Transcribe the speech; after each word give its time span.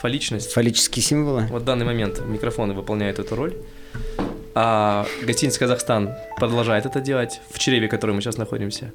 фаличность. 0.00 0.52
Фаллические 0.52 1.02
символы. 1.02 1.46
Вот 1.50 1.62
в 1.62 1.64
данный 1.64 1.84
момент 1.84 2.20
микрофоны 2.26 2.74
выполняют 2.74 3.18
эту 3.18 3.34
роль. 3.36 3.54
А 4.54 5.06
гостиница 5.22 5.60
«Казахстан» 5.60 6.10
продолжает 6.36 6.86
это 6.86 7.00
делать 7.00 7.40
в 7.50 7.58
чреве, 7.58 7.86
в 7.86 7.90
котором 7.90 8.16
мы 8.16 8.22
сейчас 8.22 8.36
находимся. 8.36 8.92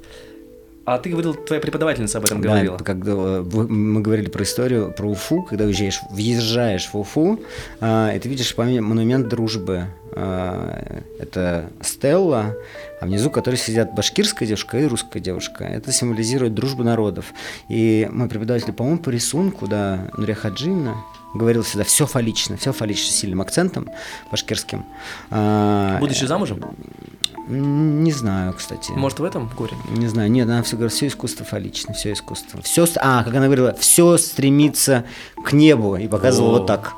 А 0.84 0.98
ты 0.98 1.10
говорил, 1.10 1.34
твоя 1.34 1.60
преподавательница 1.60 2.18
об 2.18 2.24
этом 2.24 2.40
говорила. 2.40 2.78
Да, 2.78 2.84
когда 2.84 3.12
э, 3.12 3.42
мы 3.42 4.00
говорили 4.02 4.28
про 4.28 4.44
историю, 4.44 4.94
про 4.96 5.08
Уфу, 5.08 5.42
когда 5.42 5.64
уезжаешь, 5.64 5.98
въезжаешь 6.12 6.88
в 6.92 6.96
Уфу, 6.96 7.40
а, 7.80 8.12
и 8.14 8.18
ты 8.20 8.28
видишь 8.28 8.56
монумент 8.56 9.26
дружбы. 9.28 9.86
А, 10.18 11.02
это 11.20 11.70
стелла, 11.82 12.56
а 13.00 13.06
внизу 13.06 13.28
которой 13.30 13.56
сидят 13.56 13.94
башкирская 13.94 14.48
девушка 14.48 14.78
и 14.78 14.86
русская 14.86 15.20
девушка. 15.20 15.64
Это 15.64 15.92
символизирует 15.92 16.54
дружбу 16.54 16.82
народов. 16.82 17.26
И 17.68 18.08
мой 18.10 18.26
преподаватель, 18.26 18.72
по-моему, 18.72 18.98
по 18.98 19.10
рисунку, 19.10 19.66
да, 19.66 20.08
Нурия 20.16 20.34
Хаджина, 20.34 20.96
говорил 21.34 21.62
всегда, 21.62 21.84
все 21.84 22.06
фаллично, 22.06 22.56
все 22.56 22.72
фаллично, 22.72 23.12
с 23.12 23.16
сильным 23.16 23.42
акцентом 23.42 23.90
башкирским. 24.30 24.86
А, 25.30 25.98
Будучи 26.00 26.24
замужем? 26.24 26.64
Не 27.48 28.12
знаю, 28.12 28.54
кстати. 28.54 28.92
Может, 28.92 29.20
в 29.20 29.24
этом 29.24 29.48
горе? 29.54 29.76
Не 29.90 30.08
знаю, 30.08 30.30
нет, 30.30 30.48
она 30.48 30.62
все 30.62 30.76
говорит, 30.76 30.94
все 30.94 31.08
искусство 31.08 31.44
фаллично, 31.44 31.92
все 31.92 32.12
искусство. 32.12 32.62
Все, 32.62 32.86
а, 32.96 33.22
как 33.22 33.34
она 33.34 33.44
говорила, 33.46 33.74
все 33.74 34.16
стремится 34.16 35.04
к 35.44 35.52
небу 35.52 35.96
и 35.96 36.08
показывала 36.08 36.56
О. 36.56 36.58
вот 36.60 36.66
так. 36.66 36.94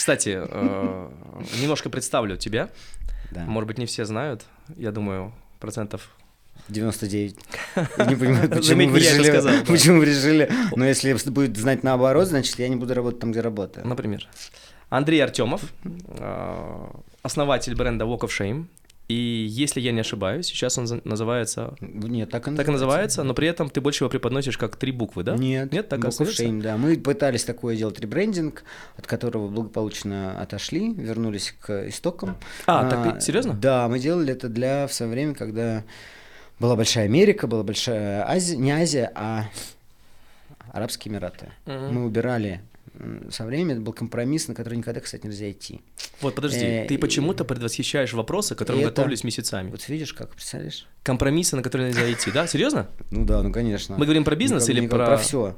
Кстати, 0.00 0.40
э, 0.48 1.08
немножко 1.60 1.90
представлю 1.90 2.38
тебя. 2.38 2.70
Да. 3.32 3.44
Может 3.44 3.66
быть, 3.66 3.76
не 3.76 3.84
все 3.84 4.06
знают. 4.06 4.46
Я 4.78 4.92
думаю, 4.92 5.34
процентов 5.58 6.08
99. 6.70 7.36
Я 7.98 8.04
не 8.06 8.16
понимаю, 8.16 8.48
почему 8.48 8.62
Заметь, 8.62 8.90
вы 8.92 8.98
решили, 8.98 9.28
сказал, 9.28 9.52
да. 9.52 9.64
почему 9.66 9.98
вы 9.98 10.06
решили. 10.06 10.50
Но 10.74 10.86
если 10.86 11.12
будет 11.28 11.54
знать 11.58 11.82
наоборот, 11.82 12.28
значит, 12.28 12.58
я 12.58 12.70
не 12.70 12.76
буду 12.76 12.94
работать 12.94 13.20
там, 13.20 13.30
где 13.30 13.42
работаю. 13.42 13.86
Например, 13.86 14.26
Андрей 14.88 15.22
Артемов, 15.22 15.64
э, 15.84 16.86
основатель 17.20 17.74
бренда 17.74 18.06
Walk 18.06 18.20
of 18.20 18.30
Shame. 18.30 18.68
И 19.10 19.46
если 19.50 19.80
я 19.80 19.90
не 19.90 20.00
ошибаюсь, 20.02 20.46
сейчас 20.46 20.78
он 20.78 20.86
называется... 21.02 21.74
Нет, 21.80 22.30
так 22.30 22.46
и 22.46 22.54
Так 22.54 22.68
и 22.68 22.70
называется, 22.70 23.24
но 23.24 23.34
при 23.34 23.48
этом 23.48 23.68
ты 23.68 23.80
больше 23.80 24.04
его 24.04 24.08
преподносишь 24.08 24.56
как 24.56 24.76
три 24.76 24.92
буквы, 24.92 25.24
да? 25.24 25.36
Нет, 25.36 25.72
Нет, 25.72 25.88
так 25.88 25.98
of 26.04 26.08
остается? 26.10 26.44
Shame, 26.44 26.62
да. 26.62 26.76
Мы 26.76 26.96
пытались 26.96 27.42
такое 27.42 27.76
делать 27.76 27.98
ребрендинг, 27.98 28.62
от 28.96 29.08
которого 29.08 29.48
благополучно 29.48 30.40
отошли, 30.40 30.94
вернулись 30.94 31.56
к 31.60 31.88
истокам. 31.88 32.36
А, 32.66 32.88
так 32.88 33.16
и- 33.16 33.20
серьезно? 33.20 33.54
Да, 33.54 33.88
мы 33.88 33.98
делали 33.98 34.32
это 34.32 34.48
для 34.48 34.86
в 34.86 34.92
свое 34.92 35.10
время, 35.10 35.34
когда 35.34 35.82
была 36.60 36.76
большая 36.76 37.06
Америка, 37.06 37.48
была 37.48 37.64
большая 37.64 38.24
Азия, 38.30 38.56
не 38.58 38.70
Азия, 38.70 39.10
а 39.16 39.46
Арабские 40.72 41.12
Эмираты. 41.12 41.48
Мгм. 41.66 41.94
Мы 41.94 42.04
убирали 42.06 42.60
со 43.30 43.44
временем, 43.46 43.70
это 43.72 43.80
был 43.80 43.92
компромисс, 43.92 44.48
на 44.48 44.54
который 44.54 44.76
никогда, 44.76 45.00
кстати, 45.00 45.26
нельзя 45.26 45.50
идти. 45.50 45.80
Вот 46.20 46.34
подожди, 46.34 46.64
Э, 46.64 46.86
ты 46.86 46.98
почему-то 46.98 47.44
предвосхищаешь 47.44 48.12
вопросы, 48.12 48.54
к 48.54 48.58
которым 48.58 48.80
это- 48.82 48.90
готовлюсь 48.90 49.24
месяцами. 49.24 49.70
Вот 49.70 49.88
видишь, 49.88 50.12
как, 50.12 50.30
представляешь? 50.34 50.86
Компромиссы, 51.02 51.56
на 51.56 51.62
которые 51.62 51.88
нельзя 51.90 52.10
идти, 52.12 52.30
да? 52.30 52.46
Серьезно? 52.46 52.88
Ну 53.10 53.24
да, 53.24 53.42
ну 53.42 53.52
конечно. 53.52 53.96
Мы 53.96 54.04
говорим 54.04 54.24
про 54.24 54.36
бизнес 54.36 54.64
Никак- 54.68 54.76
или 54.82 54.86
про- 54.88 55.06
Про 55.06 55.16
все. 55.16 55.56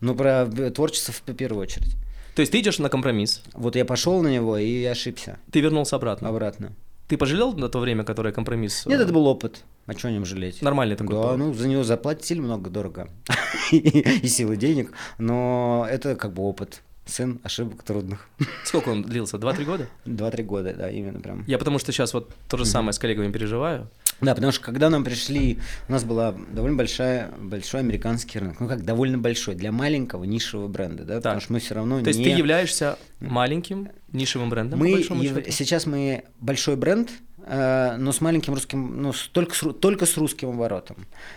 Ну, 0.00 0.14
про 0.14 0.44
э, 0.46 0.70
творчество 0.70 1.12
в 1.12 1.34
первую 1.34 1.62
очередь. 1.62 1.94
То 2.34 2.40
есть 2.40 2.50
ты 2.52 2.58
идешь 2.60 2.78
на 2.78 2.88
компромисс, 2.88 3.42
Вот 3.54 3.76
я 3.76 3.84
пошел 3.84 4.20
на 4.22 4.28
него 4.28 4.58
и 4.58 4.84
ошибся 4.84 5.38
ты 5.52 5.60
вернулся 5.60 5.96
обратно. 5.96 6.28
обратно. 6.28 6.72
Ты 7.08 7.16
пожалел 7.18 7.52
на 7.52 7.68
то 7.68 7.80
время, 7.80 8.04
которое 8.04 8.32
компромисс? 8.32 8.86
Нет, 8.86 9.00
э, 9.00 9.04
это 9.04 9.12
был 9.12 9.26
опыт. 9.26 9.62
А 9.86 9.92
о 9.92 10.10
нем 10.10 10.24
жалеть? 10.24 10.62
Нормальный 10.62 10.96
такой 10.96 11.14
Да, 11.14 11.22
был. 11.22 11.36
ну 11.36 11.52
за 11.52 11.68
него 11.68 11.84
заплатили 11.84 12.40
много, 12.40 12.70
дорого. 12.70 13.08
И 13.72 14.26
силы 14.26 14.56
денег. 14.56 14.92
Но 15.18 15.86
это 15.90 16.16
как 16.16 16.32
бы 16.32 16.42
опыт. 16.42 16.80
Сын 17.04 17.38
ошибок 17.42 17.82
трудных. 17.82 18.26
Сколько 18.64 18.88
он 18.88 19.02
длился? 19.02 19.36
Два-три 19.36 19.66
года? 19.66 19.88
Два-три 20.06 20.42
года, 20.42 20.72
да, 20.72 20.88
именно 20.90 21.20
прям. 21.20 21.44
Я 21.46 21.58
потому 21.58 21.78
что 21.78 21.92
сейчас 21.92 22.14
вот 22.14 22.30
то 22.48 22.56
же 22.56 22.64
самое 22.64 22.94
с 22.94 22.98
коллегами 22.98 23.30
переживаю. 23.30 23.90
Да, 24.20 24.34
потому 24.34 24.52
что 24.52 24.62
когда 24.62 24.90
нам 24.90 25.04
пришли, 25.04 25.58
у 25.88 25.92
нас 25.92 26.04
была 26.04 26.34
довольно 26.52 26.76
большая, 26.76 27.30
большой 27.38 27.80
американский 27.80 28.38
рынок. 28.38 28.60
Ну 28.60 28.68
как, 28.68 28.84
довольно 28.84 29.18
большой, 29.18 29.54
для 29.54 29.72
маленького 29.72 30.24
нишевого 30.24 30.68
бренда, 30.68 31.04
да, 31.04 31.16
потому 31.16 31.34
Так. 31.36 31.42
что 31.42 31.52
мы 31.52 31.58
все 31.60 31.74
равно 31.74 32.00
То 32.00 32.08
есть 32.08 32.18
не... 32.20 32.26
ты 32.26 32.30
являешься 32.30 32.98
маленьким 33.20 33.88
нишевым 34.12 34.50
брендом, 34.50 34.78
Мы 34.78 34.90
яв- 35.00 35.50
сейчас 35.50 35.86
мы 35.86 36.24
большой 36.40 36.76
бренд, 36.76 37.10
но 37.46 38.12
с 38.12 38.20
маленьким 38.20 38.54
русским, 38.54 39.02
ну, 39.02 39.12
с- 39.12 39.28
только, 39.28 39.54
с, 39.54 39.60
только 39.74 40.06
с 40.06 40.16
русским 40.16 40.48
оборотом. 40.50 40.96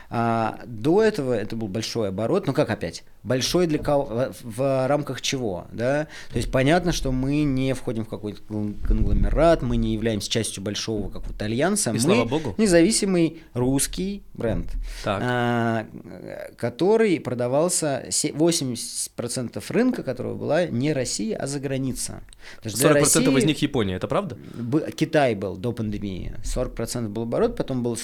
А 0.09 0.59
до 0.65 1.01
этого 1.03 1.33
это 1.33 1.55
был 1.55 1.67
большой 1.67 2.09
оборот, 2.09 2.47
ну 2.47 2.53
как 2.53 2.69
опять, 2.69 3.03
большой 3.23 3.67
для 3.67 3.79
кого, 3.79 4.05
в, 4.05 4.57
в 4.57 4.87
рамках 4.87 5.21
чего, 5.21 5.65
да? 5.71 6.07
То 6.31 6.37
есть 6.37 6.49
понятно, 6.51 6.91
что 6.93 7.11
мы 7.11 7.43
не 7.43 7.73
входим 7.73 8.05
в 8.05 8.09
какой-то 8.09 8.41
кон- 8.43 8.75
конгломерат, 8.87 9.61
мы 9.61 9.75
не 9.75 9.93
являемся 9.93 10.29
частью 10.29 10.63
большого 10.63 11.09
какого-то 11.09 11.43
альянса, 11.45 11.89
И 11.89 11.93
мы 11.93 11.99
слава 11.99 12.25
богу. 12.25 12.55
независимый 12.57 13.41
русский 13.53 14.23
бренд, 14.33 14.67
Так. 15.03 15.21
а, 15.23 15.85
э, 16.21 16.53
который 16.55 17.19
продавался 17.19 18.05
се- 18.11 18.31
80% 18.31 19.69
рынка, 19.71 20.03
которого 20.03 20.35
была 20.35 20.65
не 20.67 20.93
Россия, 20.93 21.37
а 21.37 21.47
за 21.47 21.59
граница. 21.59 22.21
То 22.61 22.67
есть 22.69 22.77
для 22.77 22.89
40% 22.91 23.25
России- 23.33 23.37
из 23.39 23.45
них 23.45 23.61
Япония, 23.61 23.95
это 23.95 24.07
правда? 24.07 24.37
Китай 24.95 25.35
был 25.35 25.57
до 25.57 25.71
пандемии, 25.73 25.96
40% 25.99 27.09
был 27.09 27.23
оборот, 27.23 27.55
потом 27.55 27.83
был 27.83 27.97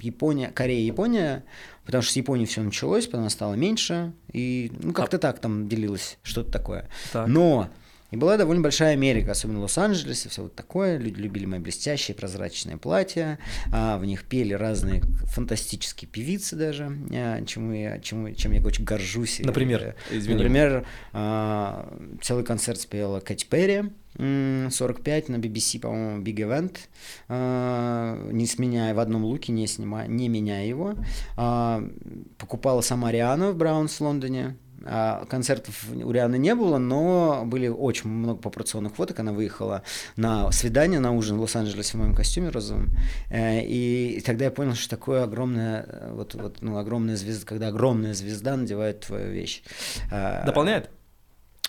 Япония, 0.00 0.48
Корея, 0.48 0.84
Япония, 0.84 1.44
потому 1.84 2.02
что 2.02 2.12
с 2.12 2.16
Японии 2.16 2.44
все 2.44 2.62
началось, 2.62 3.06
потом 3.06 3.20
она 3.20 3.30
стала 3.30 3.54
меньше, 3.54 4.12
и 4.32 4.72
ну 4.80 4.92
как-то 4.92 5.18
так 5.18 5.38
там 5.38 5.68
делилось, 5.68 6.18
что-то 6.22 6.50
такое. 6.50 6.88
Так. 7.12 7.28
Но 7.28 7.68
и 8.16 8.18
была 8.18 8.38
довольно 8.38 8.62
большая 8.62 8.94
Америка, 8.94 9.32
особенно 9.32 9.60
Лос-Анджелес, 9.60 10.24
и 10.26 10.28
все 10.30 10.42
вот 10.44 10.54
такое. 10.54 10.96
Люди 10.96 11.20
любили 11.20 11.44
мои 11.44 11.60
блестящие 11.60 12.14
прозрачные 12.14 12.78
платья, 12.78 13.38
а, 13.72 13.98
в 13.98 14.06
них 14.06 14.24
пели 14.24 14.54
разные 14.54 15.02
фантастические 15.26 16.08
певицы 16.08 16.56
даже, 16.56 16.90
а, 17.12 17.44
чему 17.44 17.72
я, 17.72 17.98
чему, 17.98 18.32
чем 18.32 18.52
я 18.52 18.62
очень 18.62 18.84
горжусь. 18.84 19.40
Например? 19.40 19.94
э, 20.10 20.16
Извини. 20.16 20.34
Например, 20.34 20.86
а, 21.12 21.92
целый 22.22 22.44
концерт 22.44 22.80
спела 22.80 23.20
Кэти 23.20 23.44
Перри, 23.44 23.90
м, 24.18 24.70
45 24.70 25.28
на 25.28 25.36
BBC, 25.36 25.78
по-моему, 25.78 26.22
Big 26.22 26.36
Event, 26.36 26.76
а, 27.28 28.18
не 28.32 28.46
сменяя 28.46 28.94
в 28.94 28.98
одном 28.98 29.24
луке, 29.24 29.52
не, 29.52 29.66
снимая, 29.66 30.08
не 30.08 30.28
меняя 30.30 30.66
его. 30.66 30.94
А, 31.36 31.86
Покупала 32.38 32.80
сама 32.80 33.12
Риана 33.12 33.52
в 33.52 33.56
Браунс 33.56 33.98
в 33.98 34.00
Лондоне. 34.00 34.56
А, 34.88 35.24
Концертов 35.26 35.84
у 35.92 36.10
Рианы 36.10 36.38
не 36.38 36.54
было, 36.54 36.78
но 36.78 37.42
были 37.44 37.68
очень 37.68 38.08
много 38.08 38.40
попрационных 38.40 38.94
фоток. 38.94 39.18
Она 39.20 39.32
выехала 39.32 39.82
на 40.16 40.50
свидание, 40.52 41.00
на 41.00 41.12
ужин 41.12 41.38
в 41.38 41.40
Лос-Анджелесе 41.40 41.96
в 41.96 42.00
моем 42.00 42.14
костюме 42.14 42.50
розовом. 42.50 42.90
Э, 43.30 43.60
И 43.64 44.22
тогда 44.24 44.46
я 44.46 44.50
понял, 44.50 44.74
что 44.74 44.88
такое 44.90 45.24
огромная, 45.24 45.84
э, 45.88 46.12
вот, 46.12 46.34
вот, 46.34 46.58
ну, 46.60 46.78
огромная 46.78 47.16
звезда, 47.16 47.46
когда 47.46 47.68
огромная 47.68 48.14
звезда 48.14 48.56
надевает 48.56 49.00
твою 49.00 49.30
вещь. 49.32 49.62
А, 50.10 50.44
Дополняет? 50.44 50.90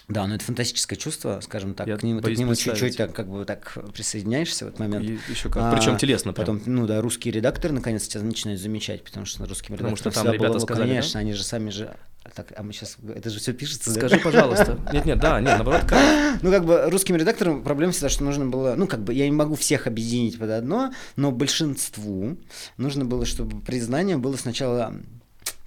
Да, 0.08 0.26
но 0.26 0.36
это 0.36 0.46
фантастическое 0.46 0.96
чувство, 0.96 1.40
скажем 1.42 1.74
так. 1.74 1.86
Я 1.86 1.98
к 1.98 2.04
нему, 2.04 2.22
ты 2.22 2.34
к 2.34 2.38
нему 2.38 2.56
чуть-чуть 2.56 2.96
так, 2.96 3.14
как 3.14 3.28
бы 3.28 3.44
так 3.44 3.78
присоединяешься 3.94 4.64
в 4.64 4.68
этот 4.70 4.80
момент. 4.80 5.06
И 5.06 5.20
еще 5.30 5.50
как. 5.50 5.76
Причем 5.76 5.98
телесно 5.98 6.32
прям. 6.32 6.46
Потом, 6.46 6.62
ну 6.66 6.88
да, 6.88 7.02
русские 7.02 7.34
редакторы 7.34 7.74
наконец 7.74 8.08
тебя 8.08 8.24
начинают 8.24 8.62
замечать, 8.62 9.04
потому 9.04 9.26
что 9.26 9.46
русским 9.46 9.76
Потому 9.76 9.96
редакторам 9.96 10.14
что 10.14 10.24
там 10.24 10.34
ребята 10.34 10.50
было, 10.50 10.60
ну, 10.60 10.66
сказали, 10.66 10.88
да? 10.88 10.94
конечно, 10.94 11.20
они 11.20 11.34
же 11.34 11.44
сами 11.44 11.70
же... 11.72 11.94
Так, 12.36 12.54
а 12.56 12.64
мы 12.64 12.72
сейчас... 12.74 12.98
Это 13.16 13.30
же 13.30 13.40
все 13.40 13.54
пишется, 13.54 13.94
да? 13.94 14.00
Скажи, 14.08 14.20
пожалуйста. 14.20 14.80
Нет, 14.94 15.06
нет, 15.06 15.20
да, 15.20 15.42
нет, 15.42 15.56
наоборот, 15.56 15.82
как? 15.86 16.00
Ну, 16.42 16.52
как 16.52 16.66
бы 16.66 16.90
русским 16.90 17.16
редакторам 17.16 17.64
проблема 17.64 17.92
всегда, 17.92 18.10
что 18.10 18.24
нужно 18.24 18.46
было, 18.46 18.76
ну, 18.76 18.88
как 18.88 19.04
бы 19.04 19.14
я 19.14 19.26
не 19.26 19.32
могу 19.32 19.56
всех 19.56 19.88
объединить 19.88 20.40
под 20.40 20.52
одно, 20.52 20.94
но 21.16 21.32
большинству 21.32 22.38
нужно 22.78 23.06
было, 23.06 23.26
чтобы 23.26 23.60
признание 23.62 24.18
было 24.18 24.38
сначала 24.38 24.94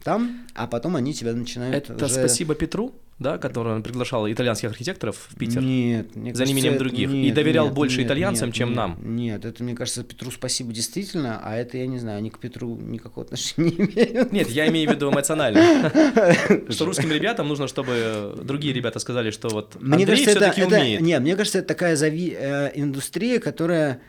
там, 0.02 0.46
а 0.54 0.66
потом 0.66 0.96
они 0.96 1.12
тебя 1.12 1.34
начинают 1.34 1.75
Это 1.75 2.04
уже- 2.04 2.14
спасибо 2.14 2.54
Петру, 2.54 2.94
да, 3.20 3.37
который 3.37 3.75
он 3.75 3.82
приглашал 3.82 4.28
итальянских 4.31 4.70
архитекторов 4.70 5.28
в 5.28 5.37
Питер. 5.37 5.61
Нет, 5.61 6.17
мне 6.17 6.34
За 6.34 6.44
неимением 6.44 6.78
других. 6.78 7.11
И 7.11 7.12
нет, 7.12 7.34
доверял 7.34 7.67
нет, 7.67 7.75
больше 7.75 7.99
нет, 7.99 8.06
итальянцам, 8.06 8.49
нет, 8.49 8.56
чем 8.56 8.69
нет, 8.70 8.76
нам. 8.76 8.99
Нет, 9.02 9.44
это, 9.44 9.62
мне 9.62 9.75
кажется, 9.75 10.02
Петру 10.02 10.31
спасибо 10.31 10.72
действительно, 10.72 11.38
а 11.44 11.55
это, 11.55 11.76
я 11.76 11.87
не 11.87 11.99
знаю, 11.99 12.19
они 12.19 12.31
к 12.31 12.38
Петру 12.38 12.76
никакого 12.76 13.26
отношения 13.26 13.70
не 13.70 13.84
имеют. 13.84 14.32
Нет, 14.32 14.49
я 14.49 14.67
имею 14.69 14.90
в 14.90 14.94
виду 14.94 15.12
эмоционально. 15.12 15.61
Что 16.70 16.87
русским 16.87 17.12
ребятам 17.12 17.46
нужно, 17.46 17.69
чтобы 17.69 18.40
другие 18.43 18.72
ребята 18.72 18.99
сказали, 18.99 19.31
что 19.31 19.49
вот 19.50 19.76
Андрей 19.76 20.16
все-таки 20.16 20.64
умеет. 20.64 21.02
нет, 21.02 21.20
мне 21.20 21.37
кажется, 21.37 21.58
это 21.58 21.69
такая 21.69 21.96
э, 21.96 22.70
индустрия, 22.75 23.38
которая 23.38 24.00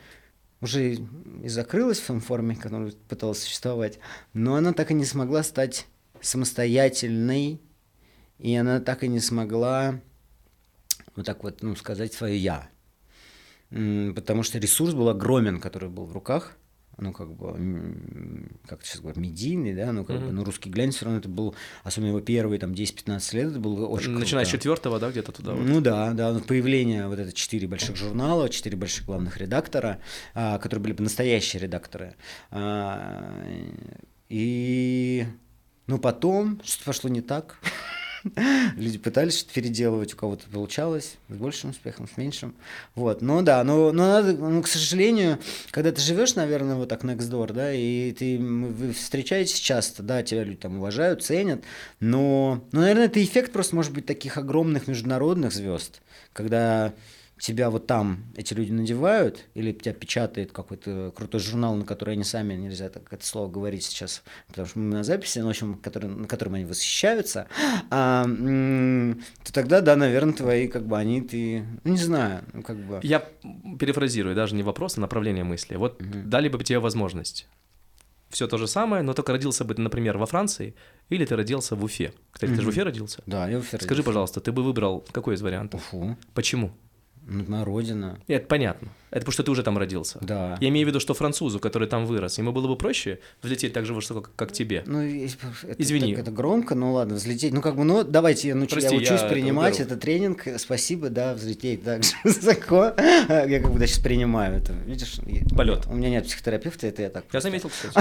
уже 0.62 0.94
и 1.42 1.48
закрылась 1.48 1.98
в 1.98 2.06
том 2.06 2.20
форме, 2.20 2.56
которая 2.56 2.92
пыталась 3.08 3.42
существовать, 3.42 3.98
но 4.32 4.54
она 4.54 4.72
так 4.72 4.90
и 4.90 4.94
не 4.94 5.04
смогла 5.04 5.42
стать 5.42 5.86
самостоятельной 6.22 7.60
и 8.42 8.54
она 8.56 8.80
так 8.80 9.04
и 9.04 9.08
не 9.08 9.20
смогла 9.20 10.00
вот 11.14 11.26
так 11.26 11.44
вот, 11.44 11.62
ну, 11.62 11.76
сказать 11.76 12.12
свое 12.12 12.36
«я». 12.36 12.68
Потому 13.70 14.42
что 14.42 14.58
ресурс 14.58 14.92
был 14.94 15.08
огромен, 15.08 15.60
который 15.60 15.88
был 15.88 16.04
в 16.04 16.12
руках, 16.12 16.56
ну, 16.98 17.12
как 17.12 17.32
бы, 17.32 18.48
как 18.66 18.84
сейчас 18.84 19.00
говорят, 19.00 19.16
медийный, 19.16 19.74
да, 19.74 19.92
ну, 19.92 20.04
как 20.04 20.16
mm-hmm. 20.16 20.26
бы, 20.26 20.32
ну, 20.32 20.44
русский 20.44 20.68
глянец 20.70 20.96
все 20.96 21.06
равно 21.06 21.20
это 21.20 21.28
был, 21.28 21.54
особенно 21.84 22.08
его 22.08 22.20
первые, 22.20 22.58
там, 22.58 22.72
10-15 22.72 23.36
лет, 23.36 23.50
это 23.52 23.60
было 23.60 23.86
очень 23.86 24.10
Начиная 24.10 24.44
с 24.44 24.48
четвертого, 24.48 24.98
да, 24.98 25.10
где-то 25.10 25.32
туда? 25.32 25.52
Вот. 25.52 25.66
Ну, 25.66 25.80
да, 25.80 26.12
да, 26.12 26.38
появление 26.40 27.06
вот 27.06 27.18
это 27.18 27.32
четыре 27.32 27.66
больших 27.66 27.96
журнала, 27.96 28.50
четыре 28.50 28.76
больших 28.76 29.06
главных 29.06 29.38
редактора, 29.38 30.00
а, 30.34 30.58
которые 30.58 30.82
были 30.82 30.92
бы 30.92 31.04
настоящие 31.04 31.62
редакторы. 31.62 32.14
А, 32.50 33.42
и, 34.28 35.26
ну, 35.86 35.98
потом 35.98 36.60
что-то 36.64 36.84
пошло 36.86 37.08
не 37.08 37.22
так. 37.22 37.58
Люди 38.76 38.98
пытались 38.98 39.38
что-то 39.38 39.54
переделывать, 39.54 40.14
у 40.14 40.16
кого-то 40.16 40.46
получалось, 40.48 41.16
с 41.28 41.34
большим 41.34 41.70
успехом, 41.70 42.08
с 42.08 42.16
меньшим. 42.16 42.54
Вот, 42.94 43.22
но 43.22 43.42
да, 43.42 43.62
но, 43.64 43.92
но 43.92 44.06
надо, 44.06 44.32
ну, 44.32 44.62
к 44.62 44.68
сожалению, 44.68 45.38
когда 45.70 45.92
ты 45.92 46.00
живешь, 46.00 46.34
наверное, 46.34 46.76
вот 46.76 46.88
так 46.88 47.04
next 47.04 47.30
door, 47.30 47.52
да, 47.52 47.72
и 47.72 48.12
ты, 48.12 48.38
вы 48.38 48.92
встречаетесь 48.92 49.58
часто, 49.58 50.02
да, 50.02 50.22
тебя 50.22 50.44
люди 50.44 50.58
там 50.58 50.78
уважают, 50.78 51.24
ценят, 51.24 51.62
но, 52.00 52.64
ну, 52.72 52.80
наверное, 52.80 53.06
это 53.06 53.22
эффект 53.22 53.52
просто 53.52 53.74
может 53.74 53.92
быть 53.92 54.06
таких 54.06 54.36
огромных 54.36 54.86
международных 54.86 55.52
звезд, 55.52 56.00
когда 56.32 56.92
тебя 57.42 57.70
вот 57.70 57.88
там 57.88 58.24
эти 58.36 58.54
люди 58.54 58.70
надевают, 58.70 59.46
или 59.54 59.72
тебя 59.72 59.92
печатает 59.92 60.52
какой-то 60.52 61.12
крутой 61.16 61.40
журнал, 61.40 61.74
на 61.74 61.84
который 61.84 62.14
они 62.14 62.22
сами, 62.22 62.54
нельзя 62.54 62.88
так 62.88 63.12
это 63.12 63.26
слово 63.26 63.50
говорить 63.50 63.82
сейчас, 63.82 64.22
потому 64.46 64.68
что 64.68 64.78
мы 64.78 64.94
на 64.94 65.02
записи, 65.02 65.40
но, 65.40 65.46
в 65.46 65.50
общем, 65.50 65.74
который, 65.74 66.08
на 66.08 66.28
котором 66.28 66.54
они 66.54 66.64
восхищаются, 66.64 67.48
а, 67.90 68.24
то 68.24 69.52
тогда, 69.52 69.80
да, 69.80 69.96
наверное, 69.96 70.34
твои, 70.34 70.68
как 70.68 70.86
бы, 70.86 70.96
они, 70.96 71.20
ты, 71.20 71.66
ну, 71.82 71.90
не 71.90 71.98
знаю, 71.98 72.44
ну, 72.52 72.62
как 72.62 72.76
бы... 72.76 73.00
Я 73.02 73.18
перефразирую, 73.76 74.36
даже 74.36 74.54
не 74.54 74.62
вопрос, 74.62 74.96
а 74.96 75.00
направление 75.00 75.42
мысли. 75.42 75.74
Вот 75.74 76.00
угу. 76.00 76.10
дали 76.24 76.48
бы 76.48 76.62
тебе 76.62 76.78
возможность 76.78 77.48
все 78.30 78.46
то 78.46 78.56
же 78.56 78.68
самое, 78.68 79.02
но 79.02 79.14
только 79.14 79.32
родился 79.32 79.64
бы, 79.64 79.74
например, 79.76 80.16
во 80.16 80.26
Франции, 80.26 80.74
или 81.10 81.24
ты 81.24 81.36
родился 81.36 81.76
в 81.76 81.84
Уфе. 81.84 82.14
Кстати, 82.30 82.52
mm 82.52 82.54
ты 82.54 82.60
же 82.62 82.66
в 82.66 82.70
Уфе 82.70 82.82
родился? 82.84 83.22
Да, 83.26 83.48
я 83.48 83.58
в 83.58 83.60
Уфе 83.60 83.76
Скажи, 83.76 83.88
родился. 83.88 84.06
пожалуйста, 84.06 84.40
ты 84.40 84.52
бы 84.52 84.62
выбрал 84.62 85.04
какой 85.12 85.34
из 85.34 85.42
вариантов? 85.42 85.80
Уфу. 85.92 86.16
Почему? 86.34 86.72
Моя 87.26 87.64
родина. 87.64 88.18
Это 88.26 88.46
понятно. 88.46 88.88
Это 89.12 89.20
потому 89.20 89.32
что 89.32 89.42
ты 89.42 89.50
уже 89.50 89.62
там 89.62 89.76
родился. 89.76 90.18
Да. 90.22 90.56
Я 90.58 90.70
имею 90.70 90.86
в 90.86 90.88
виду, 90.88 90.98
что 90.98 91.12
французу, 91.12 91.60
который 91.60 91.86
там 91.86 92.06
вырос, 92.06 92.38
ему 92.38 92.50
было 92.50 92.66
бы 92.66 92.76
проще 92.76 93.18
взлететь 93.42 93.74
так 93.74 93.84
же 93.84 93.92
высоко, 93.92 94.24
как 94.36 94.52
тебе. 94.52 94.84
Ну, 94.86 95.02
это, 95.02 95.36
Извини. 95.76 96.12
Это, 96.12 96.22
это 96.22 96.30
громко, 96.30 96.74
ну 96.74 96.94
ладно, 96.94 97.16
взлететь. 97.16 97.52
Ну, 97.52 97.60
как 97.60 97.76
бы, 97.76 97.84
ну, 97.84 98.04
давайте, 98.04 98.48
я, 98.48 98.54
научу, 98.54 98.76
Прости, 98.76 98.94
я 98.94 98.96
учусь 98.96 99.20
я 99.20 99.28
принимать 99.28 99.80
это, 99.80 99.92
это 99.92 99.96
тренинг. 99.98 100.46
Спасибо, 100.56 101.10
да, 101.10 101.34
взлететь 101.34 101.84
так 101.84 102.04
же 102.04 102.12
высоко. 102.24 102.94
Я 102.96 103.60
как 103.60 103.70
бы 103.70 103.78
да, 103.78 103.86
сейчас 103.86 103.98
принимаю 103.98 104.56
это. 104.56 104.72
Видишь? 104.86 105.20
Полет. 105.54 105.86
У 105.88 105.94
меня 105.94 106.08
нет 106.08 106.24
психотерапевта, 106.24 106.86
это 106.86 107.02
я 107.02 107.10
так. 107.10 107.26
Я 107.30 107.40
заметил, 107.42 107.68
кстати. 107.92 107.94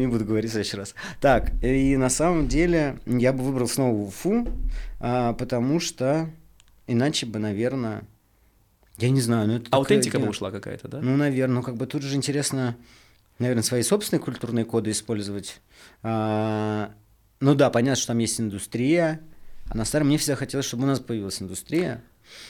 Не 0.00 0.06
буду 0.06 0.26
говорить 0.26 0.50
в 0.50 0.52
следующий 0.52 0.76
раз. 0.76 0.94
Так, 1.22 1.52
и 1.64 1.96
на 1.96 2.10
самом 2.10 2.46
деле 2.46 2.98
я 3.06 3.32
бы 3.32 3.42
выбрал 3.42 3.68
снова 3.68 3.96
Уфу, 3.96 4.46
а, 4.98 5.32
потому 5.32 5.80
что 5.80 6.28
иначе 6.90 7.26
бы, 7.26 7.38
наверное, 7.38 8.04
я 8.98 9.10
не 9.10 9.20
знаю, 9.20 9.48
ну 9.48 9.56
это 9.56 9.68
аутентика 9.70 10.12
такая, 10.12 10.26
бы 10.26 10.30
ушла 10.30 10.50
какая-то, 10.50 10.88
да? 10.88 11.00
Ну, 11.00 11.16
наверное, 11.16 11.56
ну 11.56 11.62
как 11.62 11.76
бы 11.76 11.86
тут 11.86 12.02
же 12.02 12.16
интересно, 12.16 12.76
наверное, 13.38 13.62
свои 13.62 13.82
собственные 13.82 14.22
культурные 14.22 14.64
коды 14.64 14.90
использовать. 14.90 15.60
А, 16.02 16.92
ну 17.40 17.54
да, 17.54 17.70
понятно, 17.70 17.96
что 17.96 18.08
там 18.08 18.18
есть 18.18 18.40
индустрия, 18.40 19.20
а 19.68 19.76
на 19.76 19.84
старом 19.84 20.08
мне 20.08 20.18
всегда 20.18 20.36
хотелось, 20.36 20.66
чтобы 20.66 20.84
у 20.84 20.86
нас 20.86 21.00
появилась 21.00 21.40
индустрия. 21.40 22.02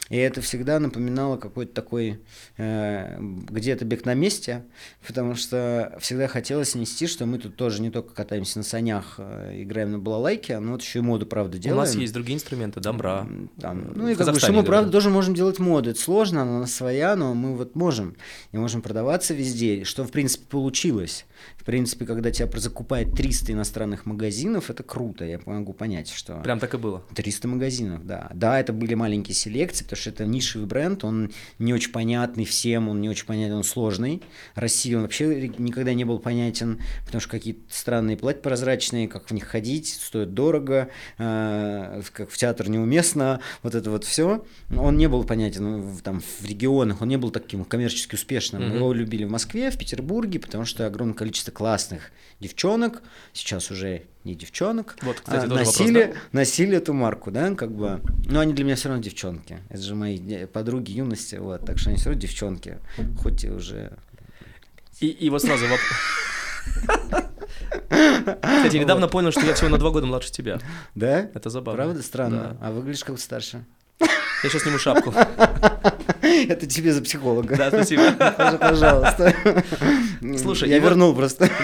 И 0.09 0.17
это 0.17 0.41
всегда 0.41 0.79
напоминало 0.81 1.37
какой-то 1.37 1.73
такой 1.73 2.21
э, 2.57 3.17
где-то 3.21 3.85
бег 3.85 4.05
на 4.05 4.15
месте, 4.15 4.65
потому 5.07 5.35
что 5.35 5.97
всегда 6.01 6.27
хотелось 6.29 6.75
нести, 6.75 7.07
что 7.07 7.27
мы 7.27 7.39
тут 7.39 7.57
тоже 7.57 7.81
не 7.81 7.91
только 7.91 8.15
катаемся 8.15 8.59
на 8.59 8.65
санях, 8.65 9.15
э, 9.19 9.63
играем 9.63 9.93
на 9.93 9.99
балалайке, 9.99 10.59
но 10.59 10.73
вот 10.73 10.83
еще 10.83 10.99
и 10.99 11.03
моду, 11.03 11.27
правда, 11.27 11.59
делаем. 11.59 11.79
У 11.79 11.81
нас 11.81 11.95
есть 11.95 12.13
другие 12.13 12.37
инструменты, 12.37 12.81
домбра. 12.81 13.27
Там, 13.61 13.93
ну 13.95 14.09
и 14.09 14.15
как 14.15 14.33
бы, 14.33 14.41
что 14.41 14.53
мы, 14.53 14.65
правда, 14.65 14.91
тоже 14.91 15.11
можем 15.11 15.35
делать 15.35 15.59
моду. 15.59 15.91
Это 15.91 16.01
сложно, 16.01 16.43
она 16.43 16.67
своя, 16.67 17.17
но 17.17 17.35
мы 17.35 17.57
вот 17.57 17.75
можем. 17.75 18.17
И 18.53 18.59
можем 18.59 18.83
продаваться 18.83 19.35
везде, 19.35 19.85
что, 19.85 20.05
в 20.05 20.11
принципе, 20.11 20.45
получилось. 20.49 21.27
В 21.71 21.73
принципе, 21.73 22.05
когда 22.05 22.33
тебя 22.33 22.49
закупает 22.59 23.15
300 23.15 23.53
иностранных 23.53 24.05
магазинов, 24.05 24.71
это 24.71 24.83
круто, 24.83 25.25
я 25.25 25.39
могу 25.47 25.73
понять, 25.73 26.11
что... 26.11 26.41
Прям 26.43 26.59
так 26.59 26.75
и 26.75 26.77
было. 26.77 27.05
300 27.15 27.47
магазинов, 27.47 28.05
да. 28.05 28.29
Да, 28.35 28.59
это 28.59 28.73
были 28.73 28.95
маленькие 28.95 29.37
селекции, 29.37 29.85
потому 29.85 30.01
что 30.01 30.11
это 30.11 30.27
нишевый 30.27 30.67
бренд, 30.67 31.05
он 31.05 31.31
не 31.61 31.73
очень 31.73 31.93
понятный 31.93 32.45
всем, 32.45 32.89
он 32.89 33.01
не 33.01 33.09
очень 33.09 33.25
понятен, 33.25 33.55
он 33.55 33.63
сложный. 33.63 34.21
России 34.57 34.93
он 34.97 35.03
вообще 35.03 35.47
никогда 35.59 35.95
не 35.95 36.05
был 36.05 36.19
понятен, 36.19 36.81
потому 37.07 37.21
что 37.21 37.31
какие-то 37.31 37.61
странные 37.69 38.17
платья 38.17 38.41
прозрачные, 38.41 39.07
как 39.07 39.31
в 39.31 39.33
них 39.33 39.45
ходить, 39.45 39.91
стоят 39.91 40.35
дорого, 40.35 40.89
э, 41.19 42.03
как 42.13 42.31
в 42.31 42.37
театр 42.37 42.69
неуместно, 42.69 43.43
вот 43.63 43.77
это 43.77 43.93
вот 43.93 44.03
все. 44.03 44.45
Он 44.77 44.99
не 44.99 45.09
был 45.09 45.23
понятен 45.23 45.83
в, 45.83 46.03
там, 46.03 46.21
в 46.21 46.45
регионах, 46.45 47.01
он 47.01 47.07
не 47.07 47.17
был 47.17 47.31
таким 47.31 47.65
коммерчески 47.65 48.17
успешным. 48.17 48.61
Mm-hmm. 48.61 48.75
Его 48.75 48.93
любили 48.93 49.23
в 49.23 49.31
Москве, 49.31 49.71
в 49.71 49.79
Петербурге, 49.79 50.41
потому 50.41 50.65
что 50.65 50.85
огромное 50.85 51.15
количество 51.15 51.60
классных 51.61 52.11
девчонок, 52.41 53.03
сейчас 53.35 53.71
уже 53.71 54.05
не 54.25 54.35
девчонок, 54.35 54.97
вот, 55.03 55.21
кстати, 55.21 55.45
а, 55.45 55.47
носили, 55.47 55.99
вопрос, 56.05 56.15
да? 56.15 56.39
носили 56.39 56.77
эту 56.79 56.95
марку, 56.95 57.31
да, 57.31 57.55
как 57.55 57.71
бы. 57.71 58.01
Но 58.25 58.41
они 58.41 58.55
для 58.55 58.65
меня 58.65 58.77
все 58.77 58.89
равно 58.89 59.03
девчонки. 59.03 59.59
Это 59.69 59.83
же 59.83 59.95
мои 59.95 60.47
подруги 60.47 60.93
юности, 60.93 61.35
вот, 61.37 61.67
так 61.67 61.79
что 61.79 61.91
они 61.91 61.99
все 61.99 62.09
равно 62.09 62.23
девчонки, 62.23 62.79
хоть 63.19 63.45
и 63.45 63.51
уже. 63.51 63.93
И, 65.01 65.09
и 65.09 65.29
вот 65.29 65.43
сразу 65.43 65.67
вопрос. 65.67 65.81
Кстати, 67.91 68.79
недавно 68.79 69.07
понял, 69.07 69.33
что 69.33 69.43
я 69.43 69.53
всего 69.53 69.69
на 69.69 69.77
два 69.77 69.91
года 69.91 70.07
младше 70.07 70.33
тебя. 70.33 70.61
Да? 70.95 71.29
Это 71.35 71.51
забавно. 71.51 71.83
Правда? 71.83 72.03
Странно. 72.03 72.57
А 72.63 72.73
выглядишь 72.73 73.05
как 73.05 73.21
старше. 73.21 73.67
Я 73.99 74.49
сейчас 74.49 74.63
сниму 74.63 74.79
шапку. 74.79 75.13
Это 76.49 76.67
тебе 76.67 76.93
за 76.93 77.03
психолога. 77.03 77.57
Да, 77.57 77.69
спасибо. 77.69 78.13
Пожалуйста. 78.61 79.35
Слушай, 80.39 80.69
я 80.71 80.79
вернул 80.79 81.15
просто. 81.15 81.49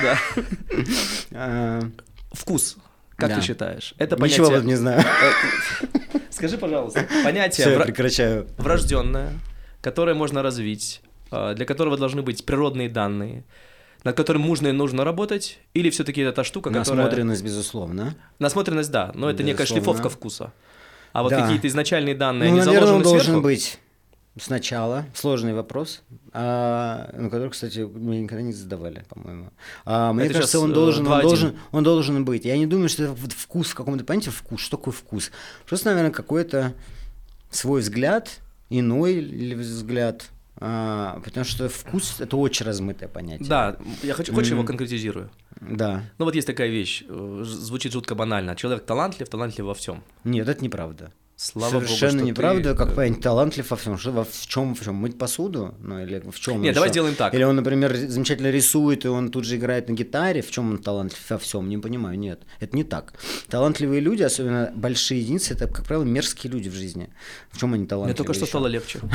А, 1.33 1.83
Вкус. 2.33 2.76
Как 3.17 3.31
да. 3.31 3.37
ты 3.37 3.43
считаешь? 3.43 3.95
Это 3.99 4.17
понятие... 4.17 4.47
Ничего 4.47 4.59
не 4.59 4.75
знаю. 4.75 5.02
Скажи, 6.31 6.57
пожалуйста, 6.57 7.07
понятие 7.25 7.67
Все, 7.67 7.76
вра... 7.76 7.85
прекращаю. 7.85 8.47
врожденное, 8.59 9.33
которое 9.81 10.14
можно 10.14 10.43
развить, 10.43 11.02
а, 11.31 11.55
для 11.55 11.67
которого 11.67 11.97
должны 11.97 12.23
быть 12.23 12.45
природные 12.45 12.88
данные, 12.88 13.45
над 14.05 14.17
которым 14.17 14.43
можно 14.43 14.69
и 14.69 14.73
нужно 14.73 15.05
работать, 15.05 15.59
или 15.75 15.90
все-таки 15.90 16.23
это 16.23 16.33
та 16.33 16.45
штука, 16.45 16.71
которая... 16.71 17.05
Насмотренность, 17.05 17.43
безусловно. 17.43 18.14
Насмотренность, 18.38 18.90
да, 18.90 19.11
но 19.14 19.31
это 19.31 19.43
некая 19.43 19.67
шлифовка 19.67 20.09
вкуса. 20.09 20.52
А 21.12 21.23
вот 21.23 21.31
да. 21.31 21.43
какие-то 21.43 21.69
изначальные 21.69 22.14
данные, 22.14 22.50
ну, 22.50 22.57
они 22.57 22.67
наверное, 22.67 22.75
заложены 22.75 22.97
он 22.97 23.02
должен 23.02 23.25
сверху? 23.25 23.43
быть 23.43 23.79
сначала. 24.38 25.07
Сложный 25.14 25.55
вопрос, 25.55 26.02
а, 26.33 27.11
на 27.16 27.31
который, 27.31 27.50
кстати, 27.50 27.81
мне 27.81 28.23
никогда 28.23 28.43
не 28.43 28.52
задавали, 28.52 29.05
по-моему. 29.09 29.50
А, 29.85 30.12
мне 30.12 30.26
Это 30.26 30.35
кажется, 30.35 30.61
он 30.61 30.73
должен, 30.73 31.07
он, 31.07 31.23
должен, 31.23 31.57
он 31.73 31.85
должен 31.85 32.25
быть. 32.25 32.45
Я 32.45 32.57
не 32.57 32.66
думаю, 32.66 32.88
что 32.88 33.05
это 33.05 33.14
вкус 33.14 33.69
в 33.69 33.75
каком-то, 33.75 34.05
понимаете, 34.05 34.31
вкус. 34.31 34.61
Что 34.61 34.76
такое 34.76 34.93
вкус? 34.93 35.31
Просто, 35.66 35.90
наверное, 35.90 36.12
какой-то 36.12 36.75
свой 37.50 37.81
взгляд, 37.81 38.40
иной 38.69 39.21
взгляд, 39.55 40.31
а, 40.59 41.21
потому 41.25 41.45
что 41.45 41.69
вкус 41.69 42.21
это 42.21 42.37
очень 42.37 42.64
размытое 42.64 43.09
понятие. 43.09 43.49
Да, 43.49 43.76
я 44.02 44.14
хочу, 44.14 44.33
хочешь 44.35 44.50
mm-hmm. 44.50 44.55
его 44.55 44.64
конкретизирую? 44.64 45.31
Да. 45.61 46.05
Ну 46.19 46.25
вот 46.25 46.35
есть 46.35 46.47
такая 46.47 46.69
вещь, 46.69 47.05
э, 47.09 47.43
звучит 47.45 47.93
жутко 47.93 48.14
банально. 48.14 48.57
Человек 48.57 48.85
талантлив, 48.85 49.28
талантлив 49.28 49.66
во 49.66 49.75
всем. 49.75 50.02
Нет, 50.25 50.49
это 50.49 50.62
неправда. 50.64 51.12
Слава 51.38 51.71
Совершенно 51.71 52.21
Богу, 52.21 52.28
неправда, 52.28 52.73
ты... 52.73 52.78
как 52.78 52.95
понять, 52.95 53.21
талантлив 53.21 53.71
во 53.71 53.76
всем. 53.76 53.99
Что, 53.99 54.11
во 54.11 54.25
в 54.25 54.47
чем, 54.47 54.75
в 54.75 54.83
чем? 54.83 54.95
Мыть 54.95 55.19
посуду? 55.19 55.75
Ну, 55.81 56.02
или 56.02 56.19
в 56.31 56.40
чем? 56.40 56.62
Нет, 56.62 56.75
давай 56.75 56.88
сделаем 56.88 57.14
так. 57.14 57.35
Или 57.35 57.43
он, 57.43 57.57
например, 57.57 57.95
замечательно 57.95 58.50
рисует, 58.50 59.05
и 59.05 59.09
он 59.09 59.31
тут 59.31 59.45
же 59.45 59.57
играет 59.57 59.90
на 59.90 59.93
гитаре. 59.93 60.40
В 60.40 60.50
чем 60.50 60.71
он 60.71 60.78
талантлив 60.78 61.21
во 61.28 61.37
всем? 61.37 61.69
Не 61.69 61.76
понимаю, 61.76 62.19
нет. 62.19 62.40
Это 62.59 62.75
не 62.75 62.85
так. 62.85 63.12
Талантливые 63.50 64.00
люди, 64.00 64.23
особенно 64.23 64.73
большие 64.75 65.21
единицы, 65.21 65.52
это, 65.52 65.66
как 65.66 65.85
правило, 65.85 66.05
мерзкие 66.05 66.50
люди 66.50 66.71
в 66.71 66.75
жизни. 66.75 67.11
В 67.50 67.59
чем 67.59 67.75
они 67.75 67.87
талантливые? 67.87 68.14
Мне 68.14 68.16
только 68.16 68.33
что 68.33 68.47
стало 68.47 68.66
легче. 68.66 69.00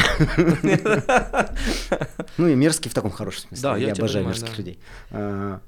Ну 2.37 2.47
и 2.47 2.55
мерзкие 2.55 2.91
в 2.91 2.93
таком 2.93 3.11
хорошем 3.11 3.47
смысле. 3.47 3.63
Да, 3.63 3.77
я 3.77 3.91
обожаю 3.93 4.25
мерзких 4.25 4.57
людей. 4.57 4.79
А, 5.11 5.59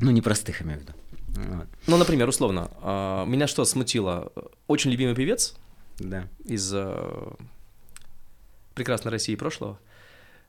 ну, 0.00 0.10
непростых, 0.10 0.62
имею 0.62 0.78
в 0.78 0.82
виду. 0.82 0.92
Ну, 1.86 1.96
например, 1.96 2.28
условно, 2.28 2.70
а, 2.80 3.24
меня 3.24 3.46
что 3.46 3.64
смутило? 3.64 4.32
Очень 4.66 4.90
любимый 4.90 5.14
певец 5.14 5.54
да. 5.98 6.28
из 6.44 6.70
э, 6.74 7.32
прекрасной 8.74 9.10
России 9.12 9.34
прошлого 9.34 9.78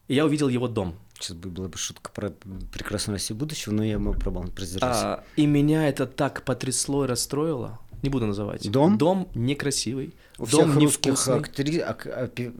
и 0.07 0.13
я 0.13 0.25
увидел 0.25 0.47
его 0.49 0.67
дом. 0.67 0.95
Сейчас 1.19 1.35
бы 1.37 1.49
была 1.49 1.67
бы 1.67 1.77
шутка 1.77 2.11
про 2.11 2.29
прекрасную 2.71 3.15
Россию 3.15 3.37
будущего, 3.39 3.73
но 3.73 3.83
я 3.83 3.97
могу 3.97 4.19
пробовал 4.19 4.47
продержаться. 4.49 5.15
А, 5.15 5.23
и 5.35 5.45
меня 5.47 5.87
это 5.87 6.05
так 6.05 6.43
потрясло 6.43 7.05
и 7.05 7.07
расстроило. 7.07 7.79
Не 8.03 8.09
буду 8.09 8.27
называть. 8.27 8.69
Дом? 8.69 8.97
Дом 8.99 9.27
некрасивый. 9.33 10.13
У 10.37 10.45
дом 10.45 10.65
всех 10.69 10.75
русских 10.75 11.05
невкусный. 11.11 11.39
актрис... 11.39 11.81
ак- 11.81 12.05
а, 12.07 12.27
пи- 12.27 12.51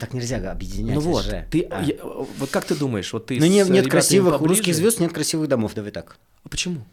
так 0.00 0.12
нельзя 0.14 0.50
объединять 0.50 0.96
Ну 0.96 1.02
вот, 1.02 1.24
же. 1.24 1.46
ты, 1.52 1.62
А. 1.70 1.82
я- 1.84 2.02
вот 2.02 2.50
как 2.50 2.64
ты 2.64 2.74
думаешь, 2.74 3.12
вот 3.12 3.26
ты 3.26 3.38
Ну 3.38 3.46
нет, 3.46 3.68
нет 3.68 3.88
красивых, 3.88 4.34
у 4.34 4.38
поближе? 4.38 4.58
русских 4.60 4.74
звезд 4.74 4.98
нет 4.98 5.12
красивых 5.12 5.46
домов, 5.48 5.74
давай 5.74 5.92
так. 5.92 6.16
А 6.42 6.48
почему? 6.48 6.84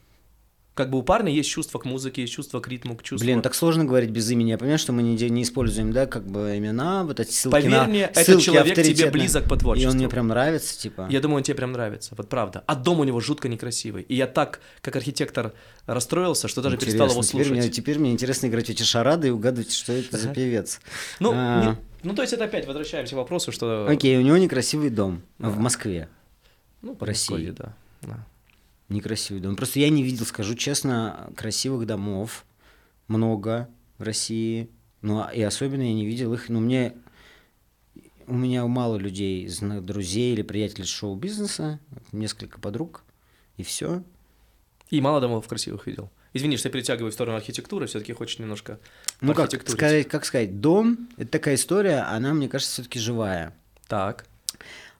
Как 0.78 0.92
бы 0.92 1.00
у 1.00 1.02
парня 1.02 1.32
есть 1.34 1.50
чувство 1.50 1.80
к 1.80 1.86
музыке, 1.86 2.22
есть 2.22 2.34
чувство 2.34 2.60
к 2.60 2.68
ритму, 2.68 2.96
к 2.96 3.02
чувству... 3.02 3.26
Блин, 3.26 3.42
так 3.42 3.56
сложно 3.56 3.84
говорить 3.84 4.12
без 4.12 4.30
имени. 4.30 4.52
Я 4.52 4.60
понимаю, 4.60 4.78
что 4.78 4.94
мы 4.94 5.02
не, 5.02 5.16
не 5.28 5.42
используем, 5.42 5.92
да, 5.92 6.06
как 6.06 6.28
бы 6.28 6.56
имена, 6.56 7.04
вот 7.04 7.20
эти 7.20 7.32
ссылки 7.32 7.54
Поверь 7.54 7.72
на 7.72 7.86
мне, 7.88 8.04
этот 8.14 8.40
человек 8.42 8.76
тебе 8.76 9.10
близок 9.10 9.46
по 9.50 9.56
И 9.56 9.58
творчеству. 9.58 9.90
он 9.90 9.98
мне 9.98 10.08
прям 10.08 10.28
нравится, 10.28 10.78
типа. 10.80 11.08
Я 11.10 11.20
думаю, 11.20 11.38
он 11.38 11.44
тебе 11.44 11.56
прям 11.56 11.72
нравится, 11.72 12.14
вот 12.16 12.30
правда. 12.30 12.64
А 12.68 12.76
дом 12.76 13.00
у 13.00 13.04
него 13.06 13.20
жутко 13.20 13.50
некрасивый. 13.50 14.04
И 14.04 14.14
я 14.14 14.28
так, 14.28 14.60
как 14.82 14.96
архитектор, 14.96 15.54
расстроился, 15.88 16.48
что 16.48 16.62
даже 16.62 16.78
перестал 16.78 17.08
его 17.08 17.22
Интересно. 17.22 17.32
Теперь 17.32 17.46
слушать. 17.48 17.64
мне, 17.64 17.72
теперь 17.74 18.00
мне 18.00 18.12
интересно 18.12 18.46
играть 18.46 18.68
в 18.68 18.70
эти 18.70 18.84
шарады 18.84 19.30
и 19.30 19.32
угадывать, 19.32 19.72
что 19.72 19.94
это 19.94 20.16
за 20.16 20.30
певец. 20.30 20.80
Ну, 21.20 21.32
А. 21.34 21.66
не- 21.66 21.78
ну, 22.08 22.14
то 22.14 22.22
есть 22.22 22.34
это 22.34 22.44
опять 22.44 22.68
возвращаемся 22.68 23.16
к 23.16 23.18
вопросу, 23.18 23.52
что... 23.52 23.88
Окей, 23.90 24.16
у 24.16 24.22
него 24.22 24.38
некрасивый 24.38 24.92
дом 24.92 25.24
в 25.40 25.48
Ага. 25.48 25.60
Москве. 25.60 26.08
Ну, 26.84 26.96
в 26.96 27.02
России. 27.02 27.34
Подмосковье, 27.34 27.52
да. 27.54 27.74
да. 28.04 28.26
Некрасивый 28.90 29.42
дом. 29.42 29.56
Просто 29.56 29.80
я 29.80 29.90
не 29.90 30.04
видел, 30.04 30.26
скажу 30.26 30.56
честно, 30.56 31.32
красивых 31.36 31.86
домов 31.86 32.46
много 33.08 33.70
в 33.98 34.04
России. 34.04 34.70
Ну, 35.02 35.30
и 35.30 35.42
особенно 35.42 35.82
я 35.82 35.94
не 35.94 36.06
видел 36.06 36.34
их. 36.34 36.50
Ну, 36.50 36.60
мне 36.60 36.94
у 38.28 38.34
меня 38.34 38.66
мало 38.68 38.98
людей, 38.98 39.50
друзей 39.82 40.34
или 40.34 40.42
приятелей 40.42 40.84
из 40.84 40.90
шоу-бизнеса, 40.90 41.80
несколько 42.12 42.60
подруг, 42.60 43.04
и 43.56 43.64
все. 43.64 44.04
И 44.90 45.02
мало 45.02 45.22
домов 45.22 45.48
красивых 45.48 45.88
видел. 45.88 46.12
Извини, 46.34 46.58
что 46.58 46.68
я 46.68 46.74
перетягиваю 46.74 47.12
в 47.12 47.14
сторону 47.14 47.38
архитектуры, 47.38 47.88
все-таки 47.88 48.14
хочешь 48.14 48.38
немножко 48.40 48.80
Ну, 49.22 49.34
как 49.34 49.50
сказать, 49.68 50.08
как 50.08 50.26
сказать, 50.26 50.60
дом– 50.60 51.10
это 51.18 51.32
такая 51.32 51.56
история, 51.56 52.02
она, 52.02 52.34
мне 52.34 52.50
кажется, 52.50 52.74
все-таки 52.74 53.00
живая. 53.00 53.56
Так. 53.88 54.26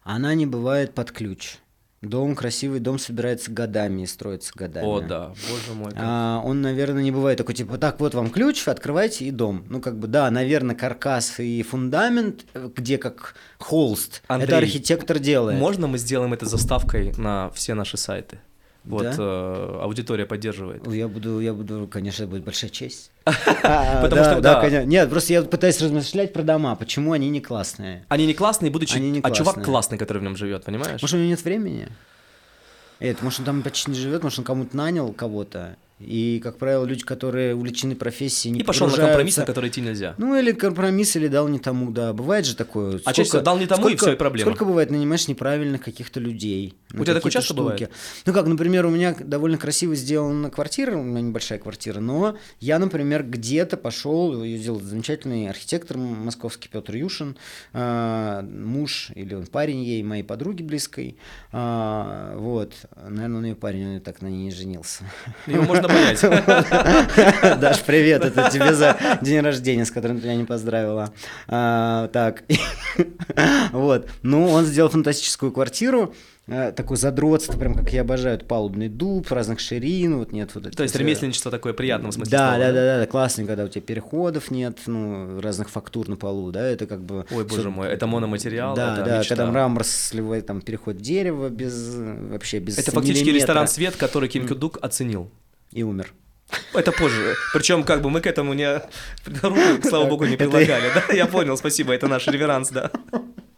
Она 0.04 0.34
не 0.34 0.46
бывает 0.46 0.94
под 0.94 1.12
ключ. 1.12 1.58
Дом, 2.04 2.36
красивый 2.36 2.80
дом 2.80 3.00
собирается 3.00 3.52
годами 3.52 4.04
и 4.04 4.06
строится 4.06 4.52
годами. 4.56 4.86
О, 4.86 5.02
да, 5.02 5.30
боже 5.50 5.74
мой. 5.74 5.92
как- 5.92 6.00
А, 6.00 6.42
он, 6.46 6.62
наверное, 6.62 7.02
не 7.02 7.12
бывает 7.12 7.40
такой, 7.40 7.56
типа, 7.56 7.80
так, 7.80 8.00
вот 8.00 8.14
вам 8.14 8.30
ключ, 8.30 8.68
открывайте 8.68 9.26
и 9.26 9.32
дом. 9.32 9.66
Ну, 9.68 9.82
как 9.82 9.98
бы, 9.98 10.08
да, 10.08 10.30
наверное, 10.30 10.76
каркас 10.76 11.40
и 11.40 11.64
фундамент, 11.64 12.46
э, 12.54 12.70
где 12.76 13.00
как 13.00 13.34
холст, 13.58 14.22
Андрей, 14.28 14.48
это 14.48 14.58
архитектор 14.58 15.18
делает. 15.18 15.60
Можно 15.60 15.88
мы 15.88 15.98
сделаем 15.98 16.34
это 16.34 16.46
заставкой 16.46 17.14
на 17.18 17.50
все 17.56 17.74
наши 17.74 17.98
сайты? 17.98 18.40
Вот 18.88 19.04
Да? 19.04 19.16
э, 19.18 19.80
аудитория 19.82 20.26
поддерживает. 20.26 20.88
Я 20.88 21.08
буду, 21.08 21.40
я 21.42 21.54
буду, 21.54 21.88
конечно, 21.92 22.24
это 22.24 22.32
будет 22.32 22.44
большая 22.44 22.70
честь. 22.70 23.12
А, 23.64 24.02
Потому 24.02 24.24
что, 24.24 24.40
да, 24.40 24.62
конечно. 24.62 24.88
Нет, 24.88 25.10
просто 25.10 25.34
я 25.34 25.44
пытаюсь 25.44 25.82
размышлять 25.82 26.32
про 26.32 26.44
дома, 26.44 26.76
почему 26.76 27.12
они 27.12 27.30
не 27.30 27.42
классные. 27.42 28.06
Они 28.08 28.26
не 28.26 28.34
классные, 28.34 28.72
будучи... 28.72 29.22
А 29.22 29.32
чувак 29.32 29.64
классный, 29.64 29.98
который 29.98 30.20
в 30.20 30.24
нем 30.24 30.38
живет, 30.38 30.64
понимаешь? 30.64 31.02
Может, 31.02 31.16
у 31.16 31.18
него 31.18 31.30
нет 31.30 31.44
времени? 31.44 31.90
Это, 33.00 33.24
может, 33.24 33.40
он 33.42 33.46
там 33.46 33.62
почти 33.62 33.92
не 33.92 33.98
живет, 33.98 34.24
может, 34.24 34.40
он 34.40 34.46
кому-то 34.46 34.76
нанял 34.76 35.12
кого-то. 35.12 35.76
И, 36.00 36.40
как 36.44 36.58
правило, 36.58 36.86
люди, 36.86 37.04
которые 37.04 37.56
увлечены 37.56 37.96
профессией, 37.96 38.54
не 38.54 38.60
И 38.60 38.64
пошел 38.64 38.88
на 38.88 38.96
компромисс, 38.96 39.38
на 39.38 39.46
который 39.46 39.70
идти 39.70 39.82
нельзя. 39.82 40.14
Ну, 40.20 40.38
или 40.38 40.52
компромисс, 40.52 41.16
или 41.16 41.28
дал 41.28 41.48
не 41.48 41.58
тому, 41.58 41.92
да. 41.92 42.14
Бывает 42.14 42.46
же 42.46 42.56
такое. 42.56 43.02
А 43.04 43.14
чаще 43.14 43.30
всего 43.30 43.42
дал 43.42 43.58
не 43.58 43.66
тому, 43.66 43.90
и 43.90 43.96
всё, 43.96 44.14
и 44.14 44.16
проблема. 44.16 44.52
Сколько 44.52 44.66
бывает, 44.66 44.92
нанимаешь 44.92 45.28
неправильных 45.28 45.82
каких-то 45.82 46.20
людей. 46.20 46.76
У 46.94 47.04
тебя 47.04 47.16
такое 47.16 47.32
часто 47.32 47.54
бывает? 47.54 47.90
Ну 48.26 48.34
как, 48.34 48.46
например, 48.46 48.86
у 48.86 48.90
меня 48.90 49.16
довольно 49.20 49.58
красиво 49.58 49.96
сделана 49.96 50.52
квартира, 50.52 50.96
у 50.96 51.04
меня 51.04 51.22
небольшая 51.22 51.58
квартира, 51.58 52.00
но 52.00 52.38
я, 52.60 52.78
например, 52.78 53.24
где-то 53.24 53.78
пошел, 53.78 54.44
ее 54.44 54.58
сделал 54.58 54.80
замечательный 54.80 55.50
архитектор 55.50 55.98
московский 55.98 56.70
Петр 56.70 56.96
Юшин, 56.96 57.38
а, 57.74 58.44
муж 58.44 59.10
или 59.16 59.34
он 59.34 59.48
парень 59.48 59.84
ей, 59.84 60.04
моей 60.04 60.24
подруги 60.24 60.62
близкой. 60.62 61.18
А, 61.52 62.36
вот, 62.38 62.74
наверное, 62.96 63.38
он 63.38 63.46
ее 63.46 63.56
парень, 63.56 63.88
он 63.88 63.98
и 63.98 64.00
так 64.00 64.22
на 64.22 64.28
ней 64.28 64.46
не 64.46 64.52
женился. 64.52 65.04
Его 65.48 65.64
можно 65.64 65.87
понять. 65.88 66.22
Даш, 67.62 67.82
привет, 67.82 68.24
это 68.26 68.50
тебе 68.52 68.74
за 68.74 68.98
день 69.22 69.42
рождения, 69.42 69.86
с 69.86 69.92
которым 69.92 70.20
ты 70.20 70.28
меня 70.28 70.38
не 70.38 70.46
поздравила. 70.46 71.12
А, 71.48 72.08
так, 72.10 72.44
вот. 73.72 74.10
Ну, 74.24 74.50
он 74.50 74.66
сделал 74.66 74.90
фантастическую 74.90 75.52
квартиру, 75.52 76.14
э, 76.48 76.72
такое 76.72 76.98
задротство, 76.98 77.58
прям 77.58 77.76
как 77.76 77.92
я 77.94 78.02
обожаю, 78.02 78.40
палубный 78.40 78.90
дуб, 78.90 79.32
разных 79.32 79.60
ширин, 79.60 80.18
вот 80.18 80.32
нет 80.32 80.52
вот 80.56 80.72
То 80.76 80.84
есть 80.84 80.96
ремесленничество 80.96 81.52
такое 81.52 81.74
приятное 81.74 82.12
в 82.12 82.14
смысле 82.14 82.32
Да, 82.32 82.50
слова, 82.50 82.58
да, 82.58 82.72
да, 82.74 83.00
да, 83.00 83.06
классно, 83.08 83.46
когда 83.46 83.66
у 83.66 83.68
тебя 83.68 83.82
переходов 83.82 84.52
нет, 84.52 84.80
ну, 84.86 85.40
разных 85.42 85.70
фактур 85.70 86.08
на 86.08 86.16
полу, 86.16 86.52
да, 86.52 86.68
это 86.68 86.86
как 86.86 87.02
бы... 87.02 87.26
Ой, 87.32 87.46
боже 87.46 87.70
мой, 87.70 87.90
это 87.90 88.08
мономатериал, 88.08 88.76
Да, 88.76 88.98
да, 89.04 89.20
мечта. 89.20 89.36
когда 89.36 89.52
мрамор 89.52 89.84
сливает, 89.84 90.46
там, 90.46 90.62
переход 90.62 90.98
дерева 90.98 91.50
без, 91.50 91.96
вообще 91.96 92.60
без 92.60 92.78
Это 92.78 92.92
фактически 92.92 93.30
ресторан 93.30 93.68
«Свет», 93.68 93.96
который 93.96 94.30
Ким 94.30 94.48
Кюдук 94.48 94.78
оценил. 94.82 95.30
И 95.72 95.84
умер. 95.84 96.14
Это 96.74 96.92
позже. 96.92 97.36
Причем, 97.54 97.84
как 97.84 98.02
бы 98.02 98.10
мы 98.10 98.22
к 98.22 98.28
этому 98.28 98.54
не 98.54 98.82
руку, 99.42 99.88
слава 99.88 100.06
богу, 100.06 100.26
не 100.26 100.38
прилагали. 100.38 100.92
Да, 100.94 101.14
я 101.14 101.26
понял, 101.26 101.58
спасибо, 101.58 101.94
это 101.94 102.08
наш 102.08 102.28
реверанс, 102.28 102.70
да. 102.70 102.90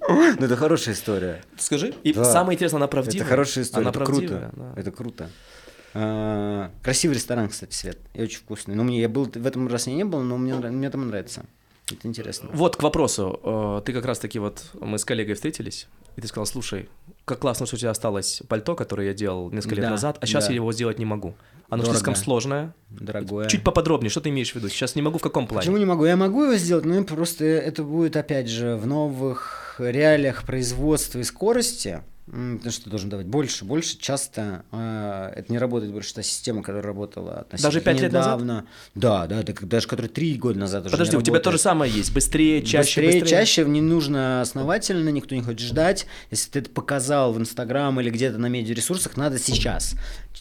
Ну, 0.07 0.23
это 0.45 0.55
хорошая 0.55 0.95
история. 0.95 1.43
Скажи. 1.57 1.93
И 2.03 2.13
Да. 2.13 2.25
самое 2.25 2.55
интересное, 2.55 2.77
она 2.79 2.87
правдивая. 2.87 3.21
Это 3.21 3.29
хорошая 3.29 3.63
история, 3.63 3.81
Она 3.83 3.89
это 3.91 3.99
правдивая, 3.99 4.49
круто. 4.49 4.51
да. 4.75 4.81
Это 4.81 4.91
круто. 4.91 5.29
А, 5.93 6.71
Красивый 6.81 7.15
ресторан, 7.15 7.49
кстати, 7.49 7.73
Свет. 7.73 7.99
И 8.13 8.21
очень 8.23 8.39
вкусный. 8.39 8.73
Ну, 8.75 8.83
мне 8.83 9.01
я 9.01 9.09
был 9.09 9.25
в 9.25 9.45
этом 9.45 9.67
раз 9.67 9.87
я 9.87 9.93
не 9.93 10.03
был, 10.05 10.21
но 10.21 10.37
мне, 10.37 10.53
мне 10.55 10.89
там 10.89 11.07
нравится. 11.07 11.45
Это 11.91 12.07
интересно. 12.07 12.49
Вот 12.53 12.75
к 12.75 12.83
вопросу. 12.83 13.39
Э, 13.43 13.81
Ты 13.85 13.93
как 13.93 14.05
раз-таки 14.05 14.37
вот, 14.39 14.63
мы 14.79 14.97
с 14.99 15.05
коллегой 15.05 15.33
встретились, 15.35 15.87
и 16.15 16.21
ты 16.21 16.27
сказал, 16.27 16.45
слушай, 16.45 16.89
как 17.25 17.39
классно, 17.39 17.65
что 17.65 17.75
у 17.75 17.79
тебя 17.79 17.91
осталось 17.91 18.41
пальто, 18.47 18.75
которое 18.75 19.07
я 19.07 19.13
делал 19.13 19.51
несколько 19.51 19.75
лет 19.75 19.85
Да, 19.85 19.89
назад, 19.91 20.17
а 20.21 20.25
сейчас 20.25 20.45
да. 20.45 20.51
я 20.51 20.55
его 20.55 20.71
сделать 20.73 20.99
не 20.99 21.05
могу. 21.05 21.35
Оно 21.69 21.83
Дорого. 21.83 21.97
слишком 21.97 22.15
сложное. 22.15 22.73
Дорогое. 22.89 23.47
Чуть 23.47 23.63
поподробнее, 23.63 24.09
что 24.09 24.21
ты 24.21 24.29
имеешь 24.29 24.51
в 24.51 24.55
виду? 24.55 24.69
Сейчас 24.69 24.95
не 24.95 25.01
могу, 25.03 25.19
в 25.19 25.21
каком 25.21 25.45
плане? 25.47 25.61
Почему 25.61 25.77
не 25.77 25.85
могу? 25.85 26.05
Я 26.05 26.15
могу 26.15 26.43
его 26.45 26.55
сделать, 26.55 26.85
но 26.85 27.03
просто 27.03 27.45
это 27.45 27.83
будет, 27.83 28.17
опять 28.17 28.49
же, 28.49 28.75
в 28.75 28.87
новых 28.87 29.75
реалиях 29.77 30.43
производства 30.43 31.19
и 31.19 31.23
скорости. 31.23 32.01
Потому 32.31 32.71
что 32.71 32.83
ты 32.83 32.89
должен 32.89 33.09
давать 33.09 33.25
больше, 33.25 33.65
больше. 33.65 33.97
Часто 33.97 34.63
э, 34.71 35.33
это 35.35 35.51
не 35.51 35.57
работает 35.57 35.91
больше 35.91 36.13
та 36.13 36.21
система, 36.21 36.61
которая 36.61 36.83
работала 36.83 37.39
относительно 37.39 37.71
Даже 37.71 37.81
пять 37.81 38.01
лет 38.01 38.11
назад? 38.11 38.35
недавно. 38.41 38.65
Да, 38.93 39.25
да, 39.27 39.39
это 39.41 39.53
как- 39.53 39.67
даже 39.67 39.87
который 39.87 40.07
три 40.09 40.35
года 40.35 40.59
назад 40.59 40.83
уже 40.85 40.91
Подожди, 40.91 41.17
у 41.17 41.21
тебя 41.21 41.39
то 41.39 41.51
же 41.51 41.57
работает. 41.57 41.61
самое 41.61 41.91
есть. 41.91 42.13
Быстрее, 42.13 42.61
чаще, 42.61 43.01
быстрее, 43.01 43.21
быстрее. 43.21 43.39
чаще, 43.39 43.65
не 43.65 43.81
нужно 43.81 44.41
основательно, 44.41 45.09
никто 45.09 45.33
не 45.33 45.41
хочет 45.41 45.61
ждать. 45.61 46.05
Если 46.29 46.49
ты 46.51 46.59
это 46.59 46.69
показал 46.69 47.33
в 47.33 47.39
Инстаграм 47.39 47.99
или 47.99 48.09
где-то 48.09 48.37
на 48.37 48.47
медиаресурсах, 48.47 49.17
надо 49.17 49.39
сейчас. 49.39 49.95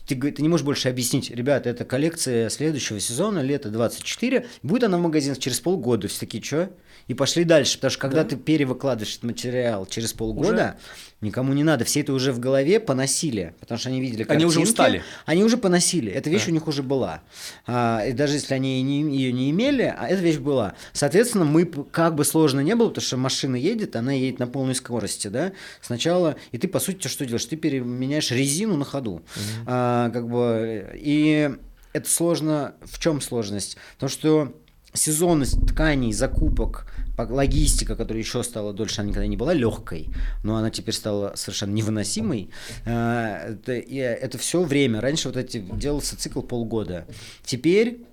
Ты, 0.07 0.15
ты 0.17 0.43
не 0.43 0.49
можешь 0.49 0.65
больше 0.67 0.89
объяснить, 0.89 1.31
ребята, 1.31 1.69
это 1.71 1.85
коллекция 1.85 2.49
следующего 2.51 3.01
сезона, 3.01 3.41
лето 3.41 3.71
24, 3.71 4.47
будет 4.63 4.85
она 4.85 4.99
в 4.99 5.01
магазинах 5.01 5.39
через 5.39 5.61
полгода. 5.61 6.09
Все 6.09 6.21
такие, 6.21 6.43
что? 6.43 6.71
И 7.09 7.15
пошли 7.15 7.45
дальше, 7.45 7.77
потому 7.79 7.91
что 7.91 8.01
когда 8.01 8.23
ты 8.23 8.37
перевыкладываешь 8.37 9.13
этот 9.17 9.25
материал 9.25 9.87
через 9.87 10.13
полгода, 10.13 10.77
никому 11.23 11.55
не 11.55 11.65
надо, 11.65 11.85
все 11.87 12.01
это 12.01 12.13
уже 12.13 12.33
в 12.33 12.39
голове 12.39 12.81
поносили, 12.81 13.55
потому 13.61 13.79
что 13.79 13.89
они 13.89 14.01
видели 14.01 14.27
Они 14.29 14.45
уже 14.45 14.57
картинки, 14.59 14.71
устали. 14.71 15.03
Они 15.25 15.43
уже 15.43 15.57
поносили, 15.57 16.13
эта 16.13 16.29
вещь 16.29 16.45
Да. 16.45 16.51
у 16.51 16.53
них 16.55 16.69
уже 16.69 16.83
была. 16.83 17.23
А, 17.67 18.05
и 18.07 18.13
даже 18.13 18.35
если 18.35 18.53
они 18.53 18.83
ее 18.83 19.33
не 19.33 19.51
имели, 19.51 19.83
а 19.99 20.07
эта 20.07 20.21
вещь 20.23 20.37
была. 20.37 20.75
Соответственно, 20.93 21.47
мы, 21.47 21.65
как 21.65 22.15
бы 22.15 22.25
сложно 22.27 22.61
не 22.61 22.75
было, 22.77 22.89
потому 22.89 23.05
что 23.05 23.17
машина 23.17 23.57
едет, 23.57 23.97
она 23.97 24.13
едет 24.13 24.39
на 24.39 24.47
полной 24.47 24.75
скорости, 24.75 25.29
да, 25.29 25.53
сначала, 25.81 26.37
и 26.53 26.59
ты, 26.59 26.69
по 26.69 26.79
сути, 26.79 27.09
что 27.09 27.25
делаешь? 27.25 27.47
Ты 27.47 27.57
переменяешь 27.57 28.31
резину 28.31 28.77
на 28.77 28.85
ходу. 28.85 29.23
А, 29.67 30.11
как 30.11 30.29
бы, 30.29 30.93
и 30.95 31.51
это 31.95 32.09
сложно, 32.11 32.75
в 32.85 32.99
чем 33.01 33.23
сложность? 33.23 33.79
Потому 33.95 34.11
что 34.11 34.53
сезонность 34.95 35.67
тканей, 35.67 36.13
закупок, 36.13 36.87
по- 36.89 36.89
логистика, 37.19 37.97
которая 37.97 38.23
еще 38.23 38.43
стала 38.43 38.73
дольше, 38.73 39.01
она 39.01 39.11
никогда 39.11 39.27
не 39.27 39.37
была 39.37 39.53
легкой, 39.55 40.09
но 40.43 40.57
она 40.57 40.71
теперь 40.71 40.95
стала 40.95 41.33
совершенно 41.37 41.73
невыносимой. 41.73 42.51
Э, 42.85 43.53
Это, 43.53 43.75
и 43.75 43.97
это 43.97 44.39
все 44.39 44.63
время. 44.63 45.01
Раньше 45.01 45.29
вот 45.29 45.37
эти 45.37 45.59
делался 45.59 46.17
цикл 46.17 46.43
полгода. 46.43 47.07
Теперь 47.45 48.05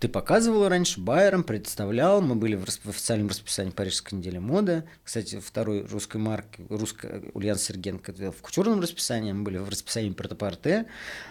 ты 0.00 0.08
показывал 0.08 0.68
раньше, 0.68 1.00
Байером 1.00 1.44
представлял, 1.44 2.20
мы 2.20 2.34
были 2.34 2.56
в, 2.56 2.66
в 2.66 2.88
официальном 2.88 3.28
расписании 3.28 3.70
Парижской 3.70 4.18
недели 4.18 4.38
моды. 4.38 4.84
Кстати, 5.04 5.40
второй 5.40 5.86
русской 5.86 6.16
марки, 6.16 6.66
русская 6.68 7.22
Ульяна 7.34 7.58
Сергенко 7.58 8.12
в 8.12 8.42
культурном 8.42 8.80
расписании, 8.80 9.32
мы 9.32 9.44
были 9.44 9.58
в 9.58 9.68
расписании 9.68 10.10
Протопарте. 10.10 10.86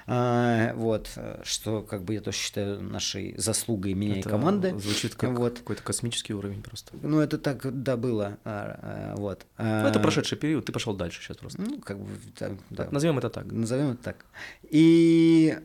А, 0.05 0.73
вот, 0.75 1.09
что 1.43 1.81
как 1.81 2.03
бы 2.03 2.13
я 2.13 2.21
тоже 2.21 2.37
считаю 2.37 2.81
нашей 2.81 3.35
заслугой 3.37 3.93
меня 3.93 4.19
Это 4.19 4.29
и 4.29 4.31
команды. 4.31 4.79
Звучит 4.79 5.15
как 5.15 5.37
Вот. 5.37 5.59
какой-то 5.59 5.83
космический 5.83 6.33
уровень 6.33 6.63
просто. 6.63 6.93
Ну, 7.01 7.19
это 7.19 7.37
так, 7.37 7.61
да, 7.83 7.97
было. 7.97 8.37
а, 8.45 8.79
а, 8.81 9.15
вот. 9.17 9.45
Ну, 9.57 9.65
это 9.65 9.99
А, 9.99 10.01
прошедший 10.01 10.37
период, 10.37 10.65
ты 10.65 10.71
пошел 10.71 10.95
дальше 10.95 11.21
сейчас 11.21 11.37
просто. 11.37 11.61
Ну, 11.61 11.79
как 11.79 11.99
бы, 11.99 12.09
да, 12.39 12.51
да. 12.69 12.87
Назовем 12.91 13.17
это 13.17 13.29
так. 13.29 13.51
Назовем 13.51 13.91
это 13.91 14.03
так. 14.03 14.25
И 14.63 15.57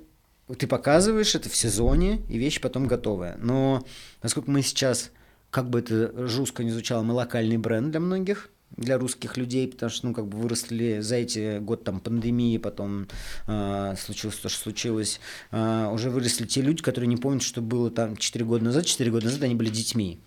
ты 0.59 0.67
показываешь 0.67 1.35
это 1.35 1.49
в 1.49 1.57
сезоне, 1.57 2.23
и 2.29 2.39
вещь 2.39 2.61
потом 2.61 2.87
готовая. 2.87 3.37
Но 3.39 3.85
насколько 4.23 4.51
мы 4.51 4.63
сейчас, 4.63 5.11
как 5.51 5.71
бы 5.71 5.81
это 5.81 6.27
жестко 6.29 6.65
не 6.65 6.71
звучало, 6.71 7.03
мы 7.03 7.15
локальный 7.15 7.59
бренд 7.59 7.91
для 7.91 8.01
многих, 8.01 8.51
для 8.77 8.99
русских 8.99 9.37
людей, 9.37 9.69
потому 9.69 9.91
что, 9.91 10.07
ну, 10.07 10.15
как 10.15 10.27
бы 10.27 10.39
выросли 10.39 11.01
за 11.01 11.17
эти 11.17 11.59
год 11.59 11.85
там 11.85 12.01
пандемии, 12.01 12.57
потом 12.57 13.07
а, 13.47 13.95
случилось 13.97 14.37
то, 14.37 14.49
что 14.49 14.63
случилось, 14.63 15.21
а, 15.51 15.91
уже 15.91 16.11
выросли 16.11 16.47
те 16.47 16.63
люди, 16.63 16.83
которые 16.83 17.09
не 17.09 17.17
помнят, 17.17 17.43
что 17.43 17.61
было 17.61 17.91
там 17.91 18.17
4 18.17 18.45
года 18.45 18.65
назад. 18.65 18.87
4 18.87 19.11
года 19.11 19.27
назад 19.27 19.43
они 19.43 19.55
были 19.55 19.69
детьми. 19.69 20.21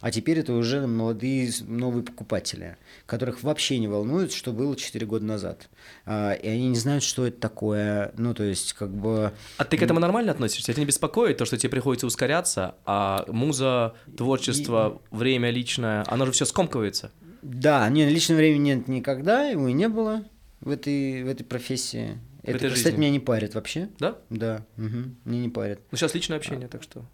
А 0.00 0.10
теперь 0.10 0.38
это 0.38 0.52
уже 0.52 0.86
молодые 0.86 1.50
новые 1.66 2.04
покупатели, 2.04 2.76
которых 3.06 3.42
вообще 3.42 3.78
не 3.78 3.88
волнует, 3.88 4.32
что 4.32 4.52
было 4.52 4.76
4 4.76 5.04
года 5.06 5.24
назад. 5.24 5.68
А, 6.06 6.32
и 6.32 6.46
они 6.48 6.68
не 6.68 6.76
знают, 6.76 7.02
что 7.02 7.26
это 7.26 7.40
такое. 7.40 8.12
Ну, 8.16 8.32
то 8.32 8.44
есть, 8.44 8.74
как 8.74 8.90
бы... 8.90 9.32
А 9.56 9.64
ты 9.64 9.76
к 9.76 9.82
этому 9.82 9.98
нормально 9.98 10.32
относишься? 10.32 10.70
Это 10.70 10.80
не 10.80 10.86
беспокоит, 10.86 11.38
то, 11.38 11.44
что 11.44 11.56
тебе 11.56 11.70
приходится 11.70 12.06
ускоряться, 12.06 12.76
а 12.86 13.24
муза, 13.28 13.94
творчество, 14.16 15.02
время 15.10 15.50
личное, 15.50 16.04
оно 16.06 16.26
же 16.26 16.32
все 16.32 16.44
скомкивается. 16.44 17.10
Да, 17.42 17.88
не, 17.88 18.08
личного 18.08 18.38
времени 18.38 18.74
нет 18.74 18.88
никогда, 18.88 19.48
его 19.48 19.68
и 19.68 19.72
не 19.72 19.88
было 19.88 20.24
в 20.60 20.70
этой, 20.70 21.22
в 21.24 21.28
этой 21.28 21.44
профессии. 21.44 22.18
Это, 22.42 22.58
этой 22.58 22.70
кстати, 22.70 22.94
жизни. 22.94 23.00
меня 23.00 23.10
не 23.10 23.20
парит 23.20 23.54
вообще. 23.54 23.88
Да? 23.98 24.18
Да, 24.30 24.64
мгм, 24.76 25.16
меня 25.24 25.42
не 25.42 25.48
парит. 25.48 25.80
Ну, 25.90 25.98
сейчас 25.98 26.14
личное 26.14 26.36
общение, 26.36 26.68
так 26.68 26.82
что... 26.82 27.04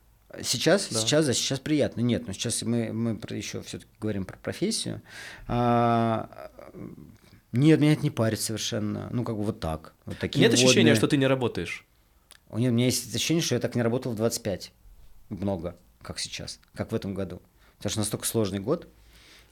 Сейчас, 0.42 0.88
Да. 0.90 1.00
сейчас, 1.00 1.26
да, 1.26 1.32
сейчас 1.32 1.60
приятно. 1.60 2.00
Нет, 2.00 2.26
но 2.26 2.32
сейчас 2.32 2.62
мы, 2.62 2.92
мы 2.92 3.18
еще 3.30 3.62
все-таки 3.62 3.90
говорим 4.00 4.24
про 4.24 4.36
профессию. 4.38 5.02
А, 5.46 6.50
нет, 7.52 7.80
меня 7.80 7.92
это 7.92 8.02
не 8.02 8.10
парит 8.10 8.40
совершенно. 8.40 9.08
Ну, 9.12 9.24
как 9.24 9.36
бы 9.36 9.44
вот 9.44 9.60
так. 9.60 9.94
Вот 10.06 10.18
такие 10.18 10.40
Нет 10.40 10.52
ощущения, 10.54 10.74
вводные. 10.90 10.94
что 10.96 11.08
ты 11.08 11.16
не 11.16 11.26
работаешь? 11.26 11.86
Меня, 12.52 12.70
у 12.70 12.72
меня 12.72 12.86
есть 12.86 13.14
ощущение, 13.14 13.42
что 13.42 13.54
я 13.54 13.60
так 13.60 13.74
не 13.74 13.82
работал 13.82 14.12
в 14.12 14.16
25. 14.16 14.72
Много, 15.30 15.76
как 16.02 16.18
сейчас, 16.18 16.60
как 16.74 16.92
в 16.92 16.94
этом 16.94 17.14
году. 17.14 17.40
Потому 17.78 17.90
что 17.90 18.00
настолько 18.00 18.26
сложный 18.26 18.58
год, 18.60 18.88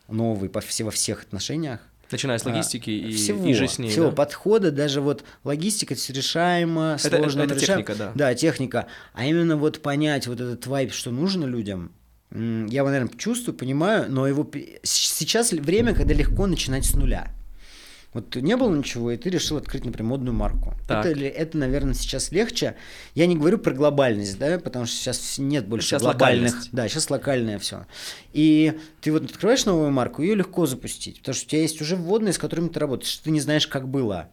новый 0.09 0.49
по, 0.49 0.61
все, 0.61 0.85
во 0.85 0.91
всех 0.91 1.23
отношениях. 1.23 1.81
Начиная 2.13 2.39
с 2.39 2.47
А, 2.47 2.51
логистики 2.51 2.91
и, 2.91 3.13
всего, 3.15 3.45
и 3.47 3.55
же 3.55 3.67
с 3.67 3.79
ней, 3.79 3.91
всего 3.91 4.11
да? 4.11 4.13
подхода, 4.17 4.71
даже 4.71 5.01
вот 5.01 5.25
логистика, 5.45 5.95
это 5.95 6.03
все 6.03 6.13
решаемо, 6.13 6.97
Это- 7.03 7.17
сложно. 7.17 7.41
это 7.43 7.55
но 7.55 7.61
решаемо. 7.61 7.83
техника, 7.83 7.95
да. 7.99 8.13
Да, 8.15 8.35
техника. 8.35 8.87
А 9.15 9.25
именно 9.25 9.57
вот 9.57 9.81
понять 9.81 10.27
вот 10.27 10.41
этот 10.41 10.67
вайп, 10.67 10.93
что 10.93 11.11
нужно 11.11 11.45
людям, 11.47 11.93
я 12.31 12.39
его, 12.81 12.89
наверное, 12.89 13.11
чувствую, 13.19 13.55
понимаю, 13.57 14.07
но 14.11 14.27
его 14.27 14.49
сейчас 14.83 15.53
время, 15.53 15.95
когда 15.95 16.15
легко 16.15 16.47
начинать 16.47 16.85
с 16.87 16.95
нуля. 16.95 17.31
Вот 18.13 18.37
не 18.37 18.57
было 18.57 18.75
ничего, 18.75 19.11
и 19.11 19.17
ты 19.17 19.31
решил 19.31 19.57
открыть, 19.57 19.87
например, 19.87 20.11
модную 20.11 20.35
марку. 20.35 20.75
Так. 20.87 21.07
Это, 21.07 21.19
это, 21.21 21.57
наверное, 21.57 21.95
сейчас 21.95 22.31
легче. 22.31 22.77
Я 23.15 23.27
не 23.27 23.37
говорю 23.37 23.57
про 23.59 23.73
глобальность, 23.73 24.39
да, 24.39 24.59
потому 24.59 24.85
что 24.85 24.97
сейчас 24.97 25.39
нет 25.39 25.67
больше 25.67 25.89
Сейчас 25.89 26.03
глобальных. 26.03 26.51
локальность. 26.51 26.69
Да, 26.73 26.89
сейчас 26.89 27.09
локальное 27.09 27.59
все. 27.59 27.87
И 28.35 28.79
ты 29.01 29.13
вот 29.13 29.25
открываешь 29.25 29.65
новую 29.65 29.91
марку, 29.91 30.21
ее 30.21 30.35
легко 30.35 30.67
запустить, 30.67 31.21
потому 31.21 31.35
что 31.35 31.47
у 31.47 31.49
тебя 31.49 31.63
есть 31.63 31.81
уже 31.81 31.97
вводные, 31.97 32.35
с 32.35 32.39
которыми 32.39 32.69
ты 32.69 32.81
работаешь. 32.81 33.17
Ты 33.17 33.31
не 33.31 33.41
знаешь, 33.41 33.67
как 33.67 33.89
было. 33.89 34.29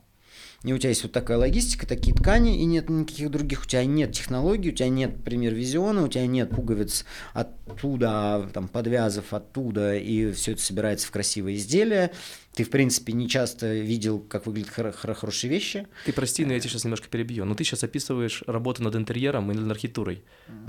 И 0.64 0.74
у 0.74 0.78
тебя 0.78 0.90
есть 0.90 1.04
вот 1.04 1.14
такая 1.14 1.38
логистика, 1.38 1.88
такие 1.88 2.14
ткани, 2.14 2.60
и 2.62 2.66
нет 2.66 2.90
никаких 2.90 3.32
других. 3.32 3.62
У 3.64 3.66
тебя 3.66 3.86
нет 3.86 4.12
технологий, 4.12 4.70
у 4.72 4.74
тебя 4.74 4.90
нет, 4.90 5.16
например, 5.18 5.54
визиона, 5.54 6.04
у 6.04 6.08
тебя 6.10 6.28
нет 6.28 6.50
пуговиц 6.50 7.06
оттуда, 7.34 8.50
там, 8.54 8.68
подвязов 8.68 9.34
оттуда, 9.34 9.96
и 9.96 10.32
все 10.34 10.54
это 10.54 10.62
собирается 10.62 11.08
в 11.08 11.12
красивое 11.12 11.56
изделие. 11.56 12.12
Ты, 12.56 12.64
в 12.64 12.70
принципе, 12.70 13.14
не 13.14 13.30
часто 13.30 13.74
видел, 13.74 14.20
как 14.20 14.46
выглядят 14.48 14.72
хоро- 14.76 14.94
хоро- 14.94 15.14
хорошие 15.14 15.50
вещи. 15.50 15.88
Ты 16.06 16.12
прости, 16.14 16.44
но 16.46 16.54
я 16.54 16.60
тебя 16.60 16.70
сейчас 16.72 16.84
немножко 16.84 17.08
перебью. 17.08 17.46
Но 17.46 17.56
ты 17.56 17.64
сейчас 17.64 17.84
описываешь 17.84 18.44
работу 18.48 18.84
над 18.84 18.96
интерьером 18.96 19.52
и 19.52 19.56
над 19.56 19.72
архитектурой, 19.72 20.24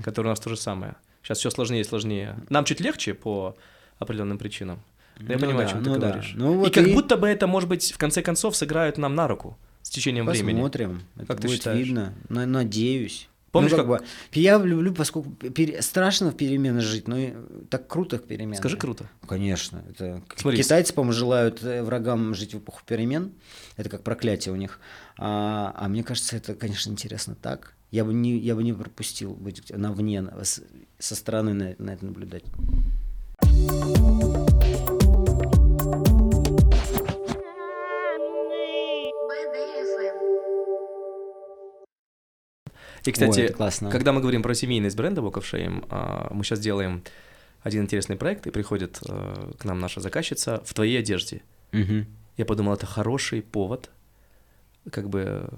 которая 0.04 0.30
у 0.30 0.32
нас 0.32 0.40
то 0.40 0.48
же 0.50 0.56
самое. 0.56 0.94
Сейчас 1.22 1.38
все 1.38 1.50
сложнее 1.50 1.80
и 1.80 1.84
сложнее. 1.84 2.36
Нам 2.48 2.64
чуть 2.64 2.80
легче 2.80 3.14
по 3.14 3.56
определенным 3.98 4.38
причинам. 4.38 4.80
Но 5.18 5.32
я 5.32 5.38
Ну 5.38 5.40
понимаю, 5.46 5.58
да, 5.58 5.64
о 5.66 5.74
чем 5.74 5.84
ты 5.84 5.90
ну 5.90 5.98
да. 5.98 6.08
говоришь. 6.12 6.32
Ну 6.36 6.54
и 6.54 6.56
вот 6.58 6.74
как 6.74 6.86
и- 6.86 6.94
будто 6.94 7.16
бы 7.16 7.26
это, 7.28 7.46
может 7.46 7.68
быть, 7.68 7.92
в 7.92 7.98
конце 7.98 8.22
концов 8.22 8.56
сыграет 8.56 8.96
нам 8.96 9.14
на 9.14 9.26
руку 9.28 9.58
с 9.82 9.90
течением 9.90 10.26
времени. 10.26 10.54
Посмотрим. 10.54 11.02
Это 11.16 11.26
Как 11.26 11.40
ты 11.40 11.48
будет 11.48 11.58
считаешь? 11.58 11.86
видно. 11.86 12.14
На- 12.28 12.46
надеюсь. 12.46 13.28
Помнишь, 13.52 13.72
ну, 13.72 13.78
как, 13.78 13.86
как- 13.88 14.00
бы, 14.00 14.06
я 14.32 14.58
люблю, 14.58 14.94
поскольку 14.94 15.30
пере- 15.30 15.82
страшно 15.82 16.30
в 16.30 16.36
перемены 16.36 16.80
жить, 16.80 17.08
но 17.08 17.18
и 17.18 17.32
так 17.68 17.88
круто 17.88 18.18
в 18.18 18.22
перемены. 18.22 18.54
Скажи 18.56 18.76
круто. 18.76 19.08
Конечно. 19.26 19.82
Это... 19.90 20.22
Смотри, 20.36 20.62
Китайцы, 20.62 20.94
по-моему, 20.94 21.12
желают 21.12 21.60
э, 21.64 21.82
врагам 21.82 22.32
жить 22.36 22.54
в 22.54 22.58
эпоху 22.58 22.82
перемен. 22.86 23.32
Это 23.76 23.88
как 23.88 24.04
проклятие 24.04 24.52
у 24.52 24.56
них. 24.56 24.78
А, 25.18 25.74
а 25.76 25.88
мне 25.88 26.04
кажется, 26.04 26.36
это, 26.36 26.54
конечно, 26.54 26.90
интересно 26.92 27.34
так. 27.34 27.74
Я 27.90 28.04
бы 28.04 28.14
не, 28.14 28.38
я 28.38 28.54
бы 28.54 28.62
не 28.62 28.72
пропустил 28.72 29.34
быть 29.34 29.68
на 29.76 29.92
вне, 29.92 30.24
со 31.00 31.16
стороны 31.16 31.52
на, 31.52 31.74
на 31.78 31.90
это 31.94 32.04
наблюдать. 32.06 32.44
И, 43.04 43.12
кстати, 43.12 43.40
Ой, 43.40 43.48
классно. 43.48 43.90
когда 43.90 44.12
мы 44.12 44.20
говорим 44.20 44.42
про 44.42 44.54
семейность 44.54 44.96
бренда 44.96 45.20
Walk 45.20 45.34
of 45.34 45.42
Shame, 45.42 45.86
а, 45.90 46.28
мы 46.32 46.44
сейчас 46.44 46.60
делаем 46.60 47.02
один 47.62 47.82
интересный 47.82 48.16
проект, 48.16 48.46
и 48.46 48.50
приходит 48.50 49.00
э, 49.06 49.52
к 49.58 49.64
нам 49.64 49.80
наша 49.80 50.00
заказчица 50.00 50.62
в 50.64 50.72
твоей 50.72 50.98
одежде. 50.98 51.42
Мгм. 51.72 52.06
Я 52.36 52.46
подумал, 52.46 52.72
это 52.72 52.86
хороший 52.86 53.42
повод, 53.42 53.90
как 54.90 55.10
бы 55.10 55.48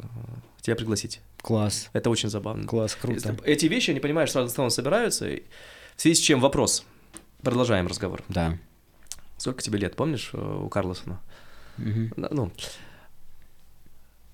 тебя 0.61 0.75
пригласить. 0.75 1.21
Класс. 1.41 1.91
Это 1.93 2.11
очень 2.11 2.29
забавно. 2.29 2.67
Класс, 2.67 2.97
круто. 2.97 3.37
Эти 3.45 3.67
вещи, 3.67 3.91
они, 3.91 4.01
понимаешь, 4.01 4.31
сразу 4.33 4.49
с 4.49 4.53
тобой 4.53 4.71
собираются. 4.71 5.29
и 5.29 5.43
В 5.97 6.01
связи 6.01 6.17
с 6.17 6.19
чем 6.21 6.41
вопрос. 6.41 6.85
Продолжаем 7.43 7.87
разговор. 7.87 8.23
Да. 8.29 8.59
Сколько 9.37 9.63
тебе 9.63 9.79
лет, 9.79 9.97
помнишь, 9.97 10.31
э, 10.33 10.61
у 10.65 10.69
Карлосона? 10.69 11.21
Да, 11.77 12.29
Ну, 12.31 12.53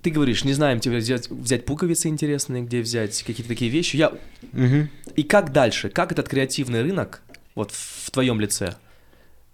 ты 0.09 0.15
говоришь, 0.15 0.45
не 0.45 0.55
знаем 0.55 0.81
тебе 0.81 0.97
взять, 0.99 1.29
взять 1.29 1.67
пуговицы 1.67 2.09
интересные, 2.09 2.63
где 2.63 2.81
взять 2.81 3.23
какие-то 3.23 3.49
такие 3.49 3.71
вещи. 3.71 3.97
Я... 3.97 4.13
Мгм. 4.53 4.89
И 5.17 5.23
как 5.23 5.53
дальше? 5.53 5.91
Как 5.91 6.13
этот 6.13 6.29
креативный 6.29 6.83
рынок, 6.83 7.23
вот 7.55 7.73
в 7.73 8.11
твоем 8.11 8.41
лице, 8.41 8.75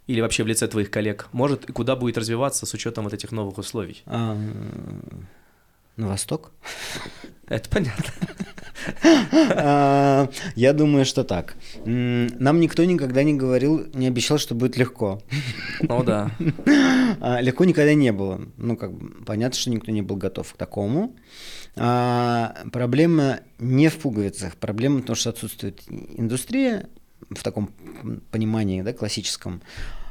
или 0.07 0.21
вообще 0.21 0.43
в 0.43 0.47
лице 0.47 0.67
твоих 0.67 0.89
коллег, 0.89 1.27
может 1.33 1.69
и 1.69 1.73
куда 1.73 1.97
будет 1.97 2.17
развиваться 2.17 2.65
с 2.65 2.73
учетом 2.73 3.03
вот 3.03 3.13
этих 3.13 3.33
новых 3.33 3.57
условий? 3.57 4.01
А, 4.05 4.37
на 5.97 6.07
восток? 6.07 6.51
Это 7.47 7.69
понятно. 7.69 8.05
А, 9.57 10.29
Я 10.55 10.73
думаю, 10.73 11.05
что 11.05 11.23
так. 11.23 11.55
Нам 11.85 12.59
никто 12.59 12.83
никогда 12.83 13.23
не 13.23 13.33
говорил, 13.33 13.87
не 13.95 14.05
обещал, 14.07 14.37
что 14.37 14.53
будет 14.55 14.77
легко. 14.77 15.21
Ну 15.81 16.03
да. 16.03 16.29
А, 17.19 17.41
Легко 17.41 17.65
никогда 17.65 17.93
не 17.95 18.11
было. 18.11 18.41
Ну, 18.57 18.77
как 18.77 18.93
бы, 18.93 19.23
понятно, 19.25 19.57
что 19.59 19.71
никто 19.71 19.91
не 19.91 20.01
был 20.03 20.15
готов 20.17 20.53
к 20.53 20.57
такому. 20.57 21.15
А, 21.75 22.55
Проблема 22.71 23.39
не 23.59 23.89
в 23.89 23.97
пуговицах. 23.97 24.55
Проблема 24.57 24.99
в 24.99 25.05
том, 25.05 25.15
что 25.15 25.31
отсутствует 25.31 25.81
индустрия 25.89 26.87
в 27.31 27.41
таком 27.43 27.71
понимании, 28.31 28.81
да, 28.83 28.93
классическом. 28.93 29.61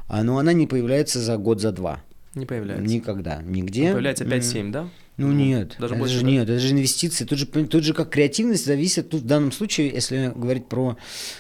Но 0.08 0.38
она 0.38 0.52
не 0.52 0.66
появляется 0.66 1.20
за 1.20 1.36
год, 1.36 1.60
за 1.60 1.70
два. 1.72 2.02
Не 2.34 2.44
появляется. 2.46 2.84
Никогда. 2.84 3.40
Нигде. 3.42 3.92
Появляется 3.92 4.24
М, 4.24 4.30
5-7, 4.30 4.70
да? 4.72 4.88
Ну 5.16 5.30
нет, 5.30 5.76
Даже 5.78 5.94
это 5.94 6.00
больше, 6.00 6.14
же 6.16 6.20
да? 6.22 6.26
нет, 6.26 6.48
это 6.48 6.58
же 6.58 6.72
инвестиции. 6.72 7.24
Тут 7.24 7.38
же, 7.38 7.46
тут 7.46 7.84
же 7.84 7.94
как 7.94 8.10
креативность 8.10 8.66
зависит, 8.66 9.10
тут 9.10 9.22
в 9.22 9.26
данном 9.26 9.52
случае, 9.52 9.90
если 9.90 10.32
говорить 10.34 10.66
про 10.66 10.96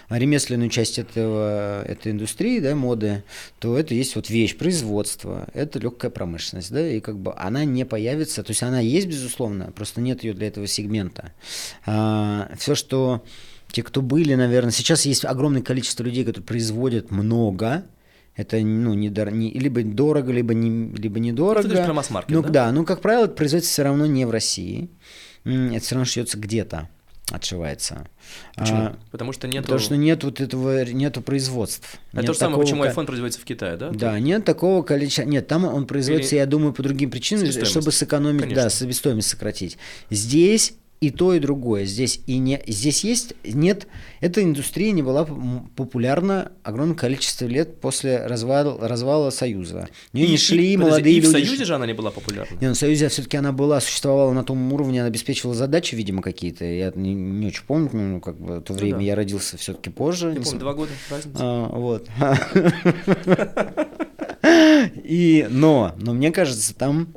ремесленную 0.08 0.70
часть 0.70 0.98
этого, 1.00 1.82
этой 1.82 2.12
индустрии, 2.12 2.60
да, 2.60 2.76
моды, 2.76 3.24
то 3.58 3.76
это 3.76 3.94
есть 3.94 4.14
вот 4.14 4.30
вещь, 4.30 4.56
производство, 4.56 5.48
это 5.54 5.80
легкая 5.80 6.12
промышленность, 6.12 6.70
да, 6.70 6.88
и 6.88 7.00
как 7.00 7.18
бы 7.18 7.34
она 7.36 7.64
не 7.64 7.84
появится, 7.84 8.44
то 8.44 8.52
есть 8.52 8.62
она 8.62 8.78
есть, 8.78 9.08
безусловно, 9.08 9.72
просто 9.74 10.00
нет 10.00 10.22
ее 10.22 10.34
для 10.34 10.46
этого 10.46 10.68
сегмента. 10.68 11.32
все, 11.84 12.74
что 12.76 13.24
те, 13.72 13.82
кто 13.82 14.02
были, 14.02 14.36
наверное, 14.36 14.70
сейчас 14.70 15.04
есть 15.04 15.24
огромное 15.24 15.62
количество 15.62 16.04
людей, 16.04 16.24
которые 16.24 16.44
производят 16.44 17.10
много, 17.10 17.84
это 18.36 18.58
ну, 18.58 18.94
не, 18.94 19.10
дор- 19.10 19.30
не- 19.32 19.52
либо 19.52 19.82
дорого, 19.82 20.32
либо, 20.32 20.54
не, 20.54 20.92
либо 20.96 21.20
недорого. 21.20 21.62
Ты 21.62 21.68
говоришь 21.68 21.86
про 21.86 21.94
масс-маркет, 21.94 22.30
ну, 22.34 22.42
да? 22.42 22.48
да, 22.48 22.72
ну, 22.72 22.84
как 22.84 23.00
правило, 23.00 23.24
это 23.26 23.34
производится 23.34 23.70
все 23.72 23.82
равно 23.84 24.06
не 24.06 24.24
в 24.24 24.30
России. 24.30 24.90
Это 25.44 25.80
все 25.80 25.94
равно 25.94 26.04
шьется 26.06 26.38
где-то. 26.38 26.88
отшивается. 27.30 28.06
Почему? 28.56 28.78
А, 28.78 28.96
Потому 29.10 29.32
что 29.32 29.46
нету... 29.46 29.62
Потому 29.64 29.78
что 29.78 29.96
нет 29.96 30.24
вот 30.24 30.40
этого, 30.40 30.84
нету 30.84 31.20
производств. 31.22 31.98
Это 32.12 32.18
нет 32.18 32.26
то 32.26 32.32
же 32.32 32.38
самое, 32.38 32.60
почему 32.60 32.84
iPhone 32.84 33.06
производится 33.06 33.40
в 33.40 33.44
Китае, 33.44 33.76
да? 33.76 33.90
Да, 33.90 34.18
нет 34.20 34.44
такого 34.44 34.82
количества. 34.82 35.22
Нет, 35.22 35.46
там 35.46 35.64
он 35.64 35.86
производится, 35.86 36.34
Или- 36.34 36.40
я 36.40 36.46
думаю, 36.46 36.72
по 36.72 36.82
другим 36.82 37.10
причинам, 37.10 37.46
чтобы 37.64 37.92
сэкономить, 37.92 38.42
Конечно. 38.42 38.64
да, 38.64 38.70
себестоимость 38.70 39.28
сократить. 39.28 39.78
Здесь 40.10 40.74
и 41.06 41.10
то, 41.10 41.34
и 41.34 41.38
другое. 41.38 41.84
Здесь 41.84 42.20
и 42.26 42.38
не, 42.38 42.60
здесь 42.66 43.04
есть, 43.04 43.34
нет, 43.44 43.86
эта 44.20 44.42
индустрия 44.42 44.92
не 44.92 45.02
была 45.02 45.24
популярна 45.76 46.52
огромное 46.62 46.94
количество 46.96 47.46
лет 47.46 47.80
после 47.80 48.26
развала, 48.26 48.76
развала 48.88 49.30
Союза. 49.30 49.88
В 50.12 50.16
И- 50.16 50.26
не 50.26 50.34
и- 50.34 50.36
шли 50.36 50.76
подожди, 50.76 50.90
молодые 50.92 51.14
и 51.16 51.20
в 51.20 51.24
люди. 51.24 51.32
Союзе 51.32 51.64
же 51.64 51.74
она 51.74 51.86
не 51.86 51.92
была 51.92 52.10
популярна. 52.10 52.56
Не, 52.60 52.68
ну, 52.68 52.74
в 52.74 52.76
Союзе 52.78 53.08
все-таки 53.08 53.36
она 53.36 53.52
была, 53.52 53.80
существовала 53.80 54.32
на 54.32 54.44
том 54.44 54.72
уровне, 54.72 55.00
она 55.00 55.08
обеспечивала 55.08 55.54
задачи, 55.54 55.94
видимо, 55.94 56.22
какие-то. 56.22 56.64
Я 56.64 56.92
не, 56.94 57.14
не 57.14 57.46
очень 57.48 57.64
помню, 57.66 57.90
ну, 57.92 58.20
как 58.20 58.38
бы, 58.40 58.60
то 58.60 58.72
время 58.72 58.96
да. 58.98 59.02
я 59.02 59.14
родился 59.14 59.56
все-таки 59.56 59.90
позже. 59.90 60.28
Я 60.28 60.34
помню, 60.34 60.44
см- 60.46 60.60
два 60.60 60.74
года 60.74 60.90
разница. 61.10 61.38
а, 61.40 61.68
вот. 61.68 62.08
И, 65.04 65.46
но, 65.50 65.94
но 65.98 66.12
мне 66.12 66.30
кажется, 66.30 66.74
там 66.74 67.08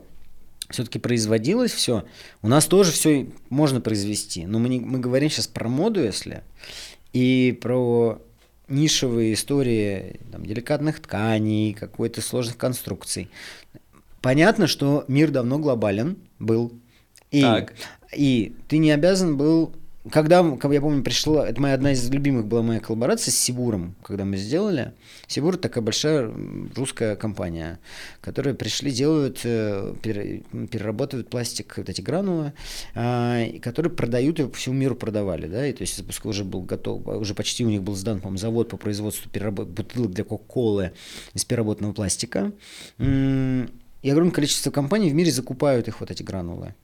все-таки 0.70 1.00
производилось 1.00 1.72
все. 1.72 2.06
У 2.42 2.48
нас 2.48 2.66
тоже 2.66 2.92
все 2.92 3.28
можно 3.50 3.82
произвести. 3.82 4.46
Но 4.46 4.60
мы, 4.60 4.70
не, 4.70 4.80
мы 4.80 5.00
говорим 5.00 5.30
сейчас 5.30 5.48
про 5.48 5.70
моду, 5.70 6.04
если, 6.04 6.44
и 7.14 7.58
про 7.62 8.22
нишевые 8.68 9.34
истории 9.34 10.20
там, 10.32 10.46
деликатных 10.46 11.00
тканей, 11.00 11.74
какой-то 11.74 12.22
сложных 12.22 12.58
конструкций. 12.58 13.30
Понятно, 14.22 14.68
что 14.68 15.06
мир 15.08 15.32
давно 15.32 15.58
глобален 15.58 16.18
был. 16.40 16.74
И, 17.32 17.42
Так. 17.42 17.74
и 18.16 18.56
ты 18.68 18.78
не 18.78 18.92
обязан 18.92 19.38
был 19.38 19.74
когда, 20.12 20.40
я 20.40 20.82
помню, 20.82 21.04
пришла, 21.04 21.48
это 21.48 21.62
моя 21.62 21.76
одна 21.76 21.92
из 21.92 22.10
любимых 22.10 22.46
была 22.46 22.62
моя 22.62 22.80
коллаборация 22.80 23.32
с 23.32 23.38
Сибуром, 23.38 23.96
когда 24.04 24.26
мы 24.26 24.38
сделали. 24.38 24.94
Сибур 25.28 25.58
такая 25.58 25.84
большая 25.84 26.32
русская 26.76 27.16
компания, 27.16 27.80
которая 28.22 28.54
пришли, 28.54 28.92
делают, 28.92 29.42
э, 29.44 29.96
пере- 30.02 30.44
перерабатывают 30.72 31.30
пластик, 31.30 31.76
вот 31.78 31.90
эти 31.90 32.02
гранулы, 32.02 32.54
а, 32.96 33.46
которые 33.62 33.92
продают, 33.92 34.40
и 34.40 34.46
по 34.46 34.56
всему 34.56 34.76
миру 34.76 34.96
продавали, 34.96 35.48
да, 35.48 35.68
и 35.68 35.74
то 35.74 35.82
есть 35.82 35.98
запуск 35.98 36.26
уже 36.26 36.44
был 36.44 36.62
готов, 36.62 37.06
уже 37.08 37.34
почти 37.34 37.66
у 37.66 37.70
них 37.70 37.84
был 37.84 37.96
сдан, 37.96 38.20
по-моему, 38.20 38.38
завод 38.38 38.70
по 38.70 38.78
производству 38.78 39.30
переработ- 39.32 39.66
бутылок 39.66 40.12
для 40.12 40.24
Кока-Колы 40.24 40.92
из 41.34 41.46
переработанного 41.46 41.94
пластика. 41.94 42.52
И 44.04 44.10
огромное 44.10 44.32
количество 44.32 44.70
компаний 44.72 45.10
в 45.10 45.16
мире 45.16 45.32
закупают 45.32 45.88
их 45.88 46.00
вот 46.00 46.12
эти 46.12 46.24
гранулы. 46.24 46.76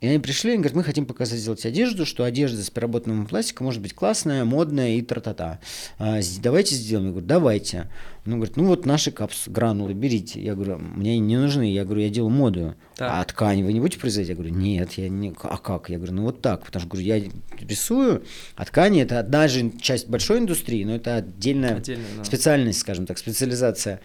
И 0.00 0.06
они 0.06 0.20
пришли 0.20 0.54
и 0.54 0.56
говорят, 0.56 0.76
мы 0.76 0.84
хотим 0.84 1.06
показать, 1.06 1.40
сделать 1.40 1.66
одежду, 1.66 2.06
что 2.06 2.22
одежда 2.22 2.62
с 2.62 2.70
переработанным 2.70 3.26
пластиком 3.26 3.64
может 3.64 3.82
быть 3.82 3.94
классная, 3.94 4.44
модная 4.44 4.90
и 4.90 5.02
тра-та-та. 5.02 5.58
А, 5.98 6.20
давайте 6.40 6.76
сделаем. 6.76 7.06
Я 7.06 7.10
говорю, 7.12 7.26
давайте. 7.26 7.90
Он 8.24 8.34
говорит, 8.34 8.56
ну 8.56 8.66
вот 8.66 8.86
наши 8.86 9.10
капс, 9.10 9.48
гранулы, 9.48 9.94
берите. 9.94 10.40
Я 10.40 10.54
говорю, 10.54 10.78
мне 10.78 11.12
они 11.12 11.20
не 11.20 11.36
нужны. 11.36 11.72
Я 11.72 11.84
говорю, 11.84 12.02
я 12.02 12.10
делаю 12.10 12.30
моду. 12.30 12.76
Так. 12.94 13.10
А 13.12 13.24
ткань 13.24 13.64
вы 13.64 13.72
не 13.72 13.80
будете 13.80 13.98
производить? 13.98 14.28
Я 14.28 14.36
говорю, 14.36 14.54
нет, 14.54 14.92
я 14.92 15.08
не... 15.08 15.34
А 15.42 15.56
как? 15.56 15.90
Я 15.90 15.96
говорю, 15.96 16.12
ну 16.12 16.22
вот 16.22 16.42
так. 16.42 16.64
Потому 16.64 16.80
что 16.80 16.90
говорю, 16.90 17.06
я 17.06 17.22
рисую, 17.60 18.22
а 18.54 18.64
ткани 18.64 19.02
это 19.02 19.18
одна 19.18 19.48
же 19.48 19.72
часть 19.80 20.08
большой 20.08 20.38
индустрии, 20.38 20.84
но 20.84 20.94
это 20.94 21.16
отдельная 21.16 21.76
Отдельно, 21.76 22.04
да. 22.18 22.24
специальность, 22.24 22.78
скажем 22.78 23.04
так, 23.04 23.18
специализация. 23.18 24.00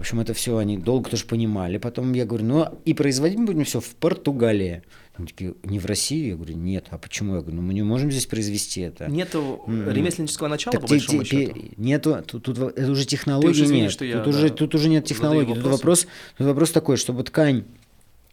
В 0.00 0.02
общем, 0.02 0.18
это 0.20 0.32
все 0.32 0.56
они 0.56 0.78
долго 0.78 1.10
тоже 1.10 1.26
понимали. 1.26 1.76
Потом 1.76 2.14
я 2.14 2.24
говорю, 2.24 2.46
ну 2.46 2.80
и 2.86 2.94
производить 2.94 3.38
мы 3.38 3.44
будем 3.44 3.66
все 3.66 3.80
в 3.80 3.88
Португалии. 3.96 4.82
Они 5.14 5.26
такие, 5.26 5.54
не 5.62 5.78
в 5.78 5.84
России? 5.84 6.28
Я 6.30 6.36
говорю, 6.36 6.54
нет. 6.56 6.86
А 6.88 6.96
почему? 6.96 7.34
Я 7.34 7.42
говорю, 7.42 7.56
ну 7.56 7.62
мы 7.62 7.74
не 7.74 7.82
можем 7.82 8.10
здесь 8.10 8.24
произвести 8.24 8.80
это. 8.80 9.10
Нету 9.10 9.62
М. 9.66 9.90
ремесленнического 9.90 10.48
начала, 10.48 10.72
Так 10.72 10.80
по 10.80 10.86
большому 10.88 11.22
те- 11.22 11.28
счету. 11.48 11.60
Нету, 11.76 12.16
тут, 12.26 12.42
тут 12.44 12.58
это 12.58 12.90
уже 12.90 13.04
технологии 13.04 13.50
уже 13.50 13.64
извини, 13.64 13.82
нет. 13.82 13.92
что 13.92 14.06
я, 14.06 14.20
тут, 14.20 14.28
уже, 14.34 14.48
да, 14.48 14.54
тут 14.54 14.74
уже 14.74 14.88
нет 14.88 15.04
технологий. 15.04 15.52
Тут 15.54 15.64
вопрос, 15.66 16.06
тут 16.38 16.46
вопрос 16.46 16.70
такой, 16.70 16.96
чтобы 16.96 17.22
ткань 17.22 17.64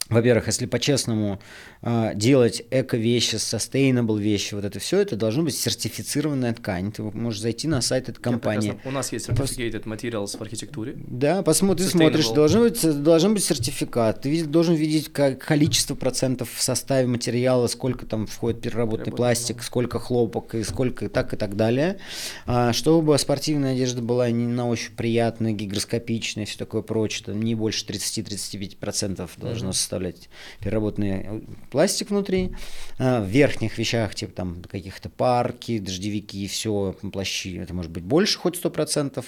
во-первых, 0.10 0.48
если 0.48 0.66
по-честному 0.66 1.40
а, 1.82 2.14
делать 2.14 2.64
эко-вещи, 2.72 3.36
sustainable 3.36 4.20
вещи, 4.20 4.54
вот 4.54 4.64
это 4.64 4.80
все, 4.80 5.00
это 5.00 5.16
должно 5.16 5.44
быть 5.44 5.56
сертифицированная 5.56 6.54
ткань. 6.54 6.92
Ты 6.92 7.04
можешь 7.04 7.42
зайти 7.42 7.68
на 7.68 7.82
сайт 7.82 8.10
этой 8.10 8.22
компании. 8.22 8.80
У 8.86 8.92
нас 8.92 9.12
есть 9.12 9.28
certificated 9.28 9.84
materials 9.84 10.38
в 10.38 10.42
архитектуре. 10.42 10.96
Да, 10.98 11.42
посмотри, 11.44 11.86
смотришь, 11.86 12.30
должен 12.30 12.62
быть, 12.62 13.04
должен 13.04 13.34
быть 13.34 13.44
сертификат. 13.44 14.22
Ты 14.22 14.46
должен 14.46 14.76
видеть 14.76 15.12
как 15.12 15.40
количество 15.40 15.96
процентов 15.96 16.54
в 16.54 16.62
составе 16.62 17.08
материала, 17.08 17.68
сколько 17.68 18.06
там 18.06 18.28
входит 18.28 18.62
переработанный 18.62 19.16
пластик, 19.16 19.62
сколько 19.62 20.00
хлопок 20.00 20.56
и 20.56 20.64
сколько 20.64 21.10
так 21.10 21.34
и 21.34 21.38
так 21.38 21.56
далее. 21.56 22.00
А, 22.46 22.72
чтобы 22.72 23.18
спортивная 23.18 23.74
одежда 23.74 24.02
была 24.02 24.30
не 24.32 24.48
на 24.48 24.68
ощупь 24.70 24.96
приятная, 24.96 25.52
гигроскопичная, 25.52 26.46
все 26.46 26.58
такое 26.58 26.82
прочее, 26.82 27.26
там 27.26 27.42
не 27.42 27.56
больше 27.56 27.86
30-35% 27.86 29.30
должно 29.38 29.68
Мгм. 29.68 29.74
Составлять 29.98 30.30
переработанный 30.60 31.10
э, 31.24 31.42
пластик 31.72 32.10
внутри. 32.10 32.52
А, 33.00 33.22
в 33.22 33.28
верхних 33.28 33.78
вещах, 33.78 34.16
типа 34.16 34.32
там 34.34 34.64
каких-то 34.64 35.10
парки, 35.10 35.80
дождевики, 35.80 36.48
все, 36.48 36.96
плащи, 37.12 37.58
это 37.58 37.74
может 37.74 37.92
быть 37.92 38.04
больше 38.04 38.38
хоть 38.38 38.64
100%, 38.64 39.26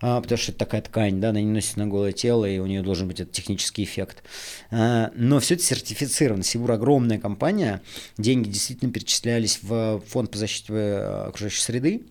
а, 0.00 0.20
потому 0.20 0.38
что 0.38 0.52
это 0.52 0.58
такая 0.58 0.82
ткань, 0.82 1.20
да, 1.20 1.30
она 1.30 1.40
не 1.40 1.50
носит 1.50 1.76
на 1.76 1.86
голое 1.86 2.12
тело, 2.12 2.44
и 2.44 2.58
у 2.58 2.66
нее 2.66 2.82
должен 2.82 3.08
быть 3.08 3.20
этот 3.20 3.32
технический 3.32 3.84
эффект. 3.84 4.22
Но 4.70 5.40
все 5.40 5.54
это 5.54 5.62
сертифицировано. 5.62 6.42
Сибур 6.42 6.72
огромная 6.72 7.18
компания, 7.18 7.82
деньги 8.18 8.48
действительно 8.48 8.92
перечислялись 8.92 9.58
в 9.62 10.00
фонд 10.06 10.30
по 10.30 10.38
защите 10.38 10.72
э, 10.72 11.26
окружающей 11.28 11.60
среды. 11.60 12.02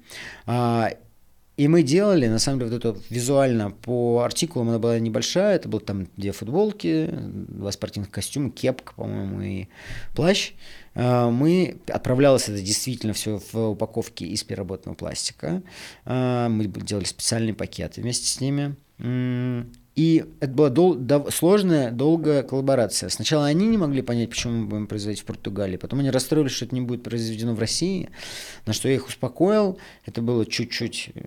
И 1.55 1.67
мы 1.67 1.83
делали, 1.83 2.27
на 2.27 2.39
самом 2.39 2.59
деле, 2.59 2.71
вот 2.71 2.85
это 2.85 2.99
визуально 3.09 3.69
по 3.69 4.21
артикулам 4.21 4.69
она 4.69 4.79
была 4.79 4.97
небольшая, 4.97 5.57
это 5.57 5.69
было 5.69 5.79
там 5.79 6.07
две 6.17 6.31
футболки, 6.31 7.09
два 7.11 7.71
спортивных 7.71 8.09
костюма, 8.09 8.49
кепка, 8.49 8.93
по-моему, 8.95 9.41
и 9.41 9.67
плащ. 10.15 10.53
А, 10.95 11.29
Мы 11.29 11.77
отправлялось 11.87 12.49
это 12.49 12.59
действительно 12.59 13.13
все 13.13 13.39
в 13.51 13.69
упаковке 13.69 14.25
из 14.25 14.43
переработанного 14.43 14.95
пластика. 14.95 15.61
А, 16.05 16.49
Мы 16.49 16.65
делали 16.65 17.05
специальные 17.05 17.53
пакеты 17.53 18.01
вместе 18.01 18.27
с 18.27 18.41
ними. 18.41 18.75
И 19.95 20.25
это 20.39 20.51
была 20.51 20.69
дол- 20.69 20.95
дов- 20.95 21.29
сложная, 21.31 21.91
долгая 21.91 22.41
коллаборация. 22.41 23.09
Сначала 23.09 23.45
они 23.45 23.67
не 23.67 23.77
могли 23.77 24.01
понять, 24.01 24.29
почему 24.31 24.53
мы 24.61 24.65
будем 24.65 24.87
производить 24.87 25.21
в 25.21 25.25
Португалии. 25.25 25.77
Потом 25.77 25.99
они 25.99 26.09
расстроились, 26.09 26.51
что 26.51 26.65
это 26.65 26.73
не 26.73 26.81
будет 26.81 27.03
произведено 27.03 27.53
в 27.53 27.59
России. 27.59 28.09
На 28.65 28.73
что 28.73 28.87
я 28.89 28.95
их 28.95 29.07
успокоил. 29.07 29.77
Это 30.05 30.23
было 30.23 30.47
чуть-чуть 30.47 31.11
э, 31.13 31.21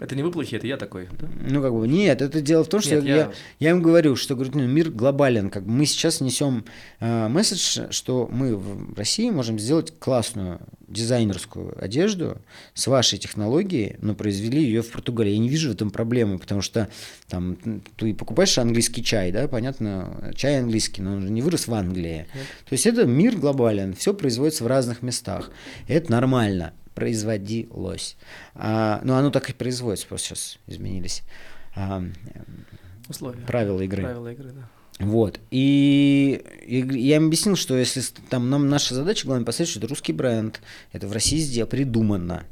Это 0.00 0.14
не 0.16 0.22
вы 0.22 0.30
плохие, 0.30 0.58
это 0.58 0.66
я 0.66 0.76
такой. 0.76 1.08
да? 1.18 1.26
ну, 1.48 1.62
как 1.62 1.72
бы, 1.72 1.88
нет, 1.88 2.20
это 2.20 2.42
дело 2.42 2.62
в 2.62 2.68
том, 2.68 2.82
что 2.82 2.96
Нет, 2.96 3.04
я, 3.04 3.10
я- 3.10 3.16
я... 3.16 3.32
я 3.58 3.70
им 3.70 3.80
говорю, 3.80 4.16
что 4.16 4.34
говорю, 4.34 4.50
ну, 4.54 4.66
мир 4.66 4.90
глобален. 4.90 5.48
Как 5.48 5.64
бы 5.64 5.70
мы 5.70 5.86
сейчас 5.86 6.20
несем 6.20 6.66
э, 7.00 7.28
месседж, 7.28 7.90
что 7.90 8.28
мы 8.30 8.54
в 8.54 8.98
России 8.98 9.30
можем 9.30 9.58
сделать 9.58 9.94
классную 9.98 10.60
дизайнерскую 10.88 11.82
одежду 11.82 12.38
с 12.74 12.86
вашей 12.86 13.18
технологией, 13.18 13.96
но 14.02 14.14
произвели 14.14 14.62
ее 14.62 14.82
в 14.82 14.90
Португалии. 14.90 15.32
Я 15.32 15.38
не 15.38 15.48
вижу 15.48 15.70
в 15.70 15.72
этом 15.72 15.90
проблемы, 15.90 16.38
потому 16.38 16.62
что 16.62 16.88
там 17.28 17.56
покупаешь 18.14 18.56
английский 18.58 19.02
чай, 19.04 19.32
да, 19.32 19.48
понятно, 19.48 20.32
чай 20.34 20.60
английский, 20.60 21.02
но 21.02 21.14
он 21.14 21.22
же 21.22 21.30
не 21.30 21.42
вырос 21.42 21.66
в 21.68 21.74
Англии. 21.74 22.26
То 22.68 22.72
есть 22.72 22.86
это 22.86 23.04
мир 23.04 23.36
глобален, 23.36 23.94
все 23.94 24.14
производится 24.14 24.64
в 24.64 24.66
разных 24.66 25.02
местах. 25.02 25.50
И 25.88 25.92
это 25.92 26.10
нормально 26.10 26.72
производилось. 26.94 28.16
А, 28.54 29.00
но 29.04 29.16
оно 29.16 29.30
так 29.30 29.48
и 29.50 29.52
производится, 29.52 30.06
просто 30.06 30.28
сейчас 30.28 30.58
изменились 30.66 31.22
а, 31.74 32.02
Условия. 33.08 33.40
правила 33.46 33.80
игры. 33.80 34.02
Правила 34.02 34.32
игры, 34.32 34.50
да. 34.52 34.68
Вот. 35.00 35.40
И, 35.50 36.42
и 36.66 36.76
я 36.98 37.16
им 37.16 37.26
объяснил, 37.26 37.56
что 37.56 37.76
если 37.76 38.02
там 38.28 38.50
нам 38.50 38.68
наша 38.68 38.94
задача 38.94 39.26
главное 39.26 39.46
поставить, 39.46 39.70
что 39.70 39.80
это 39.80 39.88
русский 39.88 40.12
бренд, 40.12 40.60
это 40.92 41.08
в 41.08 41.12
России 41.12 41.38
сделано, 41.38 41.70
придумано, 41.70 42.44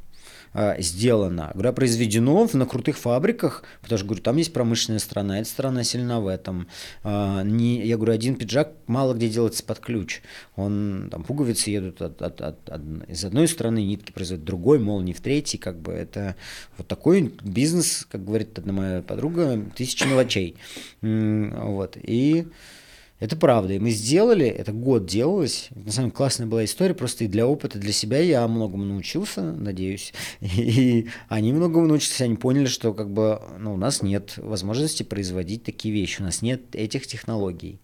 сделано. 0.78 1.50
Говорю, 1.54 1.70
а 1.70 1.72
произведено 1.72 2.48
на 2.52 2.66
крутых 2.66 2.98
фабриках, 2.98 3.62
потому 3.80 3.98
что, 3.98 4.06
говорю, 4.06 4.22
там 4.22 4.36
есть 4.36 4.52
промышленная 4.52 4.98
страна, 4.98 5.40
эта 5.40 5.48
страна 5.48 5.84
сильна 5.84 6.20
в 6.20 6.26
этом. 6.26 6.68
А, 7.04 7.42
не, 7.42 7.86
я 7.86 7.96
говорю, 7.96 8.12
один 8.12 8.34
пиджак 8.36 8.72
мало 8.86 9.14
где 9.14 9.28
делается 9.28 9.62
под 9.62 9.80
ключ. 9.80 10.20
Он, 10.56 11.08
там, 11.10 11.22
пуговицы 11.22 11.70
едут 11.70 12.02
от, 12.02 12.22
от- 12.22 12.40
от- 12.40 12.68
от- 12.68 13.08
из 13.08 13.24
одной 13.24 13.48
страны, 13.48 13.84
нитки 13.84 14.12
производят 14.12 14.44
другой, 14.44 14.78
молнии 14.78 15.12
в 15.12 15.20
третьей, 15.20 15.58
как 15.58 15.78
бы 15.78 15.92
это 15.92 16.34
вот 16.76 16.88
такой 16.88 17.32
бизнес, 17.42 18.06
как 18.10 18.24
говорит 18.24 18.58
одна 18.58 18.72
моя 18.72 19.02
подруга, 19.02 19.64
тысячи 19.76 20.04
мелочей. 20.06 20.56
Вот, 21.00 21.96
и 22.02 22.46
это 23.20 23.36
правда. 23.36 23.74
И 23.74 23.78
мы 23.78 23.90
сделали, 23.90 24.46
это 24.46 24.72
год 24.72 25.06
делалось. 25.06 25.68
На 25.74 25.90
самом 25.90 26.10
деле 26.10 26.16
классная 26.16 26.46
была 26.46 26.64
история, 26.64 26.94
просто 26.94 27.24
и 27.24 27.28
для 27.28 27.46
опыта, 27.46 27.78
для 27.78 27.92
себя 27.92 28.18
я 28.20 28.46
многому 28.46 28.84
научился, 28.84 29.42
надеюсь. 29.42 30.12
И 30.40 31.08
они 31.28 31.52
многому 31.52 31.86
научились, 31.86 32.20
они 32.20 32.36
поняли, 32.36 32.66
что 32.66 32.94
как 32.94 33.10
бы 33.10 33.40
ну, 33.58 33.74
у 33.74 33.76
нас 33.76 34.02
нет 34.02 34.34
возможности 34.36 35.02
производить 35.02 35.64
такие 35.64 35.92
вещи, 35.92 36.20
у 36.20 36.24
нас 36.24 36.42
нет 36.42 36.74
этих 36.74 37.06
технологий. 37.06 37.80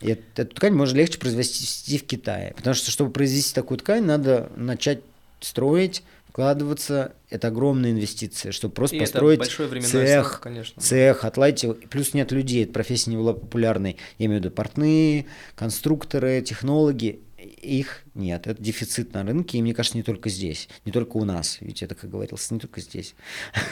И 0.00 0.08
эту 0.08 0.46
ткань 0.46 0.74
можно 0.74 0.96
легче 0.98 1.18
произвести 1.18 1.98
в 1.98 2.04
Китае. 2.04 2.54
Потому 2.56 2.74
что, 2.74 2.90
чтобы 2.90 3.10
произвести 3.10 3.54
такую 3.54 3.78
ткань, 3.78 4.04
надо 4.04 4.50
начать 4.56 5.00
строить, 5.40 6.02
вкладываться. 6.32 7.12
Это 7.28 7.48
огромные 7.48 7.92
инвестиции, 7.92 8.52
чтобы 8.52 8.74
просто 8.74 8.96
И 8.96 9.00
построить 9.00 9.44
цех, 9.44 10.26
срок, 10.26 10.40
конечно. 10.40 10.80
цех, 10.80 11.24
отладить. 11.24 11.88
Плюс 11.90 12.14
нет 12.14 12.32
людей, 12.32 12.64
эта 12.64 12.72
профессия 12.72 13.10
не 13.10 13.18
была 13.18 13.34
популярной. 13.34 13.98
Я 14.16 14.26
имею 14.26 14.40
в 14.40 14.44
виду 14.44 14.54
портные, 14.54 15.26
конструкторы, 15.54 16.40
технологи. 16.40 17.20
Их 17.60 18.02
нет, 18.14 18.46
это 18.46 18.62
дефицит 18.62 19.12
на 19.14 19.24
рынке, 19.24 19.58
и 19.58 19.62
мне 19.62 19.74
кажется, 19.74 19.98
не 19.98 20.04
только 20.04 20.30
здесь, 20.30 20.68
не 20.84 20.92
только 20.92 21.16
у 21.16 21.24
нас, 21.24 21.58
ведь 21.60 21.82
это, 21.82 21.94
как 21.96 22.08
говорилось, 22.08 22.50
не 22.50 22.60
только 22.60 22.80
здесь. 22.80 23.14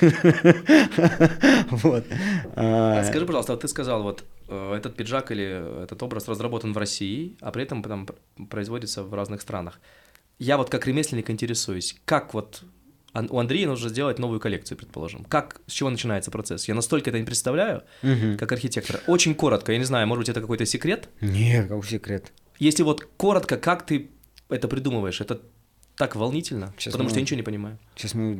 Вот. 1.70 2.04
А 2.56 3.04
Скажи, 3.04 3.26
пожалуйста, 3.26 3.56
ты 3.56 3.68
сказал, 3.68 4.02
вот 4.02 4.24
э, 4.48 4.74
этот 4.74 4.96
пиджак 4.96 5.30
или 5.30 5.82
этот 5.84 6.02
образ 6.02 6.26
разработан 6.28 6.72
в 6.72 6.78
России, 6.78 7.36
а 7.40 7.52
при 7.52 7.62
этом 7.62 8.06
производится 8.48 9.04
в 9.04 9.14
разных 9.14 9.40
странах. 9.40 9.80
Я 10.40 10.56
вот 10.56 10.70
как 10.70 10.86
ремесленник 10.86 11.28
интересуюсь, 11.30 11.96
как 12.06 12.32
вот 12.34 12.62
у 13.14 13.38
Андрея 13.38 13.66
нужно 13.68 13.90
сделать 13.90 14.18
новую 14.18 14.40
коллекцию, 14.40 14.78
предположим. 14.78 15.24
Как, 15.24 15.60
с 15.66 15.72
чего 15.72 15.90
начинается 15.90 16.30
процесс? 16.30 16.66
Я 16.66 16.74
настолько 16.74 17.10
это 17.10 17.18
не 17.18 17.26
представляю, 17.26 17.82
Мгм. 18.02 18.38
как 18.38 18.50
архитектор. 18.52 19.00
Очень 19.06 19.34
коротко, 19.34 19.72
я 19.72 19.78
не 19.78 19.84
знаю, 19.84 20.06
может 20.08 20.20
быть, 20.22 20.28
это 20.30 20.40
какой-то 20.40 20.64
секрет? 20.64 21.10
Нет, 21.20 21.68
как 21.68 21.84
секрет. 21.84 22.32
Если 22.58 22.82
вот 22.82 23.06
коротко, 23.18 23.58
как 23.58 23.84
ты 23.84 24.10
это 24.48 24.66
придумываешь? 24.66 25.20
Это 25.20 25.42
так 26.00 26.16
волнительно, 26.16 26.72
Сейчас 26.78 26.92
потому 26.92 27.04
мы- 27.04 27.10
что 27.10 27.18
я 27.18 27.22
ничего 27.22 27.36
не 27.36 27.42
понимаю. 27.42 27.78
Сейчас 27.94 28.14
мы, 28.14 28.34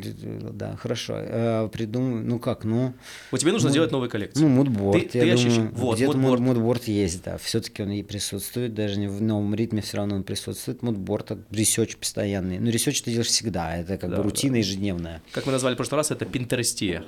да, 0.55 0.77
хорошо. 0.77 1.15
Э, 1.19 1.69
Придумаем, 1.71 2.27
ну 2.27 2.39
как, 2.39 2.65
ну, 2.65 2.95
Вот 3.31 3.39
тебе 3.39 3.53
нужно 3.53 3.69
Ну, 3.69 3.73
сделать 3.73 3.93
новую 3.93 4.09
коллекцию. 4.09 4.49
ну, 4.49 4.55
moodboard, 4.55 5.11
Ты- 5.11 5.19
я 5.19 5.37
ты 5.37 5.45
думаю, 5.45 5.71
вот, 5.75 5.97
где-то 5.97 6.17
moodboard. 6.17 6.41
mood- 6.41 6.55
moodboard 6.57 6.85
есть, 6.89 7.23
да, 7.23 7.37
все-таки 7.37 7.83
он 7.83 7.91
и 7.91 8.03
присутствует, 8.03 8.73
даже 8.73 8.99
не 8.99 9.09
в 9.09 9.21
новом 9.21 9.55
ритме 9.55 9.83
все 9.83 9.99
равно 9.99 10.17
он 10.17 10.23
присутствует, 10.23 10.83
moodboard, 10.83 11.33
research 11.51 11.97
постоянный, 11.99 12.59
ну, 12.59 12.71
research 12.71 13.03
ты 13.03 13.11
делаешь 13.11 13.27
всегда, 13.29 13.77
это 13.77 13.99
как 13.99 14.09
Да, 14.09 14.17
бы 14.17 14.23
да. 14.23 14.23
рутина 14.23 14.57
ежедневная. 14.57 15.21
Как 15.33 15.45
мы 15.45 15.53
назвали 15.53 15.75
в 15.75 15.77
прошлый 15.77 15.99
раз, 15.99 16.11
это 16.11 16.25
пинтерестия. 16.25 17.05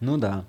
Ну 0.00 0.16
да, 0.16 0.46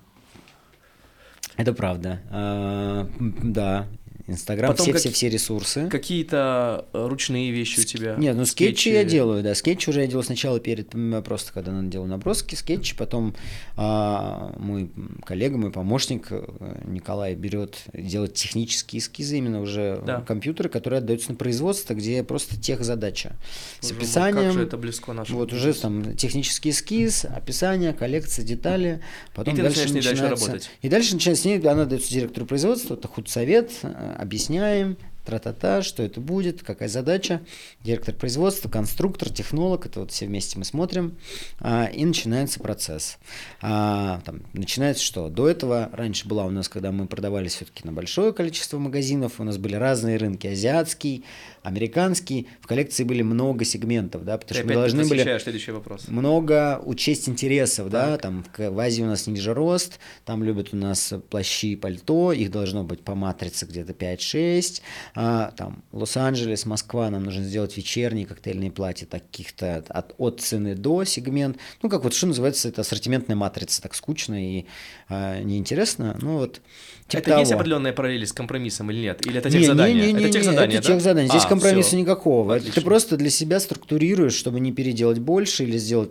это 1.58 1.74
правда, 1.74 2.22
А, 2.30 3.06
да, 3.20 3.86
Инстаграм, 4.26 4.70
Потом 4.70 4.84
все, 4.84 4.92
как- 4.92 5.00
все, 5.00 5.10
все 5.10 5.28
ресурсы. 5.28 5.88
Какие-то 5.88 6.86
э, 6.92 7.06
ручные 7.08 7.50
вещи 7.50 7.80
у 7.80 7.82
тебя? 7.84 8.14
Нет, 8.16 8.36
ну 8.36 8.44
скетчи, 8.46 8.88
я 8.90 9.04
делаю, 9.04 9.42
да. 9.42 9.54
Скетчи 9.54 9.90
уже 9.90 10.00
я 10.02 10.06
делал 10.06 10.22
сначала 10.24 10.60
перед, 10.60 10.90
просто 11.24 11.52
когда 11.52 11.80
делал 11.82 12.06
наброски, 12.06 12.54
скетчи, 12.54 12.96
потом 12.96 13.34
а, 13.76 14.54
мой 14.58 14.90
коллега, 15.24 15.56
мой 15.58 15.70
помощник 15.72 16.28
э, 16.30 16.44
Николай 16.86 17.34
берет, 17.34 17.78
делает 17.92 18.34
технические 18.34 19.00
эскизы, 19.00 19.38
именно 19.38 19.60
уже 19.60 20.00
Да. 20.06 20.20
компьютеры, 20.20 20.68
которые 20.68 20.98
отдаются 20.98 21.30
на 21.30 21.36
производство, 21.36 21.94
где 21.94 22.22
просто 22.22 22.60
тех 22.60 22.84
задача. 22.84 23.32
С 23.80 23.90
мой, 23.90 23.98
описанием. 23.98 24.44
Как 24.44 24.52
же 24.52 24.62
это 24.62 24.76
близко 24.76 25.12
нашему 25.12 25.38
Вот 25.40 25.52
уже 25.52 25.72
там 25.74 26.16
технический 26.16 26.70
эскиз, 26.70 27.24
описание, 27.24 27.92
коллекция, 27.92 28.44
детали. 28.44 29.02
Потом 29.34 29.54
И 29.54 29.56
ты 29.56 29.62
дальше 29.62 29.80
начинаешь 29.80 29.90
с 29.90 29.94
ней 29.94 30.02
дальше 30.02 30.22
начинается- 30.22 30.46
работать. 30.46 30.70
И 30.82 30.88
дальше 30.88 31.14
начинается 31.14 31.42
с 31.42 31.44
ней, 31.46 31.58
она 31.60 31.84
дается 31.86 32.10
директору 32.12 32.46
производства, 32.46 32.94
это 32.94 33.08
худсовет, 33.08 33.72
э, 33.82 34.11
объясняем, 34.14 34.96
тра-та-та, 35.24 35.82
что 35.82 36.02
это 36.02 36.20
будет, 36.20 36.62
какая 36.62 36.88
задача. 36.88 37.40
Директор 37.82 38.14
производства, 38.14 38.68
конструктор, 38.68 39.30
технолог, 39.30 39.86
это 39.86 40.00
вот 40.00 40.10
все 40.10 40.26
вместе 40.26 40.58
мы 40.58 40.64
смотрим. 40.64 41.16
а, 41.60 41.84
и 41.86 42.04
начинается 42.04 42.60
процесс. 42.60 43.18
А, 43.60 44.20
там, 44.24 44.42
начинается 44.52 45.04
что? 45.04 45.28
До 45.28 45.48
этого, 45.48 45.90
раньше 45.92 46.26
была 46.26 46.44
у 46.44 46.50
нас, 46.50 46.68
когда 46.68 46.92
мы 46.92 47.06
продавали 47.06 47.48
все-таки 47.48 47.84
на 47.84 47.92
большое 47.92 48.32
количество 48.32 48.78
магазинов, 48.78 49.38
у 49.38 49.44
нас 49.44 49.58
были 49.58 49.74
разные 49.74 50.16
рынки, 50.16 50.46
азиатский, 50.46 51.24
американский. 51.62 52.48
В 52.60 52.66
коллекции 52.66 53.04
были 53.04 53.22
много 53.22 53.64
сегментов, 53.64 54.24
да, 54.24 54.38
потому 54.38 54.48
Ты 54.48 54.54
что 54.60 54.66
мы 54.66 54.74
должны 54.74 55.04
были 55.04 55.38
следующий 55.38 55.70
вопрос. 55.72 56.08
много 56.08 56.80
учесть 56.84 57.28
интересов, 57.28 57.88
да, 57.90 58.12
Так. 58.12 58.22
там 58.22 58.42
в, 58.44 58.50
К- 58.50 58.70
в 58.70 58.78
Азии 58.78 59.02
у 59.02 59.06
нас 59.06 59.26
ниже 59.26 59.54
рост, 59.54 59.98
там 60.24 60.42
любят 60.44 60.68
у 60.72 60.76
нас 60.76 61.12
плащи 61.30 61.72
и 61.72 61.76
пальто, 61.76 62.32
их 62.32 62.50
должно 62.50 62.84
быть 62.84 63.02
по 63.02 63.14
матрице 63.14 63.66
где-то 63.66 63.92
5-6, 63.92 64.82
а, 65.14 65.52
там 65.56 65.82
Лос-Анджелес, 65.92 66.66
Москва, 66.66 67.10
нам 67.10 67.24
нужно 67.24 67.44
сделать 67.44 67.76
вечерние 67.76 68.26
коктейльные 68.26 68.70
платья 68.70 69.06
таких-то 69.06 69.84
от, 69.88 70.14
от 70.18 70.40
цены 70.40 70.74
до 70.74 71.04
сегмент, 71.04 71.58
ну 71.82 71.88
как 71.88 72.02
вот 72.04 72.14
что 72.14 72.26
называется, 72.26 72.68
это 72.68 72.80
ассортиментная 72.80 73.36
матрица, 73.36 73.80
так 73.82 73.94
скучно 73.94 74.58
и 74.58 74.66
а, 75.12 75.40
неинтересно, 75.42 76.16
ну 76.22 76.38
вот 76.38 76.60
типа 77.08 77.20
это 77.20 77.38
есть 77.38 77.50
того. 77.50 77.60
определенная 77.60 77.92
параллель 77.92 78.26
с 78.26 78.32
компромиссом 78.32 78.90
или 78.90 79.00
нет? 79.00 79.26
Или 79.26 79.38
это 79.38 79.50
Не, 79.50 79.58
техзадание? 79.58 79.94
не, 79.94 80.06
не, 80.06 80.12
не, 80.14 80.24
это 80.24 80.32
техзадание, 80.32 80.78
это 80.78 80.88
да? 80.88 80.94
техзадание. 80.94 81.28
Здесь 81.28 81.44
А, 81.44 81.48
компромисса 81.48 81.88
всё. 81.90 81.98
никакого. 81.98 82.52
Это 82.54 82.64
Ты 82.64 82.70
Отлично. 82.70 82.88
просто 82.88 83.16
для 83.16 83.30
себя 83.30 83.60
структурируешь, 83.60 84.34
чтобы 84.34 84.60
не 84.60 84.72
переделать 84.72 85.18
больше 85.18 85.64
или 85.64 85.76
сделать, 85.76 86.10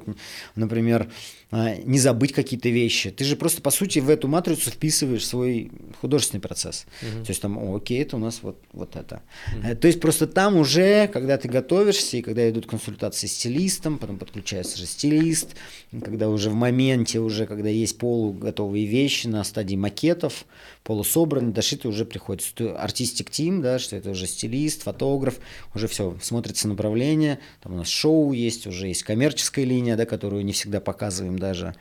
например, 0.56 1.10
не 1.52 2.00
забыть 2.00 2.32
какие-то 2.32 2.70
вещи. 2.70 3.12
Ты 3.12 3.26
же 3.26 3.36
просто, 3.36 3.62
по 3.62 3.72
сути, 3.72 4.00
в 4.00 4.10
эту 4.10 4.28
матрицу 4.30 4.72
вписываешь 4.72 5.26
свой 5.26 5.70
художественный 6.00 6.40
процесс. 6.40 6.86
Мгм. 7.02 7.26
То 7.26 7.30
есть 7.30 7.42
там, 7.42 7.58
о, 7.58 7.76
окей, 7.76 8.02
это 8.02 8.16
у 8.16 8.20
нас 8.20 8.40
вот, 8.42 8.58
вот 8.72 8.96
это. 8.96 9.22
Э, 9.64 9.76
То 9.76 9.88
есть 9.88 10.00
просто 10.00 10.28
там 10.28 10.56
уже, 10.56 11.08
когда 11.08 11.38
ты 11.38 11.50
готовишься, 11.50 12.18
и 12.18 12.22
когда 12.22 12.50
идут 12.50 12.68
консультации 12.68 13.28
с 13.28 13.34
стилистом, 13.34 13.98
потом 13.98 14.18
подключается 14.18 14.78
же 14.78 14.86
стилист, 14.86 15.56
когда 16.04 16.30
уже 16.30 16.50
в 16.50 16.56
моменте, 16.56 17.20
уже 17.20 17.46
когда 17.46 17.70
есть 17.70 17.98
полуготовые 17.98 18.86
вещи 18.86 19.28
на 19.28 19.44
стадии 19.44 19.76
макетов, 19.76 20.46
полусобраны, 20.84 21.52
дошиты 21.52 21.88
уже 21.88 22.06
приходит 22.06 22.44
артистик 22.78 23.30
тим, 23.30 23.62
да, 23.62 23.80
что 23.80 23.96
это 23.96 24.12
уже 24.12 24.26
стилист, 24.26 24.84
фотограф, 24.84 25.39
уже 25.76 25.88
все, 25.88 26.17
смотрится 26.22 26.67
направление, 26.67 27.39
там 27.62 27.74
у 27.74 27.78
нас 27.78 27.88
шоу 27.88 28.32
есть, 28.34 28.67
уже 28.67 28.88
есть 28.88 29.04
коммерческая 29.04 29.65
линия, 29.65 29.96
да, 29.96 30.06
которую 30.06 30.44
не 30.44 30.54
всегда 30.54 30.82
показываем 30.82 31.38
даже, 31.38 31.76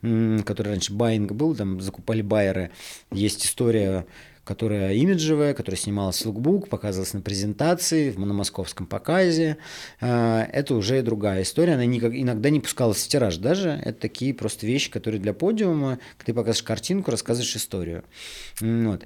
который 0.00 0.68
раньше 0.68 0.92
байинг 0.92 1.32
был, 1.32 1.54
там 1.54 1.80
закупали 1.80 2.22
байеры, 2.22 2.70
есть 3.12 3.44
история 3.44 4.06
которая 4.46 4.94
имиджевая, 4.94 5.52
которая 5.54 5.78
снималась 5.78 6.22
в 6.22 6.26
лукбук, 6.26 6.68
показывалась 6.68 7.12
на 7.14 7.20
презентации, 7.20 8.10
в- 8.10 8.18
московском 8.18 8.86
показе. 8.86 9.58
А, 10.00 10.48
Это 10.52 10.74
уже 10.76 11.02
другая 11.02 11.42
история, 11.42 11.74
она 11.74 11.84
никак, 11.84 12.14
иногда 12.14 12.48
не 12.48 12.60
пускалась 12.60 13.04
в 13.04 13.08
тираж 13.08 13.36
даже. 13.38 13.70
Это 13.84 14.00
такие 14.00 14.32
просто 14.32 14.66
вещи, 14.66 14.90
которые 14.90 15.20
для 15.20 15.34
подиума, 15.34 15.98
ты 16.24 16.32
показываешь 16.32 16.62
картинку, 16.62 17.10
рассказываешь 17.10 17.56
историю. 17.56 18.04
Вот. 18.60 19.04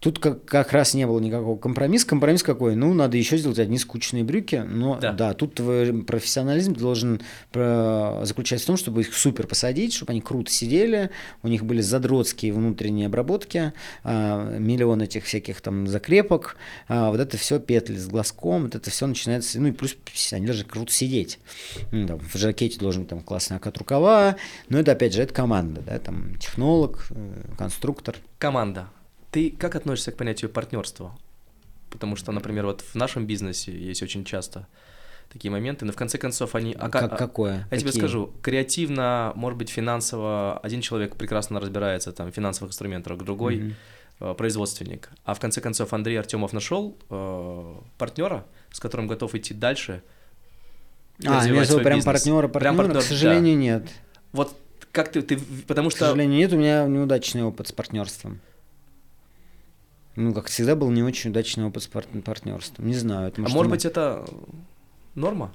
Тут 0.00 0.18
как, 0.18 0.46
как 0.46 0.72
раз 0.72 0.94
не 0.94 1.06
было 1.06 1.20
никакого 1.20 1.58
компромисса. 1.58 2.06
Компромисс 2.06 2.42
какой? 2.42 2.74
Ну, 2.74 2.94
надо 2.94 3.18
еще 3.18 3.36
сделать 3.36 3.58
одни 3.58 3.76
скучные 3.76 4.24
брюки. 4.24 4.64
Но 4.66 4.98
Да. 4.98 5.12
да, 5.12 5.34
тут 5.34 5.54
твой 5.56 6.02
профессионализм 6.04 6.72
должен 6.74 7.20
про- 7.52 8.20
заключаться 8.24 8.64
в 8.64 8.66
том, 8.68 8.76
чтобы 8.78 9.02
их 9.02 9.12
супер 9.14 9.46
посадить, 9.46 9.92
чтобы 9.92 10.12
они 10.12 10.22
круто 10.22 10.50
сидели, 10.50 11.10
у 11.42 11.48
них 11.48 11.64
были 11.66 11.82
задротские 11.82 12.54
внутренние 12.54 13.06
обработки, 13.08 13.74
а, 14.02 14.56
миллион 14.58 15.02
этих 15.02 15.24
всяких 15.24 15.60
там 15.60 15.86
закрепок, 15.86 16.56
а, 16.88 17.10
вот 17.10 17.20
это 17.20 17.36
все 17.36 17.60
петли 17.60 17.96
с 17.96 18.06
глазком, 18.08 18.62
вот 18.64 18.74
это 18.74 18.88
все 18.90 19.06
начинается, 19.06 19.60
ну 19.60 19.68
и 19.68 19.72
плюс 19.72 19.94
они 20.32 20.46
должны 20.46 20.64
круто 20.64 20.92
сидеть. 20.92 21.38
Ну, 21.92 22.06
там, 22.06 22.20
в 22.20 22.34
жакете 22.38 22.78
должен 22.78 23.04
там 23.04 23.20
классный 23.20 23.58
окат 23.58 23.76
рукава, 23.76 24.36
но 24.70 24.78
это 24.78 24.92
опять 24.92 25.12
же, 25.12 25.20
это 25.22 25.34
команда, 25.34 25.82
да, 25.82 25.98
там 25.98 26.36
технолог, 26.38 27.06
э, 27.10 27.42
конструктор. 27.58 28.16
Команда. 28.38 28.88
Ты 29.30 29.50
как 29.50 29.74
относишься 29.76 30.12
к 30.12 30.16
понятию 30.16 30.50
партнерства? 30.50 31.16
Потому 31.90 32.16
что, 32.16 32.32
например, 32.32 32.66
вот 32.66 32.82
в 32.82 32.94
нашем 32.94 33.26
бизнесе 33.26 33.72
есть 33.76 34.02
очень 34.02 34.24
часто 34.24 34.66
такие 35.32 35.50
моменты, 35.50 35.84
но 35.84 35.92
в 35.92 35.96
конце 35.96 36.18
концов 36.18 36.54
они... 36.54 36.72
а 36.78 36.88
ка- 36.88 37.08
Как, 37.08 37.18
какое? 37.18 37.66
Я 37.70 37.76
тебе 37.78 37.88
Какие? 37.90 38.00
скажу, 38.00 38.32
креативно, 38.42 39.32
может 39.36 39.58
быть, 39.58 39.70
финансово, 39.70 40.58
один 40.58 40.80
человек 40.80 41.14
прекрасно 41.16 41.60
разбирается 41.60 42.12
там, 42.12 42.30
в 42.32 42.34
финансовых 42.34 42.70
инструментах, 42.72 43.16
другой 43.18 43.56
Мгм. 43.56 43.74
э, 44.20 44.34
производственник. 44.34 45.10
А 45.24 45.34
в 45.34 45.40
конце 45.40 45.60
концов 45.60 45.92
Андрей 45.92 46.18
Артемов 46.18 46.52
нашел 46.52 46.96
э, 47.10 47.74
партнера, 47.98 48.44
с 48.72 48.80
которым 48.80 49.06
готов 49.06 49.34
идти 49.36 49.54
дальше. 49.54 50.02
А, 51.24 51.36
развивать 51.38 51.58
между 51.68 51.78
прям 51.80 51.98
бизнес. 51.98 52.04
партнера, 52.04 52.48
Прям 52.48 52.76
партнера, 52.76 52.94
партнер, 52.94 53.00
к 53.02 53.04
сожалению, 53.04 53.56
нет. 53.58 53.88
Вот 54.32 54.56
как 54.90 55.12
ты, 55.12 55.22
ты, 55.22 55.38
потому 55.68 55.90
К 55.90 55.92
что... 55.92 56.06
сожалению, 56.06 56.38
нет, 56.38 56.52
у 56.52 56.56
меня 56.56 56.86
неудачный 56.86 57.42
опыт 57.44 57.68
с 57.68 57.72
партнерством. 57.72 58.40
Ну, 60.16 60.34
как 60.34 60.46
всегда, 60.46 60.74
был 60.76 60.90
не 60.90 61.02
очень 61.02 61.30
удачный 61.30 61.64
опыт 61.64 61.82
с 61.82 61.86
пар- 61.86 62.04
партнерством. 62.24 62.86
Не 62.86 62.94
знаю. 62.94 63.28
Это 63.28 63.40
а 63.40 63.42
может, 63.42 63.54
может 63.56 63.66
она- 63.66 63.74
быть, 63.76 63.84
это 63.84 64.24
норма? 65.14 65.54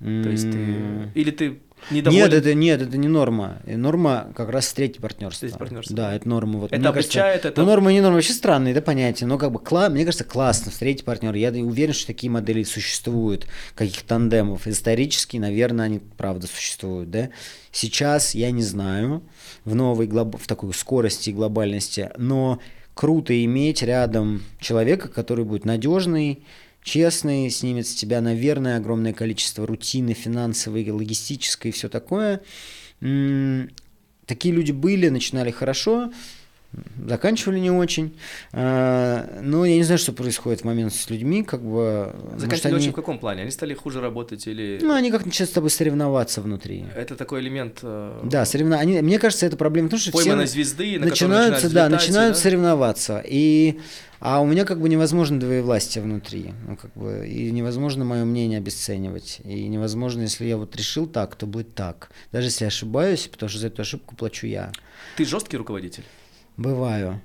М, 0.00 0.22
То 0.22 0.30
есть 0.30 0.50
ты... 0.50 1.10
Или 1.14 1.30
ты 1.30 1.60
недоволен? 1.90 2.24
Нет, 2.24 2.32
это 2.32 2.54
нет, 2.54 2.80
это 2.80 2.96
не 2.96 3.08
норма. 3.08 3.58
Норма 3.66 4.32
как 4.34 4.48
раз 4.48 4.72
третье 4.72 5.00
партнерство. 5.02 5.40
Третье 5.46 5.58
партнерство. 5.58 5.94
Да, 5.96 6.14
это 6.14 6.26
норма. 6.26 6.58
Вот, 6.60 6.72
Это 6.72 6.80
мне 6.80 6.92
кажется, 6.92 7.20
облегчает, 7.20 7.44
это- 7.44 7.60
Ну, 7.60 7.66
норма 7.66 7.92
не 7.92 8.00
норма, 8.00 8.14
вообще 8.14 8.32
странные, 8.32 8.72
это 8.72 8.80
понятие. 8.80 9.26
Но 9.26 9.36
как 9.36 9.52
бы, 9.52 9.58
кла- 9.58 9.90
мне 9.90 10.04
кажется, 10.06 10.24
классно 10.24 10.70
встретить 10.70 11.04
партнера. 11.04 11.36
Я 11.36 11.50
уверен, 11.50 11.92
что 11.92 12.06
такие 12.06 12.30
модели 12.30 12.62
существуют, 12.62 13.46
каких 13.74 14.02
тандемов. 14.04 14.66
Исторически, 14.66 15.36
наверное, 15.36 15.84
они 15.86 16.00
правда 16.16 16.46
существуют, 16.46 17.10
да. 17.10 17.28
Сейчас 17.72 18.34
я 18.34 18.50
не 18.52 18.62
знаю 18.62 19.22
в 19.66 19.74
новой 19.74 20.06
глоб- 20.06 20.38
в 20.38 20.46
такой 20.46 20.72
скорости 20.72 21.28
и 21.30 21.32
глобальности, 21.34 22.10
но 22.16 22.58
круто 23.00 23.32
иметь 23.46 23.82
рядом 23.82 24.42
человека, 24.60 25.08
который 25.08 25.46
будет 25.46 25.64
надежный, 25.64 26.44
честный, 26.82 27.48
снимет 27.48 27.86
с 27.86 27.94
тебя, 27.94 28.20
наверное, 28.20 28.76
огромное 28.76 29.14
количество 29.14 29.66
рутины 29.66 30.12
финансовой, 30.12 30.90
логистической 30.90 31.70
и 31.70 31.72
все 31.72 31.88
такое. 31.88 32.42
Такие 33.00 34.54
люди 34.54 34.72
были, 34.72 35.08
начинали 35.08 35.50
хорошо, 35.50 36.12
заканчивали 37.06 37.58
не 37.58 37.70
очень. 37.70 38.16
А, 38.52 39.40
но 39.42 39.64
я 39.64 39.76
не 39.76 39.82
знаю, 39.82 39.98
что 39.98 40.12
происходит 40.12 40.60
в 40.60 40.64
момент 40.64 40.94
с 40.94 41.10
людьми, 41.10 41.42
как 41.42 41.62
бы... 41.62 42.14
Заканчивали 42.36 42.74
они... 42.74 42.82
очень 42.82 42.92
в 42.92 42.94
каком 42.94 43.18
плане? 43.18 43.42
Они 43.42 43.50
стали 43.50 43.74
хуже 43.74 44.00
работать 44.00 44.46
или... 44.46 44.78
Ну, 44.82 44.94
они 44.94 45.10
как 45.10 45.24
начинают 45.24 45.50
с 45.50 45.52
тобой 45.52 45.70
соревноваться 45.70 46.40
внутри. 46.40 46.84
Это 46.94 47.16
такой 47.16 47.40
элемент... 47.40 47.80
Э... 47.82 48.20
Да, 48.24 48.44
соревнования. 48.44 48.98
Они... 48.98 49.02
Мне 49.02 49.18
кажется, 49.18 49.46
это 49.46 49.56
проблема 49.56 49.88
в 49.88 49.90
том, 49.90 49.98
что 49.98 50.12
Пойманной 50.12 50.46
все 50.46 50.54
звезды, 50.54 50.98
на 50.98 51.06
начинаются, 51.06 51.68
да, 51.70 51.86
летать, 51.86 52.00
начинают 52.00 52.34
да? 52.36 52.40
соревноваться. 52.40 53.22
И... 53.26 53.80
А 54.20 54.42
у 54.42 54.46
меня 54.46 54.66
как 54.66 54.82
бы 54.82 54.90
невозможно 54.90 55.40
двоевластие 55.40 56.04
внутри. 56.04 56.52
Ну, 56.68 56.76
как 56.76 56.92
бы, 56.92 57.26
и 57.26 57.50
невозможно 57.50 58.04
мое 58.04 58.26
мнение 58.26 58.58
обесценивать. 58.58 59.40
И 59.44 59.66
невозможно, 59.66 60.20
если 60.20 60.44
я 60.44 60.58
вот 60.58 60.76
решил 60.76 61.06
так, 61.06 61.36
то 61.36 61.46
будет 61.46 61.74
так. 61.74 62.10
Даже 62.30 62.48
если 62.48 62.64
я 62.64 62.68
ошибаюсь, 62.68 63.28
потому 63.28 63.48
что 63.48 63.58
за 63.58 63.68
эту 63.68 63.80
ошибку 63.80 64.14
плачу 64.14 64.46
я. 64.46 64.72
Ты 65.16 65.24
жесткий 65.24 65.56
руководитель? 65.56 66.04
Бываю. 66.60 67.22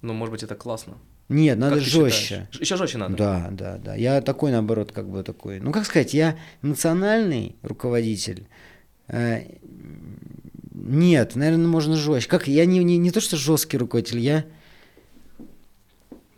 Ну, 0.00 0.14
может 0.14 0.32
быть, 0.32 0.42
это 0.42 0.54
классно. 0.54 0.94
Нет, 1.28 1.58
надо 1.58 1.78
жестче. 1.78 2.48
Еще 2.58 2.76
жестче 2.78 2.96
надо. 2.96 3.16
Да, 3.16 3.48
да, 3.50 3.76
да. 3.76 3.94
Я 3.94 4.22
такой, 4.22 4.50
наоборот, 4.50 4.92
как 4.92 5.10
бы 5.10 5.22
такой. 5.22 5.60
Ну, 5.60 5.72
как 5.72 5.84
сказать, 5.84 6.14
я 6.14 6.38
национальный 6.62 7.56
руководитель. 7.60 8.46
Э, 9.08 9.42
нет, 10.72 11.36
наверное, 11.36 11.66
можно 11.66 11.96
жестче. 11.96 12.30
Как 12.30 12.48
я 12.48 12.64
не, 12.64 12.82
не, 12.82 12.96
не 12.96 13.10
то, 13.10 13.20
что 13.20 13.36
жесткий 13.36 13.76
руководитель, 13.76 14.20
я 14.20 14.46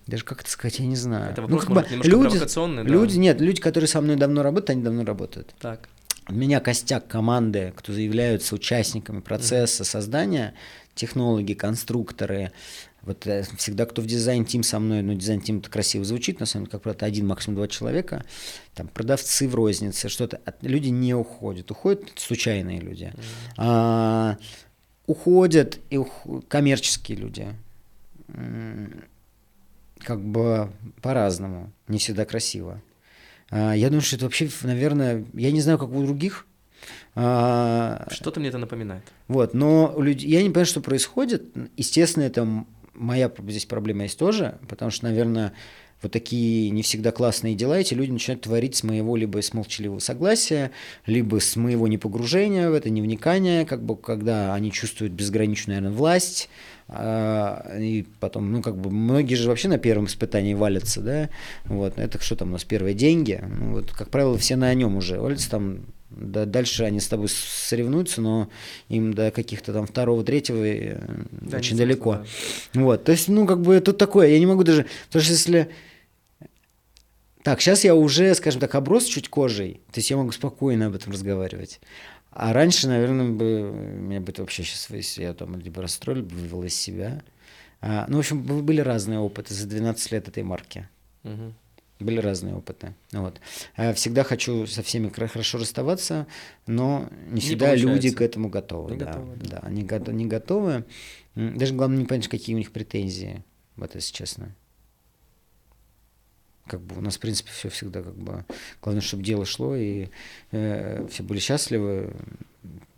даже 0.09 0.25
как 0.25 0.41
это 0.41 0.51
сказать, 0.51 0.81
я 0.81 0.87
не 0.87 0.97
знаю. 0.97 1.31
Это 1.31 1.43
вопрос, 1.43 1.69
ну, 1.69 1.75
как 1.75 1.89
может, 1.89 2.03
бы, 2.03 2.09
люди, 2.09 2.39
да. 2.41 2.83
Люди, 2.83 3.17
нет, 3.17 3.41
люди, 3.41 3.61
которые 3.61 3.87
со 3.87 4.01
мной 4.01 4.17
давно 4.17 4.43
работают, 4.43 4.71
они 4.71 4.83
давно 4.83 5.05
работают. 5.05 5.55
Так. 5.61 5.89
У 6.29 6.35
меня 6.35 6.59
костяк 6.59 7.07
команды, 7.07 7.73
кто 7.77 7.93
заявляются 7.93 8.57
участниками 8.57 9.21
процесса 9.21 9.85
mm-hmm. 9.85 9.87
создания, 9.87 10.55
технологи, 11.01 11.55
конструкторы. 11.55 12.53
Вот 13.03 13.27
э, 13.27 13.45
всегда, 13.57 13.87
кто 13.87 14.03
в 14.03 14.07
дизайн-тим 14.07 14.63
со 14.63 14.79
мной, 14.79 15.03
ну, 15.03 15.15
дизайн-тим 15.15 15.59
это 15.59 15.71
красиво 15.71 16.05
звучит, 16.05 16.41
на 16.41 16.47
самом 16.47 16.67
деле, 16.67 16.73
как 16.73 16.83
правило, 16.83 17.07
один, 17.07 17.27
максимум 17.27 17.57
два 17.57 17.69
человека, 17.69 18.25
там, 18.75 18.89
продавцы 18.89 19.49
в 19.49 19.55
рознице, 19.55 20.11
что-то, 20.11 20.41
люди 20.61 20.89
не 20.89 21.15
уходят, 21.15 21.71
уходят 21.71 22.03
случайные 22.17 22.81
люди. 22.81 23.05
Mm-hmm. 23.05 23.55
А, 23.57 24.37
уходят 25.07 25.79
и 25.89 25.97
ух... 25.97 26.27
коммерческие 26.49 27.17
люди, 27.17 27.49
как 29.99 30.21
бы 30.23 30.71
по-разному, 31.01 31.73
не 31.89 31.99
всегда 31.99 32.27
красиво. 32.27 32.83
А, 33.49 33.73
я 33.73 33.89
думаю, 33.89 34.03
что 34.03 34.17
это 34.17 34.27
вообще, 34.27 34.51
наверное, 34.63 35.25
я 35.33 35.51
не 35.51 35.63
знаю, 35.63 35.79
как 35.79 35.89
у 35.89 36.03
других, 36.03 36.47
Что-то 37.15 38.41
мне 38.41 38.49
это 38.49 38.59
напоминает. 38.59 39.03
Вот, 39.29 39.55
но 39.55 39.93
у 39.97 40.03
людей, 40.03 40.31
я 40.31 40.43
не 40.43 40.49
понимаю, 40.49 40.67
что 40.67 40.81
происходит. 40.81 41.45
Естественно, 41.77 42.25
это 42.25 42.47
моя 42.95 43.31
здесь 43.49 43.67
проблема 43.67 44.05
есть 44.05 44.19
тоже, 44.19 44.59
потому 44.69 44.91
что, 44.91 45.07
наверное, 45.07 45.53
вот 46.03 46.13
такие 46.13 46.71
не 46.71 46.83
всегда 46.83 47.13
классные 47.13 47.55
дела, 47.55 47.79
эти 47.79 47.93
люди 47.93 48.11
начинают 48.11 48.43
творить 48.43 48.77
с 48.77 48.83
моего 48.83 49.17
либо 49.17 49.43
с 49.43 49.53
молчаливого 49.53 49.99
согласия, 49.99 50.71
либо 51.07 51.41
с 51.41 51.57
моего 51.57 51.89
непогружения 51.89 52.71
в 52.71 52.75
это, 52.75 52.89
не 52.89 53.03
вникания, 53.03 53.65
как 53.67 53.83
бы 53.85 53.97
когда 53.97 54.55
они 54.55 54.73
чувствуют 54.73 55.13
безграничную, 55.13 55.77
наверное, 55.77 55.97
власть, 55.97 56.49
а, 56.89 57.77
и 57.79 58.07
потом, 58.19 58.51
ну, 58.51 58.63
как 58.63 58.79
бы, 58.79 58.91
многие 58.91 59.35
же 59.35 59.49
вообще 59.49 59.69
на 59.69 59.79
первом 59.79 60.07
испытании 60.07 60.55
валятся, 60.55 61.03
да, 61.03 61.31
вот, 61.67 61.99
это 61.99 62.21
что 62.21 62.37
там 62.37 62.49
у 62.49 62.53
нас, 62.53 62.65
первые 62.65 62.95
деньги, 62.95 63.43
ну, 63.47 63.73
вот, 63.75 63.93
как 63.93 64.09
правило, 64.09 64.39
все 64.39 64.57
на 64.57 64.73
нем 64.73 64.97
уже 64.97 65.21
валятся, 65.21 65.51
там, 65.51 65.81
да, 66.11 66.45
дальше 66.45 66.85
они 66.85 67.01
с 67.01 67.09
тобой 67.09 67.29
соревнуются, 67.29 68.21
но 68.21 68.51
им 68.89 69.15
до 69.15 69.31
каких-то 69.31 69.73
там 69.73 69.87
второго, 69.87 70.25
третьего 70.25 70.65
э, 70.65 70.99
да, 71.31 71.59
очень 71.59 71.77
далеко. 71.77 72.25
Да. 72.73 72.81
Вот, 72.81 73.05
то 73.05 73.13
есть, 73.13 73.29
ну, 73.29 73.47
как 73.47 73.63
бы 73.63 73.81
тут 73.81 73.99
такое, 73.99 74.29
я 74.29 74.39
не 74.39 74.47
могу 74.47 74.65
даже, 74.65 74.87
потому 75.07 75.23
что 75.23 75.33
если... 75.33 75.71
Так, 77.43 77.61
сейчас 77.63 77.85
я 77.85 77.95
уже, 77.95 78.35
скажем 78.35 78.61
так, 78.61 78.75
оброс 78.75 79.05
чуть 79.05 79.29
кожей, 79.29 79.81
то 79.93 79.99
есть 79.99 80.11
я 80.11 80.17
могу 80.17 80.31
спокойно 80.33 80.87
об 80.87 80.95
этом 80.95 81.13
разговаривать. 81.13 81.81
А 82.33 82.53
раньше, 82.53 82.87
наверное, 82.87 83.29
бы, 83.31 83.73
меня 83.73 84.21
бы 84.21 84.31
это 84.31 84.43
вообще 84.43 84.63
сейчас, 84.63 84.89
если 84.91 85.23
я 85.23 85.33
там 85.33 85.59
либо 85.59 85.83
расстроил, 85.83 86.23
бы 86.23 86.37
вывел 86.37 86.63
из 86.65 86.75
себя. 86.75 87.23
А, 87.81 88.05
ну, 88.09 88.17
в 88.17 88.21
общем, 88.21 88.43
были 88.43 88.81
разные 88.81 89.19
опыты 89.19 89.55
за 89.55 89.67
12 89.67 90.13
лет 90.13 90.29
этой 90.29 90.43
марки. 90.43 90.89
Угу. 91.25 91.55
Были 92.01 92.19
разные 92.19 92.55
опыты. 92.55 92.95
Вот. 93.13 93.41
А 93.77 93.93
всегда 93.93 94.25
хочу 94.25 94.67
со 94.67 94.83
всеми 94.83 95.11
хорошо 95.11 95.59
расставаться, 95.59 96.27
но 96.67 97.09
не 97.29 97.41
всегда 97.41 97.77
не 97.77 97.83
люди 97.83 98.11
к 98.11 98.23
этому 98.23 98.49
готовы. 98.49 98.93
Не 98.93 98.99
да, 98.99 99.07
готовы, 99.07 99.37
да. 99.37 99.49
да 99.51 99.59
они 99.59 99.85
го- 99.85 100.11
не 100.11 100.25
готовы. 100.25 100.85
Даже 101.35 101.75
главное 101.75 101.99
не 101.99 102.07
понять, 102.07 102.29
какие 102.29 102.57
у 102.57 102.59
них 102.59 102.73
претензии, 102.73 103.45
вот 103.77 103.95
если 103.95 104.15
честно. 104.15 104.57
Как 106.67 106.81
бы 106.81 106.97
у 106.97 107.01
нас, 107.03 107.17
в 107.17 107.21
принципе, 107.21 107.51
все 107.51 107.69
всегда 107.69 108.03
как 108.03 108.17
бы... 108.17 108.45
Главное, 108.81 109.03
чтобы 109.03 109.23
дело 109.23 109.45
шло, 109.45 109.77
и 109.77 110.09
э, 110.53 111.07
все 111.11 111.23
были 111.23 111.39
счастливы. 111.39 112.15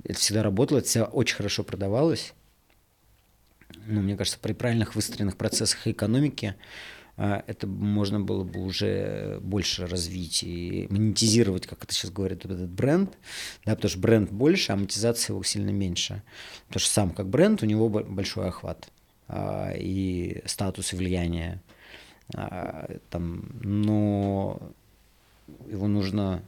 Это 0.04 0.18
всегда 0.18 0.42
работало, 0.42 0.78
это 0.78 0.88
всегда 0.88 1.06
очень 1.06 1.36
хорошо 1.36 1.64
продавалось. 1.64 2.34
Ну, 3.86 4.02
мне 4.02 4.16
кажется, 4.16 4.38
при 4.38 4.52
правильных 4.52 4.94
выстроенных 4.94 5.36
процессах 5.36 5.86
экономики 5.86 6.54
это 7.16 7.66
можно 7.66 8.20
было 8.20 8.42
бы 8.42 8.60
уже 8.60 9.38
больше 9.42 9.86
развить 9.86 10.42
и 10.42 10.86
монетизировать, 10.90 11.66
как 11.66 11.84
это 11.84 11.92
сейчас 11.92 12.10
говорят, 12.10 12.44
этот 12.44 12.70
бренд, 12.70 13.16
да, 13.64 13.74
потому 13.74 13.90
что 13.90 13.98
бренд 13.98 14.30
больше, 14.30 14.72
а 14.72 14.76
монетизация 14.76 15.34
его 15.34 15.42
сильно 15.42 15.70
меньше. 15.70 16.22
Потому 16.68 16.80
что 16.80 16.90
сам 16.90 17.10
как 17.10 17.28
бренд, 17.28 17.62
у 17.62 17.66
него 17.66 17.88
большой 17.88 18.48
охват 18.48 18.88
а, 19.28 19.72
и 19.76 20.42
статус 20.46 20.92
и 20.92 20.96
влияние. 20.96 21.60
А, 22.34 22.88
там, 23.10 23.44
но 23.60 24.72
его 25.68 25.86
нужно 25.86 26.42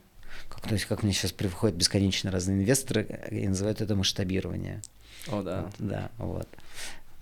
как, 0.49 0.61
то 0.61 0.73
есть, 0.73 0.85
как 0.85 1.03
мне 1.03 1.13
сейчас 1.13 1.31
приходят 1.31 1.75
бесконечно 1.75 2.31
разные 2.31 2.57
инвесторы 2.57 3.21
и 3.31 3.47
называют 3.47 3.81
это 3.81 3.95
масштабирование. 3.95 4.81
О, 5.27 5.41
да. 5.41 5.61
Вот, 5.61 5.73
да, 5.79 6.11
вот. 6.17 6.47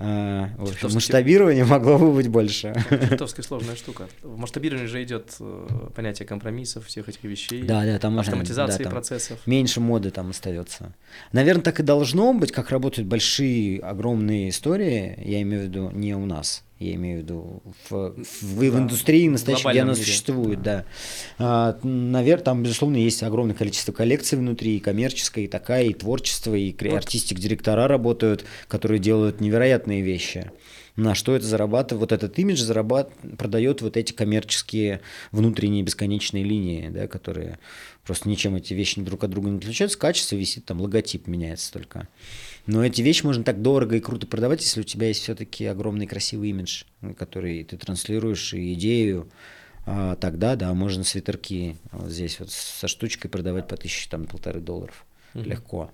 А, 0.05 0.49
в 0.57 0.69
общем, 0.69 0.89
масштабирование 0.93 1.63
могло 1.63 1.97
бы 1.97 2.11
быть 2.11 2.27
больше. 2.27 2.73
Чертовски 2.89 3.39
сложная 3.39 3.77
штука. 3.77 4.09
В 4.21 4.37
масштабировании 4.37 4.87
же 4.87 5.01
идет 5.01 5.37
э, 5.39 5.89
понятие 5.95 6.27
компромиссов, 6.27 6.87
всех 6.87 7.07
этих 7.07 7.23
вещей. 7.23 7.63
Да, 7.63 7.85
да, 7.85 7.97
там 7.99 8.19
автоматизации 8.19 8.79
да, 8.79 8.83
там 8.83 8.91
процессов. 8.91 9.39
Меньше 9.45 9.79
моды 9.79 10.11
там 10.11 10.31
остается. 10.31 10.93
Наверное, 11.31 11.63
так 11.63 11.79
и 11.79 11.83
должно 11.83 12.33
быть, 12.33 12.51
как 12.51 12.69
работают 12.69 13.07
большие, 13.07 13.79
огромные 13.79 14.49
истории, 14.49 15.17
я 15.23 15.41
имею 15.41 15.61
в 15.61 15.65
виду 15.67 15.89
не 15.91 16.13
у 16.15 16.25
нас, 16.25 16.65
я 16.89 16.95
имею 16.95 17.19
в 17.19 17.23
виду 17.23 17.61
в, 17.89 18.15
в, 18.15 18.59
да, 18.59 18.71
в 18.71 18.79
индустрии 18.79 19.27
настоящей, 19.27 19.69
где 19.69 19.81
она 19.81 19.95
существует, 19.95 20.61
да. 20.61 20.85
да. 21.37 21.75
А, 21.83 21.87
наверное, 21.87 22.43
там, 22.43 22.63
безусловно, 22.63 22.97
есть 22.97 23.23
огромное 23.23 23.55
количество 23.55 23.91
коллекций 23.91 24.37
внутри, 24.37 24.77
и 24.77 24.79
коммерческая, 24.79 25.45
и 25.45 25.47
такая, 25.47 25.85
и 25.85 25.93
творчество, 25.93 26.55
и 26.55 26.73
вот. 26.73 26.93
артистик-директора 26.93 27.87
работают, 27.87 28.45
которые 28.67 28.99
делают 28.99 29.41
невероятные 29.41 30.01
вещи. 30.01 30.51
На 30.95 31.15
что 31.15 31.35
это 31.35 31.45
зарабатывает? 31.45 32.01
Вот 32.01 32.11
этот 32.11 32.37
имидж 32.37 32.61
зарабат... 32.61 33.11
продает 33.37 33.81
вот 33.81 33.97
эти 33.97 34.13
коммерческие 34.13 35.01
внутренние 35.31 35.81
бесконечные 35.81 36.43
линии, 36.43 36.89
да, 36.89 37.07
которые 37.07 37.57
просто 38.05 38.29
ничем 38.29 38.55
эти 38.55 38.75
вещи 38.75 39.01
друг 39.01 39.23
от 39.23 39.31
друга 39.31 39.49
не 39.49 39.57
отличаются. 39.57 39.97
Качество 39.97 40.35
висит, 40.35 40.65
там 40.65 40.81
логотип 40.81 41.25
меняется 41.25 41.73
только. 41.73 42.07
Но 42.65 42.86
эти 42.86 43.02
вещи 43.02 43.26
можно 43.26 43.43
так 43.43 43.62
дорого 43.62 43.97
и 43.97 43.99
круто 43.99 44.26
продавать, 44.26 44.62
если 44.62 44.82
у 44.82 44.84
тебя 44.84 45.08
есть 45.08 45.21
все-таки 45.21 45.65
огромный 45.65 46.08
красивый 46.08 46.49
имидж, 46.49 46.84
который 47.17 47.63
ты 47.63 47.78
транслируешь 47.78 48.54
и 48.54 48.73
идею. 48.73 49.30
А, 49.86 50.15
тогда, 50.15 50.56
да, 50.56 50.73
можно 50.73 51.04
свитерки 51.04 51.76
вот 51.91 52.10
здесь 52.10 52.39
вот 52.39 52.52
со 52.52 52.88
штучкой 52.88 53.30
продавать 53.30 53.67
по 53.67 53.76
тысяче, 53.76 54.10
там, 54.10 54.26
полторы 54.26 54.62
долларов. 54.62 55.06
Угу. 55.34 55.43
Легко. 55.43 55.91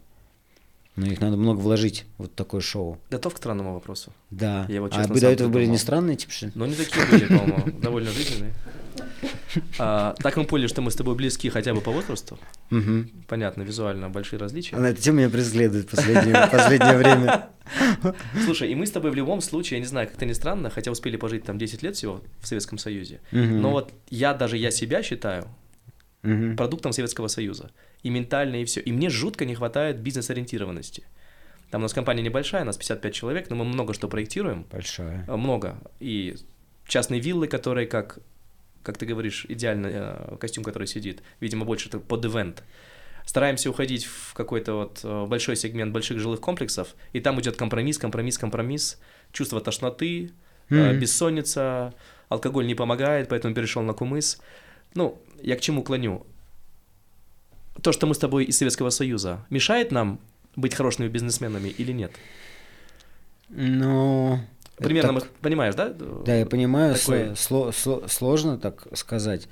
Но 0.96 1.08
их 1.08 1.22
надо 1.22 1.38
много 1.38 1.60
вложить, 1.60 2.06
вот 2.18 2.36
такое 2.36 2.62
шоу. 2.62 3.00
Готов 3.10 3.34
к 3.34 3.38
странному 3.38 3.74
вопросу? 3.74 4.14
Да. 4.30 4.66
Я 4.68 4.76
его, 4.76 4.88
а 4.88 4.90
честно, 4.90 5.16
а 5.16 5.20
до 5.20 5.28
этого 5.28 5.50
были 5.50 5.66
не 5.66 5.78
странные 5.78 6.18
типа? 6.18 6.34
Ну, 6.54 6.66
не 6.66 6.76
такие 6.76 7.06
были, 7.08 7.26
по-моему, 7.26 7.80
довольно 7.80 8.12
жизненные. 8.12 8.54
А, 9.78 10.16
так 10.20 10.38
мы 10.38 10.46
поняли, 10.46 10.68
что 10.68 10.82
мы 10.82 10.92
с 10.92 10.96
тобой 10.96 11.16
близки 11.16 11.50
хотя 11.50 11.74
бы 11.74 11.82
по 11.82 11.92
возрасту. 11.92 12.38
Угу. 12.72 13.06
Понятно, 13.28 13.63
визуально 13.63 14.10
большие 14.10 14.40
различия. 14.40 14.76
Она 14.76 14.90
эта 14.90 15.02
тема 15.02 15.19
меня 15.19 15.30
преследует 15.30 15.90
последнее, 15.90 16.48
последнее 16.52 16.98
время. 16.98 17.50
Слушай, 18.46 18.71
и 18.71 18.76
мы 18.76 18.86
с 18.86 18.92
тобой 18.92 19.12
в 19.12 19.15
любом 19.15 19.42
случае, 19.42 19.78
я 19.78 19.82
не 19.82 19.88
знаю, 19.88 20.08
как-то 20.08 20.26
не 20.26 20.34
странно, 20.34 20.69
хотя 20.69 20.92
успели 20.92 21.17
пожить 21.17 21.44
там 21.44 21.58
10 21.58 21.84
лет 21.84 21.96
всего 21.96 22.21
в 22.40 22.48
Советском 22.48 22.78
Союзе, 22.78 23.21
но 23.32 23.71
вот 23.71 23.94
я 24.10 24.34
даже 24.34 24.58
я 24.58 24.71
себя 24.71 25.04
считаю 25.04 25.48
продуктом 26.21 26.92
Советского 26.92 27.28
Союза. 27.28 27.71
И 28.04 28.10
ментально, 28.10 28.62
и 28.62 28.65
все. 28.65 28.80
И 28.82 28.92
мне 28.92 29.10
жутко 29.10 29.46
не 29.46 29.56
хватает 29.56 30.00
бизнес-ориентированности. 30.00 31.04
Там 31.69 31.82
у 31.82 31.84
нас 31.84 31.94
компания 31.94 32.23
небольшая, 32.23 32.63
у 32.63 32.65
нас 32.65 32.78
55 32.78 33.13
человек, 33.13 33.50
но 33.50 33.56
мы 33.56 33.65
много 33.65 33.94
что 33.94 34.08
проектируем. 34.08 34.65
Большая. 34.71 35.26
Много. 35.28 35.78
И 36.00 36.36
частные 36.88 37.21
виллы, 37.21 37.48
которые, 37.48 37.88
как, 37.88 38.19
как 38.90 38.98
ты 38.98 39.06
говоришь, 39.06 39.46
идеально 39.48 39.87
э, 39.87 40.37
костюм, 40.40 40.63
который 40.63 40.87
сидит, 40.87 41.21
видимо, 41.40 41.63
больше 41.63 41.90
это 41.90 42.00
под 42.00 42.25
ивент. 42.25 42.63
Стараемся 43.23 43.69
уходить 43.69 44.06
в 44.06 44.33
какой-то 44.33 44.73
вот 44.73 45.02
э, 45.04 45.25
большой 45.27 45.58
сегмент 45.58 45.94
больших 45.94 46.17
жилых 46.17 46.42
комплексов, 46.42 46.96
и 47.13 47.19
там 47.19 47.40
идет 47.40 47.56
компромисс, 47.56 48.00
компромисс, 48.00 48.40
компромисс, 48.40 49.00
чувство 49.31 49.62
тошноты, 49.62 50.31
Мгм. 50.69 51.00
бессонница, 51.00 51.94
алкоголь 52.29 52.65
не 52.65 52.73
помогает, 52.73 53.29
поэтому 53.29 53.54
перешел 53.54 53.83
на 53.83 53.94
кумыс. 53.94 54.42
Ну, 54.96 55.21
я 55.42 55.56
к 55.56 55.62
чему 55.62 55.83
клоню? 55.83 56.25
То, 57.83 57.92
что 57.92 58.08
мы 58.08 58.15
с 58.15 58.17
тобой 58.17 58.46
из 58.46 58.58
Советского 58.58 58.90
Союза, 58.90 59.46
мешает 59.52 59.92
нам 59.92 60.19
быть 60.56 60.73
хорошими 60.73 61.08
бизнесменами 61.08 61.69
или 61.69 61.92
нет? 61.92 62.12
Ну... 63.50 64.33
это 64.33 64.59
Примерно, 64.84 65.13
так- 65.13 65.23
мы- 65.23 65.30
понимаешь, 65.42 65.75
да? 65.75 65.90
Да, 66.25 66.36
я 66.36 66.46
понимаю, 66.46 66.96
Такой- 66.96 67.30
сло- 67.32 67.34
сло- 67.34 67.69
сло- 67.71 68.08
сложно 68.10 68.58
так 68.58 68.88
сказать. 68.94 69.48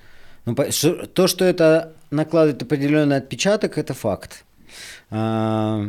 Ну, 0.46 0.56
по- 0.56 0.72
что- 0.72 1.06
то, 1.08 1.28
что 1.28 1.44
это 1.46 1.94
накладывает 2.12 2.62
определенный 2.64 3.18
отпечаток, 3.18 3.78
это 3.78 3.94
факт. 3.94 4.46
А, 5.10 5.86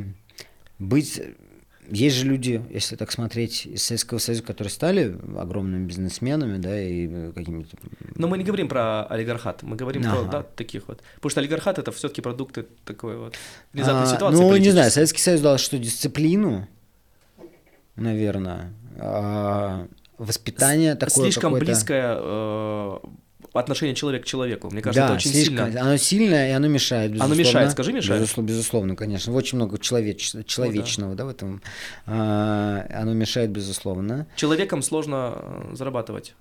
быть... 0.78 1.20
Есть 1.90 2.16
же 2.16 2.26
люди, 2.26 2.62
если 2.68 2.96
так 2.96 3.10
смотреть, 3.10 3.64
из 3.64 3.82
Советского 3.82 4.18
Союза, 4.18 4.42
которые 4.42 4.70
стали 4.70 5.16
огромными 5.38 5.86
бизнесменами, 5.86 6.58
да, 6.58 6.78
и 6.78 7.08
э, 7.10 7.32
какими-то... 7.34 7.78
Но 8.14 8.28
мы 8.28 8.36
не 8.36 8.44
говорим 8.44 8.68
про 8.68 9.04
олигархат, 9.06 9.62
мы 9.62 9.74
говорим 9.74 10.02
про 10.02 10.18
Ага. 10.18 10.30
да, 10.30 10.42
таких 10.42 10.86
вот. 10.86 11.02
Потому 11.14 11.30
что 11.30 11.40
олигархат 11.40 11.78
это 11.78 11.90
все-таки 11.90 12.20
продукты 12.20 12.66
такой 12.84 13.16
вот 13.16 13.36
внезапной 13.72 14.02
А, 14.02 14.06
ситуации. 14.06 14.38
Ну, 14.38 14.54
не 14.58 14.70
знаю. 14.70 14.90
Советский 14.90 15.22
Союз 15.22 15.40
дал 15.40 15.56
что, 15.56 15.78
дисциплину, 15.78 16.68
наверное, 17.98 18.72
а, 18.98 19.86
воспитание 20.18 20.94
такое 20.94 21.24
Слишком 21.24 21.52
какое-то- 21.52 21.66
близкое 21.66 22.16
э, 22.18 22.98
отношение 23.52 23.94
человека 23.94 24.24
к 24.24 24.28
человеку. 24.28 24.70
Мне 24.70 24.82
кажется, 24.82 25.00
да, 25.00 25.06
это 25.06 25.14
очень 25.16 25.30
слишком, 25.30 25.66
сильно. 25.66 25.80
Оно 25.82 25.96
сильное, 25.96 26.48
и 26.48 26.52
оно 26.52 26.68
мешает, 26.68 27.10
Оно 27.12 27.14
безусловно. 27.14 27.38
мешает, 27.40 27.70
скажи, 27.72 27.92
мешает? 27.92 28.20
Безусловно, 28.22 28.48
безусловно, 28.48 28.96
конечно. 28.96 29.32
Очень 29.32 29.56
много 29.56 29.76
человеч- 29.78 30.44
человечного, 30.46 31.14
да. 31.14 31.24
в 31.24 31.28
этом. 31.28 31.62
А, 32.06 32.86
оно 32.92 33.12
мешает, 33.14 33.50
безусловно. 33.50 34.26
Человеком 34.36 34.82
сложно 34.82 35.34
э, 35.36 35.74
зарабатывать. 35.74 36.34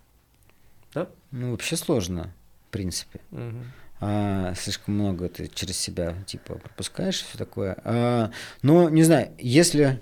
Да? 0.94 1.08
Ну, 1.32 1.52
вообще 1.52 1.76
сложно, 1.78 2.34
в 2.70 2.72
принципе. 2.72 3.20
Мгм. 3.32 3.64
А, 4.00 4.54
слишком 4.56 4.94
много 4.96 5.28
ты 5.30 5.50
через 5.54 5.78
себя, 5.78 6.16
типа, 6.28 6.56
пропускаешь, 6.56 7.22
все 7.24 7.38
такое. 7.38 7.78
А, 7.84 8.32
но, 8.62 8.90
не 8.90 9.04
знаю, 9.04 9.30
если... 9.40 10.00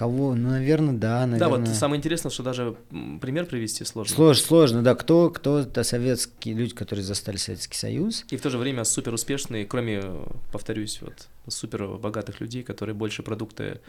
Кого? 0.00 0.34
Ну, 0.34 0.48
наверное, 0.48 0.94
да, 0.94 1.26
наверное. 1.26 1.38
Да, 1.38 1.48
вот 1.50 1.68
самое 1.76 1.98
интересное, 1.98 2.30
что 2.30 2.42
даже 2.42 2.74
пример 3.20 3.44
привести 3.44 3.84
сложно. 3.84 4.14
Сложно, 4.14 4.42
сложно, 4.42 4.82
да. 4.82 4.94
Кто, 4.94 5.28
кто 5.28 5.58
это 5.58 5.84
советские 5.84 6.54
люди, 6.54 6.74
которые 6.74 7.04
застали 7.04 7.36
Советский 7.36 7.76
Союз? 7.76 8.24
И 8.30 8.38
в 8.38 8.40
то 8.40 8.48
же 8.48 8.56
время 8.56 8.84
супер 8.84 9.12
успешные, 9.12 9.66
кроме, 9.66 10.00
э, 10.02 10.26
повторюсь, 10.52 11.02
вот 11.02 11.28
супер 11.48 11.86
богатых 11.98 12.40
людей, 12.40 12.62
которые 12.62 12.94
больше 12.94 13.22
продукты 13.22 13.82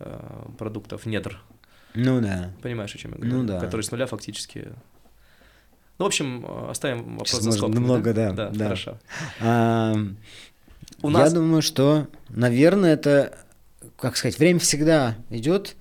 э, 0.00 0.44
продуктов 0.58 1.06
недр 1.06 1.40
Ну 1.94 2.20
да. 2.20 2.50
Понимаешь, 2.60 2.92
о 2.92 2.98
чем 2.98 3.12
я 3.12 3.18
говорю? 3.18 3.36
Ну 3.36 3.44
да. 3.44 3.60
Который 3.60 3.82
с 3.82 3.92
нуля 3.92 4.06
фактически... 4.06 4.70
Ну, 5.98 6.04
в 6.04 6.08
общем, 6.08 6.44
э, 6.44 6.70
оставим 6.70 7.12
вопрос 7.12 7.28
Сейчас 7.30 7.44
за 7.44 7.52
скобками, 7.52 7.84
много, 7.84 8.12
да, 8.12 8.32
Да, 8.32 8.50
да. 8.50 8.64
хорошо. 8.64 8.98
А, 9.40 9.94
У 11.00 11.10
Я 11.10 11.12
нас... 11.12 11.32
думаю, 11.32 11.62
что, 11.62 12.08
наверное, 12.28 12.94
это, 12.94 13.38
как 13.98 14.16
сказать, 14.16 14.38
время 14.38 14.58
всегда 14.58 15.16
идет. 15.30 15.76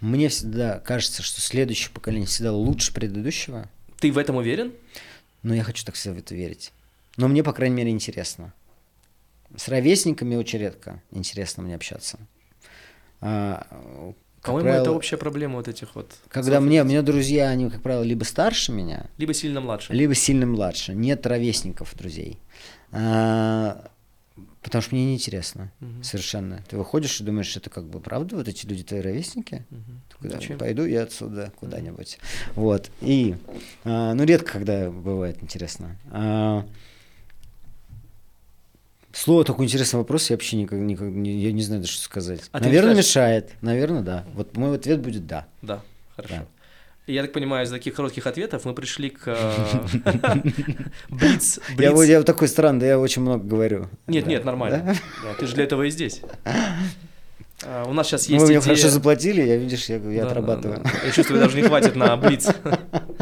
Мне 0.00 0.28
всегда 0.28 0.78
кажется, 0.80 1.22
что 1.22 1.40
следующее 1.40 1.90
поколение 1.92 2.26
всегда 2.26 2.52
лучше 2.52 2.92
предыдущего. 2.92 3.68
Ты 3.98 4.12
в 4.12 4.18
этом 4.18 4.36
уверен? 4.36 4.72
Но 5.42 5.54
я 5.54 5.62
хочу 5.62 5.84
так 5.84 5.94
всегда 5.94 6.16
в 6.16 6.18
это 6.18 6.34
верить. 6.34 6.72
Но 7.16 7.28
мне, 7.28 7.42
по 7.42 7.52
крайней 7.52 7.76
мере, 7.76 7.90
интересно. 7.90 8.52
С 9.56 9.68
ровесниками 9.68 10.36
очень 10.36 10.58
редко 10.58 11.02
интересно 11.10 11.62
мне 11.62 11.74
общаться. 11.76 12.18
А, 13.20 13.66
По-моему, 14.42 14.68
это 14.68 14.76
правило, 14.78 14.96
общая 14.96 15.16
проблема 15.16 15.56
вот 15.56 15.68
этих 15.68 15.94
вот... 15.94 16.12
Когда 16.28 16.60
мне, 16.60 16.82
мне 16.84 17.00
друзья, 17.00 17.48
они, 17.48 17.70
как 17.70 17.80
правило, 17.82 18.02
либо 18.02 18.24
старше 18.24 18.72
меня, 18.72 19.06
Либо 19.16 19.32
сильно 19.32 19.60
младше. 19.60 19.92
либо 19.92 20.14
сильно 20.14 20.46
младше. 20.46 20.94
Нет 20.94 21.26
ровесников 21.26 21.94
друзей. 21.96 22.38
А, 22.92 23.88
потому 24.66 24.82
что 24.82 24.96
мне 24.96 25.06
неинтересно. 25.06 25.70
Мгм. 25.78 26.02
Совершенно. 26.02 26.60
Ты 26.68 26.76
выходишь 26.76 27.20
и 27.20 27.24
думаешь, 27.24 27.56
это 27.56 27.70
как 27.70 27.84
бы 27.84 28.00
правда, 28.00 28.34
вот 28.34 28.48
эти 28.48 28.66
люди 28.66 28.82
твои 28.82 29.00
ровесники? 29.00 29.64
Куда? 30.18 30.34
Зачем? 30.34 30.58
Пойду 30.58 30.84
я 30.84 31.04
отсюда 31.04 31.52
куда-нибудь. 31.60 32.18
Вот. 32.56 32.90
И, 33.00 33.36
а, 33.84 34.12
ну, 34.14 34.24
редко, 34.24 34.54
когда 34.54 34.90
бывает 34.90 35.40
интересно. 35.40 35.96
А, 36.10 36.66
Слово 39.12 39.44
такой 39.44 39.66
интересный 39.66 39.98
вопрос, 39.98 40.28
я 40.30 40.36
вообще 40.36 40.56
никак, 40.56 40.78
никак 40.80 41.08
не, 41.08 41.40
я 41.40 41.52
не 41.52 41.62
знаю 41.62 41.86
что 41.86 42.02
сказать. 42.02 42.40
А 42.50 42.58
Наверное, 42.58 42.96
мешает. 42.96 43.50
Наверное, 43.62 44.02
да. 44.02 44.26
Вот 44.34 44.56
мой 44.56 44.74
ответ 44.74 45.00
будет 45.00 45.26
да. 45.26 45.46
Да, 45.62 45.82
хорошо. 46.16 46.34
Да. 46.34 46.46
Я 47.06 47.22
так 47.22 47.32
понимаю, 47.32 47.64
из 47.64 47.70
таких 47.70 47.94
коротких 47.94 48.26
ответов 48.26 48.64
мы 48.64 48.74
пришли 48.74 49.10
к 49.10 49.22
э, 49.26 49.36
Блиц. 51.08 51.60
Я, 51.78 51.92
вот- 51.92 52.26
такой 52.26 52.48
странный, 52.48 52.88
я 52.88 52.98
очень 52.98 53.22
много 53.22 53.44
говорю. 53.44 53.88
Нет, 54.08 54.26
нет, 54.26 54.44
нормально. 54.44 54.96
Ты 55.38 55.46
же 55.46 55.54
для 55.54 55.64
этого 55.64 55.84
и 55.84 55.90
здесь. 55.90 56.22
А, 57.64 57.84
У 57.88 57.94
нас 57.94 58.06
сейчас 58.06 58.28
есть 58.28 58.42
вы 58.42 58.48
мне 58.50 58.60
хорошо 58.60 58.90
заплатили, 58.90 59.40
я, 59.40 59.56
видишь, 59.56 59.86
я, 59.88 59.96
отрабатываю. 60.26 60.82
Я 61.06 61.10
чувствую, 61.10 61.40
даже 61.40 61.56
не 61.56 61.66
хватит 61.66 61.96
на 61.96 62.14
Блиц. 62.14 62.50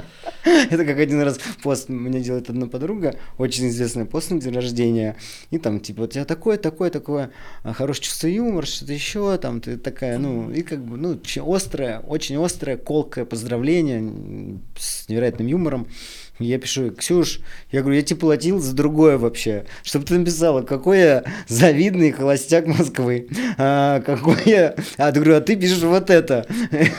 Это 0.71 0.85
как 0.85 0.99
один 0.99 1.23
раз 1.23 1.39
пост 1.63 1.89
мне 1.89 2.21
делает 2.21 2.51
одна 2.51 2.67
подруга, 2.67 3.17
очень 3.39 3.69
известная 3.69 4.05
пост 4.05 4.31
на 4.31 4.41
день 4.41 4.53
рождения. 4.53 5.17
И 5.51 5.59
там, 5.59 5.81
типа, 5.81 6.03
вот 6.03 6.15
я 6.15 6.27
такое, 6.27 6.59
такое, 6.59 6.91
такое, 6.91 7.31
а, 7.63 7.73
хорошее 7.73 8.05
чувство 8.05 8.27
юмора, 8.27 8.67
что-то 8.67 8.93
еще, 8.93 9.39
там, 9.39 9.63
ты 9.63 9.79
такая, 9.79 10.19
ну, 10.19 10.51
и 10.51 10.61
как 10.63 10.85
бы, 10.85 10.99
ну, 10.99 11.19
острое, 11.55 12.01
очень 12.01 12.37
острое, 12.37 12.77
колкое 12.77 13.25
поздравление 13.25 14.61
с 14.79 15.09
невероятным 15.09 15.47
юмором. 15.47 15.87
Я 16.41 16.59
пишу, 16.59 16.91
Ксюш, 16.91 17.39
я 17.71 17.81
говорю, 17.83 17.97
я 17.97 18.03
тебе 18.03 18.19
платил 18.19 18.59
за 18.59 18.75
другое 18.75 19.19
вообще, 19.19 19.67
чтобы 19.85 20.05
ты 20.05 20.19
написала, 20.19 20.63
какой 20.63 20.99
я 20.99 21.25
завидный 21.47 22.11
холостяк 22.11 22.67
Москвы, 22.67 23.29
а, 23.57 24.01
какой 24.01 24.37
я... 24.47 24.75
А, 24.99 25.07
я 25.07 25.13
говорю, 25.13 25.37
а 25.37 25.41
ты 25.41 25.55
пишешь 25.55 25.83
вот 25.83 26.11
это. 26.11 26.45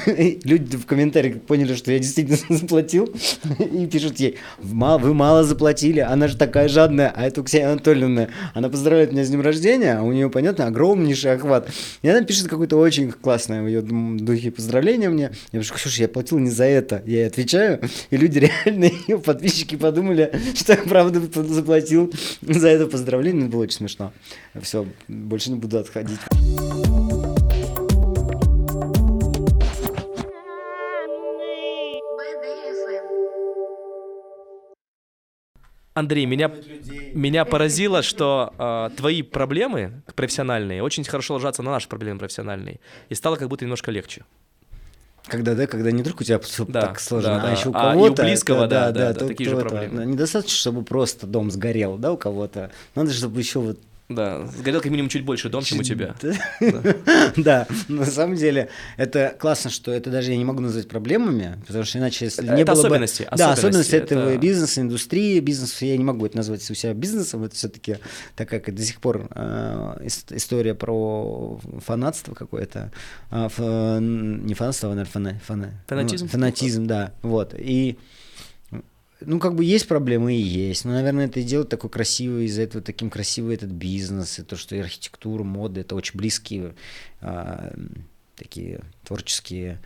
Люди 0.06 0.78
в 0.78 0.86
комментариях 0.86 1.42
поняли, 1.42 1.76
что 1.76 1.92
я 1.92 2.00
действительно 2.00 2.38
заплатил, 2.58 3.14
и 3.60 3.86
пишут 3.88 4.22
ей, 4.22 4.38
«Ма- 4.62 4.98
вы 4.98 5.14
мало 5.14 5.44
заплатили, 5.44 6.00
она 6.00 6.30
же 6.30 6.38
такая 6.38 6.70
жадная, 6.70 7.12
а 7.14 7.26
это 7.28 7.44
Ксения 7.44 7.72
Анатольевна, 7.72 8.30
она 8.54 8.70
поздравляет 8.70 9.12
меня 9.12 9.26
с 9.26 9.30
днем 9.30 9.42
рождения, 9.42 9.98
а 9.98 10.04
у 10.04 10.14
нее, 10.14 10.30
понятно, 10.30 10.68
огромнейший 10.68 11.34
охват. 11.34 11.70
И 12.02 12.08
она 12.08 12.22
пишет 12.22 12.48
какое-то 12.48 12.78
очень 12.78 13.12
классное 13.12 13.62
в 13.62 13.68
ее 13.68 13.82
духе 13.82 14.52
поздравление 14.52 15.10
мне. 15.10 15.32
Я 15.52 15.60
пишу, 15.60 15.74
Ксюша, 15.74 16.04
я 16.04 16.08
платил 16.08 16.40
не 16.40 16.50
за 16.50 16.64
это. 16.64 17.04
Я 17.06 17.18
ей 17.18 17.28
отвечаю, 17.28 17.82
и 18.12 18.16
люди 18.18 18.40
реально, 18.66 18.86
ее 19.08 19.25
подписчики 19.26 19.76
подумали, 19.76 20.32
что 20.56 20.74
я 20.74 20.84
правда 20.84 21.20
заплатил 21.44 22.14
за 22.42 22.70
это 22.70 22.88
поздравление. 22.88 23.44
Это 23.44 23.52
было 23.52 23.64
очень 23.64 23.78
смешно. 23.78 24.14
Все, 24.62 24.86
больше 25.08 25.52
не 25.52 25.58
буду 25.58 25.80
отходить. 25.80 26.20
Андрей, 35.96 36.26
меня, 36.26 36.52
меня 37.14 37.46
поразило, 37.46 38.02
что 38.02 38.54
э, 38.58 38.98
твои 38.98 39.22
проблемы 39.22 40.04
профессиональные 40.16 40.84
очень 40.84 41.06
хорошо 41.06 41.36
ложатся 41.36 41.64
на 41.64 41.72
наши 41.72 41.88
проблемы 41.88 42.20
профессиональные. 42.20 42.82
И 43.08 43.16
стало 43.16 43.38
как 43.38 43.48
будто 43.48 43.64
немножко 43.64 43.92
легче. 43.92 44.26
Когда, 45.28 45.56
да, 45.56 45.66
когда 45.68 45.92
не 45.92 46.04
только 46.04 46.22
у 46.22 46.24
тебя 46.24 46.38
всё 46.40 46.66
Да, 46.66 46.82
так 46.82 47.00
сложно, 47.00 47.30
да, 47.32 47.38
а 47.38 47.42
да. 47.48 47.52
еще 47.52 47.70
у 47.70 47.72
А 47.74 47.94
и 47.94 47.98
у 47.98 48.02
кого-то. 48.04 48.24
близкого, 48.24 48.58
это- 48.66 48.68
да, 48.70 48.92
да, 48.92 49.08
да, 49.14 49.20
то- 49.20 49.28
такие 49.28 49.50
же 49.50 49.58
проблемы. 49.58 49.98
да, 49.98 50.06
Недостаточно, 50.06 50.56
чтобы 50.58 50.84
просто 50.84 51.26
дом 51.26 51.50
сгорел, 51.52 51.98
да, 51.98 52.12
у 52.14 52.18
кого-то. 52.18 52.72
Надо, 52.94 53.12
чтобы 53.12 53.40
еще 53.40 53.60
вот 53.60 53.80
Да, 54.08 54.46
сгорел 54.46 54.82
как 54.82 54.92
минимум 54.92 55.10
чуть 55.10 55.26
больше 55.26 55.50
дом, 55.50 55.64
чем 55.64 55.80
у 55.80 55.84
тебя. 55.84 56.16
Да, 57.38 57.68
на 57.88 58.06
самом 58.06 58.36
деле 58.36 58.70
это 58.98 59.36
классно, 59.40 59.72
что 59.72 59.92
это 59.92 60.12
даже 60.12 60.32
я 60.32 60.38
не 60.38 60.46
могу 60.46 60.62
назвать 60.62 60.88
проблемами, 60.88 61.58
потому 61.66 61.84
что 61.86 61.98
иначе 61.98 62.26
если 62.26 62.44
не 62.44 62.64
было 62.64 62.76
бы- 62.76 62.80
особенности, 62.82 63.28
да, 63.36 63.54
особенности, 63.54 63.96
этого 63.96 64.30
это- 64.30 64.38
бизнеса, 64.38 64.82
индустрии, 64.82 65.40
бизнес 65.40 65.82
я 65.82 65.98
не 65.98 66.04
могу 66.04 66.26
это 66.26 66.38
назвать 66.38 66.70
у 66.70 66.74
себя 66.76 66.94
бизнесом, 66.94 67.44
это 67.44 67.56
все-таки 67.56 67.98
такая 68.36 68.60
как 68.60 68.76
до 68.76 68.84
сих 68.84 69.00
пор 69.02 69.28
э, 69.34 69.98
ис- 70.04 70.36
история 70.36 70.76
про 70.76 71.60
фанатство 71.84 72.36
какое-то, 72.36 72.92
А, 73.32 73.50
не 74.00 74.54
фанатство, 74.54 74.92
а, 74.92 75.06
Фанатизм? 75.88 76.28
фанатизм, 76.28 76.86
да, 76.86 77.12
вот 77.24 77.56
и 77.58 77.98
ну, 79.22 79.40
как 79.40 79.56
бы 79.56 79.64
есть 79.64 79.88
проблемы 79.88 80.36
и 80.36 80.42
есть. 80.42 80.86
Но, 80.86 80.92
наверное, 80.92 81.28
это 81.28 81.40
и 81.40 81.44
делает 81.44 81.70
такой 81.70 81.90
красивый, 81.90 82.46
из-за 82.46 82.64
этого 82.64 82.84
таким 82.84 83.10
красивый 83.10 83.56
этот 83.56 83.70
бизнес, 83.70 84.40
и 84.40 84.44
то, 84.44 84.56
что 84.58 84.76
и 84.76 84.80
архитектура, 84.80 85.44
мода, 85.44 85.82
это 85.82 85.96
очень 85.96 86.18
близкие 86.18 86.76
а, 87.22 87.74
такие 88.36 88.82
творческие 89.06 89.80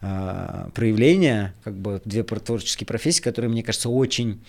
а, 0.00 0.70
проявления, 0.74 1.54
как 1.64 1.74
бы 1.74 2.00
две 2.04 2.22
творческие 2.22 2.86
профессии, 2.86 3.22
которые, 3.22 3.50
мне 3.50 3.62
кажется, 3.62 3.88
очень 3.88 4.40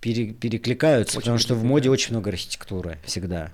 пере, 0.00 0.32
перекликаются, 0.32 1.18
очень 1.18 1.24
потому 1.24 1.38
что 1.38 1.54
в 1.54 1.64
моде 1.64 1.90
очень 1.90 2.12
много 2.12 2.30
архитектуры 2.30 2.98
всегда. 3.04 3.52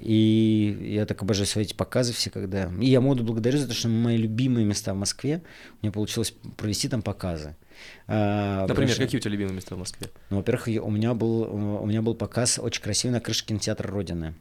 И 0.00 0.94
я 0.94 1.04
так 1.04 1.22
обожаю 1.22 1.46
свои 1.46 1.64
эти 1.64 1.74
показы 1.74 2.12
все, 2.12 2.30
когда... 2.30 2.70
И 2.80 2.86
я 2.86 3.00
моду 3.00 3.22
благодарю 3.22 3.58
за 3.58 3.68
то, 3.68 3.74
что 3.74 3.88
мои 3.88 4.16
любимые 4.16 4.64
места 4.64 4.94
в 4.94 4.96
Москве, 4.96 5.42
у 5.74 5.86
меня 5.86 5.92
получилось 5.92 6.32
провести 6.56 6.88
там 6.88 7.02
показы. 7.02 7.54
А, 8.06 8.66
Например, 8.66 8.90
что... 8.90 9.02
какие 9.02 9.18
у 9.18 9.22
тебя 9.22 9.32
любимые 9.32 9.56
места 9.56 9.74
в 9.74 9.78
Москве? 9.78 10.08
Ну, 10.30 10.38
во-первых, 10.38 10.68
у 10.82 10.90
меня 10.90 11.14
был 11.14 11.42
у 11.82 11.86
меня 11.86 12.02
был 12.02 12.14
показ 12.14 12.58
очень 12.58 12.82
красивый 12.82 13.12
на 13.12 13.20
крыше 13.20 13.44
кинотеатра 13.46 13.88
Родины. 13.88 14.34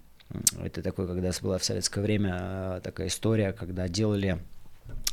Это 0.63 0.81
такой, 0.81 1.07
когда 1.07 1.31
была 1.41 1.57
в 1.57 1.63
советское 1.63 2.01
время 2.01 2.37
а, 2.39 2.81
такая 2.81 3.07
история, 3.07 3.51
когда 3.51 3.87
делали 3.87 4.39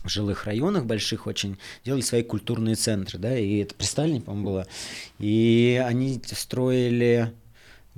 в 0.05 0.09
жилых 0.09 0.45
районах 0.45 0.85
больших 0.85 1.27
очень 1.27 1.59
делали 1.85 2.01
свои 2.01 2.23
культурные 2.23 2.77
центры, 2.77 3.19
да, 3.19 3.37
и 3.37 3.59
это 3.59 3.75
при 3.75 3.85
Сталине, 3.85 4.21
по-моему, 4.21 4.47
было. 4.47 4.67
И 5.19 5.83
они 5.85 6.21
строили 6.25 7.33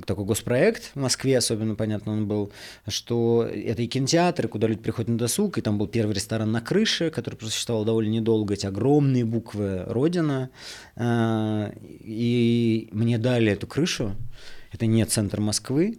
такой 0.07 0.24
госпроект 0.24 0.92
в 0.94 0.96
Москве, 0.96 1.38
особенно 1.38 1.74
понятно 1.74 2.12
он 2.12 2.26
был, 2.26 2.53
что 2.86 3.49
это 3.51 3.82
и 3.82 3.86
кинотеатры, 3.86 4.49
куда 4.49 4.66
люди 4.66 4.80
приходят 4.80 5.09
на 5.09 5.18
досуг, 5.18 5.59
и 5.59 5.61
там 5.61 5.78
был 5.78 5.86
первый 5.86 6.14
ресторан 6.14 6.51
на 6.53 6.61
крыше, 6.61 7.11
который 7.11 7.36
просуществовал 7.36 7.84
довольно 7.84 8.11
недолго, 8.11 8.55
эти 8.55 8.66
огромные 8.66 9.24
буквы 9.24 9.84
«Родина», 9.86 10.51
а, 10.96 11.72
и 11.80 12.88
мне 12.92 13.18
дали 13.18 13.53
эту 13.53 13.66
крышу, 13.66 14.14
это 14.72 14.86
не 14.86 15.05
центр 15.05 15.40
Москвы, 15.40 15.99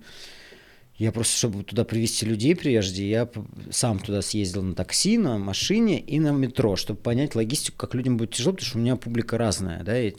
я 0.99 1.11
просто, 1.13 1.37
чтобы 1.37 1.63
туда 1.63 1.85
привезти 1.85 2.25
людей 2.25 2.55
прежде, 2.55 3.09
я 3.09 3.27
сам 3.71 3.99
туда 3.99 4.21
съездил 4.21 4.61
на 4.61 4.75
такси, 4.75 5.17
на 5.17 5.37
машине 5.37 5.99
и 5.99 6.19
на 6.19 6.31
метро, 6.31 6.75
чтобы 6.75 6.99
понять 6.99 7.35
логистику, 7.35 7.77
как 7.77 7.95
людям 7.95 8.17
будет 8.17 8.31
тяжело, 8.31 8.53
потому 8.53 8.67
что 8.67 8.77
у 8.77 8.81
меня 8.81 8.97
публика 8.97 9.37
разная, 9.37 9.83
да, 9.83 9.97
и 9.99 10.13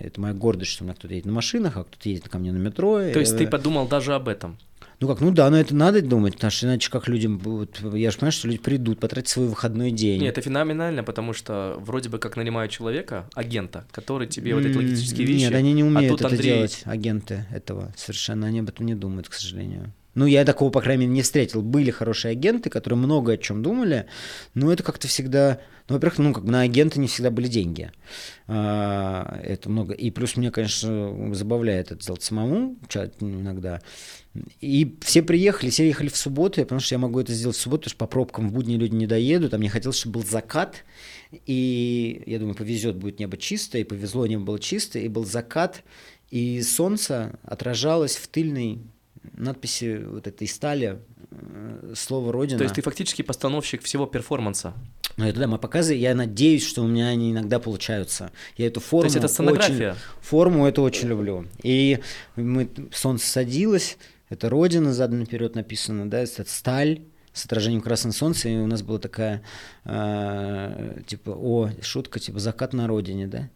это 0.00 0.20
моя 0.20 0.34
гордость, 0.34 0.72
что 0.72 0.84
у 0.84 0.86
меня 0.86 0.94
кто-то 0.94 1.14
едет 1.14 1.26
на 1.26 1.32
машинах, 1.32 1.78
а 1.78 1.84
кто-то 1.84 2.08
едет 2.08 2.28
ко 2.28 2.38
мне 2.38 2.52
на 2.52 2.58
метро. 2.58 2.98
То 2.98 3.18
есть 3.18 3.36
ты 3.36 3.46
подумал 3.46 3.88
даже 3.88 4.14
об 4.14 4.28
этом? 4.28 4.58
Ну 4.98 5.08
как, 5.08 5.20
ну 5.20 5.30
да, 5.30 5.50
но 5.50 5.58
это 5.58 5.74
надо 5.74 6.00
думать, 6.00 6.34
потому 6.34 6.50
что 6.50 6.66
иначе 6.66 6.90
как 6.90 7.06
людям 7.06 7.36
будут... 7.36 7.80
Я 7.94 8.10
же 8.10 8.16
понимаю, 8.16 8.32
что 8.32 8.48
люди 8.48 8.58
придут, 8.58 8.98
потратить 8.98 9.28
свой 9.28 9.46
выходной 9.46 9.90
день. 9.90 10.22
Нет, 10.22 10.32
это 10.32 10.40
феноменально, 10.40 11.02
потому 11.02 11.34
что 11.34 11.76
вроде 11.80 12.08
бы 12.08 12.18
как 12.18 12.36
нанимают 12.36 12.72
человека, 12.72 13.28
агента, 13.34 13.86
который 13.90 14.26
тебе 14.26 14.54
вот 14.54 14.64
эти 14.64 14.74
логистические 14.74 15.26
вещи... 15.26 15.44
Нет, 15.44 15.54
они 15.54 15.74
не 15.74 15.84
умеют 15.84 16.22
а 16.22 16.26
это 16.26 16.34
Андрей... 16.34 16.54
делать, 16.54 16.82
агенты 16.84 17.46
этого. 17.52 17.92
Совершенно 17.94 18.46
они 18.46 18.60
об 18.60 18.70
этом 18.70 18.86
не 18.86 18.94
думают, 18.94 19.28
к 19.28 19.34
сожалению. 19.34 19.92
Ну, 20.16 20.24
я 20.24 20.46
такого, 20.46 20.70
по 20.70 20.80
крайней 20.80 21.02
мере, 21.02 21.12
не 21.12 21.22
встретил. 21.22 21.60
Были 21.60 21.90
хорошие 21.90 22.32
агенты, 22.32 22.70
которые 22.70 22.98
много 22.98 23.32
о 23.32 23.36
чем 23.36 23.62
думали, 23.62 24.06
но 24.54 24.72
это 24.72 24.82
как-то 24.82 25.08
всегда... 25.08 25.60
Ну, 25.88 25.94
во-первых, 25.96 26.18
ну, 26.18 26.32
как 26.32 26.44
бы 26.44 26.50
на 26.50 26.62
агента 26.62 26.98
не 26.98 27.06
всегда 27.06 27.30
были 27.30 27.48
деньги. 27.48 27.92
А, 28.48 29.38
это 29.44 29.68
много. 29.68 29.92
И 29.92 30.10
плюс 30.10 30.36
мне, 30.36 30.50
конечно, 30.50 31.34
забавляет 31.34 31.92
это 31.92 32.02
делать 32.02 32.22
самому 32.22 32.78
иногда. 33.20 33.82
И 34.62 34.96
все 35.02 35.22
приехали, 35.22 35.68
все 35.68 35.86
ехали 35.86 36.08
в 36.08 36.16
субботу, 36.16 36.62
потому 36.62 36.80
что 36.80 36.94
я 36.94 36.98
могу 36.98 37.20
это 37.20 37.34
сделать 37.34 37.56
в 37.56 37.60
субботу, 37.60 37.82
потому 37.82 37.90
что 37.90 37.98
по 37.98 38.06
пробкам 38.06 38.48
в 38.48 38.52
будни 38.54 38.76
люди 38.76 38.94
не 38.94 39.06
доедут, 39.06 39.52
а 39.52 39.58
мне 39.58 39.68
хотелось, 39.68 39.98
чтобы 39.98 40.20
был 40.20 40.26
закат, 40.26 40.84
и 41.44 42.22
я 42.26 42.38
думаю, 42.38 42.54
повезет, 42.54 42.96
будет 42.96 43.18
небо 43.18 43.36
чистое, 43.36 43.82
и 43.82 43.84
повезло, 43.84 44.26
небо 44.26 44.44
было 44.44 44.58
чистое, 44.58 45.02
и 45.02 45.08
был 45.08 45.24
закат, 45.24 45.82
и 46.30 46.60
солнце 46.62 47.38
отражалось 47.44 48.16
в 48.16 48.28
тыльной 48.28 48.80
надписи 49.34 50.02
вот 50.04 50.26
этой 50.26 50.46
стали, 50.46 50.98
э, 51.30 51.92
слово 51.94 52.32
«Родина». 52.32 52.58
То 52.58 52.64
есть 52.64 52.74
ты 52.74 52.82
фактически 52.82 53.22
постановщик 53.22 53.82
всего 53.82 54.06
перформанса? 54.06 54.74
Ну, 55.16 55.26
это 55.26 55.40
да, 55.40 55.46
мои 55.46 55.58
показы, 55.58 55.94
я 55.94 56.14
надеюсь, 56.14 56.66
что 56.66 56.82
у 56.82 56.86
меня 56.86 57.08
они 57.08 57.32
иногда 57.32 57.58
получаются. 57.58 58.30
Я 58.56 58.66
эту 58.66 58.80
форму... 58.80 59.02
То 59.02 59.06
есть 59.06 59.16
это 59.16 59.28
сценография? 59.28 59.90
Очень, 59.92 60.00
форму 60.20 60.66
это 60.66 60.82
очень 60.82 61.08
люблю. 61.08 61.46
И 61.62 62.00
мы, 62.36 62.68
солнце 62.92 63.26
садилось, 63.26 63.96
это 64.28 64.48
«Родина» 64.48 64.92
задом 64.92 65.20
наперед 65.20 65.54
написано, 65.54 66.10
да, 66.10 66.20
это 66.20 66.44
сталь, 66.46 67.00
с 67.36 67.44
отражением 67.44 67.82
красного 67.82 68.14
солнца, 68.14 68.48
и 68.48 68.56
у 68.56 68.66
нас 68.66 68.82
была 68.82 68.98
такая, 68.98 69.42
э, 69.84 71.00
типа, 71.06 71.30
о, 71.30 71.70
шутка, 71.82 72.18
типа, 72.18 72.38
закат 72.38 72.72
на 72.72 72.86
родине, 72.86 73.26
да? 73.26 73.50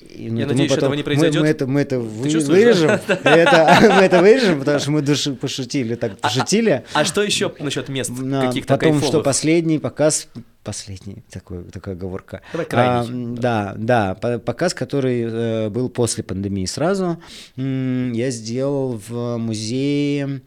И, 0.00 0.30
ну, 0.30 0.38
Я 0.38 0.46
надеюсь, 0.46 0.70
потом, 0.70 0.84
этого 0.84 0.94
не 0.94 1.02
произойдет. 1.02 1.40
Мы, 1.40 1.42
мы 1.42 1.48
это, 1.48 1.66
мы 1.66 1.80
это 1.80 1.98
вы, 1.98 2.38
вырежем. 2.40 2.90
это, 3.08 3.78
мы 3.80 4.02
это 4.02 4.20
вырежем, 4.20 4.60
потому 4.60 4.78
что 4.78 4.90
мы 4.92 5.02
души 5.02 5.34
пошутили, 5.34 5.96
так 5.96 6.12
а, 6.12 6.16
пошутили. 6.16 6.84
А, 6.94 7.00
а 7.00 7.04
что 7.04 7.20
еще 7.20 7.52
насчет 7.58 7.88
мест 7.88 8.10
каких-то 8.10 8.74
Потом, 8.74 8.92
кайфовых? 8.92 9.08
что 9.08 9.22
последний 9.22 9.80
показ, 9.80 10.28
последний, 10.62 11.24
такой, 11.30 11.64
такая 11.64 11.96
оговорка. 11.96 12.42
А, 12.70 13.04
да, 13.08 13.74
да, 13.76 14.14
показ, 14.14 14.72
который 14.72 15.22
э, 15.22 15.68
был 15.68 15.88
после 15.88 16.22
пандемии 16.22 16.66
сразу, 16.66 17.20
я 17.56 18.30
сделал 18.30 19.02
в 19.08 19.36
музее 19.38 20.42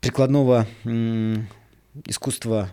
прикладного 0.00 0.68
искусства, 2.04 2.70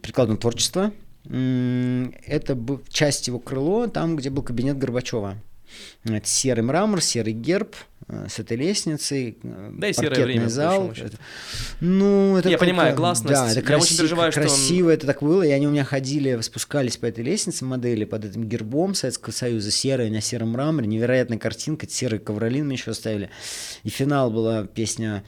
прикладного 0.00 0.40
творчества 0.40 0.92
это 1.24 2.58
часть 2.88 3.28
его 3.28 3.38
крыло, 3.38 3.86
там, 3.86 4.16
где 4.16 4.30
был 4.30 4.42
кабинет 4.42 4.78
Горбачева. 4.78 5.38
Это 6.04 6.26
серый 6.26 6.62
мрамор, 6.62 7.00
серый 7.00 7.32
герб 7.32 7.76
э, 8.08 8.26
с 8.28 8.38
этой 8.38 8.56
лестницей, 8.56 9.38
э, 9.42 9.70
да 9.72 9.88
и 9.88 9.92
серое 9.92 10.24
время, 10.24 10.48
зал. 10.48 10.92
Ну, 11.80 12.36
это 12.36 12.48
я 12.48 12.58
понимаю, 12.58 12.94
гласность. 12.94 13.32
Да, 13.32 13.50
это 13.50 13.60
я 13.60 13.64
красив, 13.64 13.84
очень 13.84 13.98
переживаю, 13.98 14.32
красиво 14.32 14.88
он... 14.88 14.92
это 14.92 15.06
так 15.06 15.22
было, 15.22 15.42
и 15.42 15.50
они 15.50 15.66
у 15.66 15.70
меня 15.70 15.84
ходили, 15.84 16.40
спускались 16.40 16.96
по 16.96 17.06
этой 17.06 17.24
лестнице 17.24 17.64
модели 17.64 18.04
под 18.04 18.24
этим 18.24 18.48
гербом 18.48 18.94
Советского 18.94 19.32
Союза, 19.32 19.70
серый 19.70 20.10
на 20.10 20.20
сером 20.20 20.50
мраморе, 20.50 20.86
невероятная 20.86 21.38
картинка, 21.38 21.88
серый 21.88 22.18
ковролин 22.18 22.66
мы 22.66 22.74
еще 22.74 22.90
оставили. 22.90 23.30
И 23.84 23.88
финал 23.88 24.30
была 24.30 24.66
песня 24.66 25.24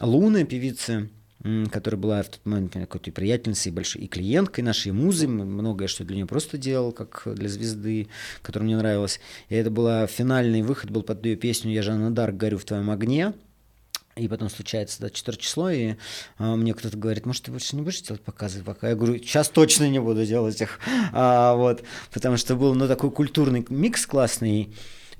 Луны, 0.00 0.44
певицы 0.44 1.10
которая 1.70 2.00
была 2.00 2.22
в 2.22 2.28
тот 2.28 2.46
момент 2.46 2.72
какой-то 2.72 3.12
приятельницей, 3.12 3.70
большой, 3.70 4.02
и 4.02 4.06
клиенткой 4.08 4.64
нашей, 4.64 4.88
и 4.88 4.92
музой, 4.92 5.28
многое, 5.28 5.88
что 5.88 6.04
для 6.04 6.16
нее 6.16 6.26
просто 6.26 6.56
делал, 6.56 6.92
как 6.92 7.22
для 7.26 7.48
звезды, 7.48 8.08
которая 8.42 8.66
мне 8.66 8.76
нравилась. 8.76 9.20
И 9.48 9.54
это 9.54 9.70
был 9.70 10.06
финальный 10.06 10.62
выход, 10.62 10.90
был 10.90 11.02
под 11.02 11.24
ее 11.26 11.36
песню 11.36 11.72
«Я 11.72 11.82
Жанна 11.82 12.10
Дарк, 12.10 12.36
горю 12.36 12.58
в 12.58 12.64
твоем 12.64 12.90
огне», 12.90 13.34
и 14.16 14.28
потом 14.28 14.48
случается 14.48 15.00
24 15.00 15.36
число, 15.38 15.70
и 15.70 15.94
а, 16.38 16.54
мне 16.54 16.72
кто-то 16.72 16.96
говорит, 16.96 17.26
может, 17.26 17.44
ты 17.44 17.50
больше 17.50 17.74
не 17.74 17.82
будешь 17.82 18.00
делать 18.00 18.22
показы 18.22 18.62
пока? 18.62 18.90
Я 18.90 18.94
говорю, 18.94 19.18
сейчас 19.18 19.48
точно 19.48 19.88
не 19.88 20.00
буду 20.00 20.24
делать 20.24 20.60
их. 20.60 20.78
А, 21.12 21.54
вот, 21.54 21.84
потому 22.12 22.36
что 22.36 22.56
был 22.56 22.74
ну, 22.74 22.88
такой 22.88 23.10
культурный 23.10 23.64
микс 23.68 24.06
классный. 24.06 24.74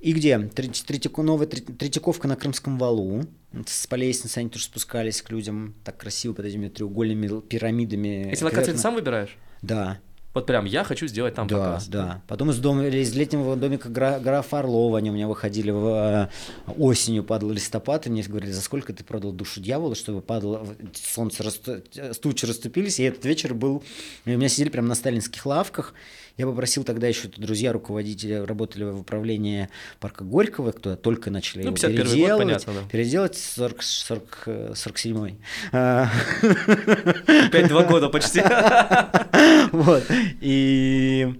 И 0.04 0.12
где? 0.12 0.38
Третьяко, 0.38 1.22
новая 1.22 1.46
Третьяковка 1.46 2.28
на 2.28 2.36
Крымском 2.36 2.76
валу. 2.76 3.22
С 3.66 3.86
по 3.86 3.94
лестнице 3.94 4.36
они 4.36 4.50
тоже 4.50 4.66
спускались 4.66 5.22
к 5.22 5.30
людям 5.30 5.74
так 5.82 5.96
красиво 5.96 6.34
под 6.34 6.44
этими 6.44 6.68
треугольными 6.68 7.40
пирамидами. 7.40 8.30
Эти 8.30 8.44
локации 8.44 8.72
ты 8.72 8.78
сам 8.78 8.96
выбираешь? 8.96 9.38
Да. 9.62 9.98
Вот 10.34 10.44
прям 10.46 10.66
я 10.66 10.84
хочу 10.84 11.06
сделать 11.06 11.34
там 11.34 11.46
да, 11.46 11.56
показ. 11.56 11.88
Да, 11.88 12.22
Потом 12.26 12.50
из, 12.50 12.58
дома, 12.58 12.86
из 12.88 13.14
летнего 13.14 13.56
домика 13.56 13.88
гра, 13.88 14.18
графа 14.18 14.58
Орлова 14.58 14.98
они 14.98 15.10
у 15.10 15.14
меня 15.14 15.28
выходили 15.28 15.70
в, 15.70 15.86
э, 16.66 16.72
осенью, 16.76 17.22
падал 17.22 17.50
листопад, 17.52 18.06
и 18.06 18.10
мне 18.10 18.24
говорили, 18.24 18.50
за 18.50 18.60
сколько 18.60 18.92
ты 18.92 19.04
продал 19.04 19.32
душу 19.32 19.60
дьявола, 19.60 19.94
чтобы 19.94 20.20
падало, 20.20 20.66
солнце, 20.92 21.44
рассту, 21.44 21.80
тучи 22.20 22.46
расступились, 22.46 22.98
и 22.98 23.04
этот 23.04 23.24
вечер 23.24 23.54
был, 23.54 23.84
и 24.24 24.34
у 24.34 24.36
меня 24.36 24.48
сидели 24.48 24.70
прямо 24.70 24.88
на 24.88 24.96
сталинских 24.96 25.46
лавках, 25.46 25.94
я 26.36 26.46
попросил 26.46 26.84
тогда 26.84 27.06
еще 27.06 27.28
друзья, 27.28 27.72
руководители, 27.72 28.34
работали 28.34 28.84
в 28.84 29.00
управлении 29.00 29.68
парка 30.00 30.24
Горького, 30.24 30.72
кто 30.72 30.96
только 30.96 31.30
начали 31.30 31.62
ну, 31.62 31.68
его 31.68 31.76
переделывать. 31.76 32.28
Год, 32.28 32.38
понятно, 32.38 32.72
да. 32.72 32.88
Переделать 32.90 33.36
40, 33.36 33.82
40, 33.82 34.42
47-й. 34.72 35.38
Опять-два 37.46 37.84
года 37.84 38.08
почти. 38.08 38.42
Вот. 39.72 40.04
И 40.40 41.34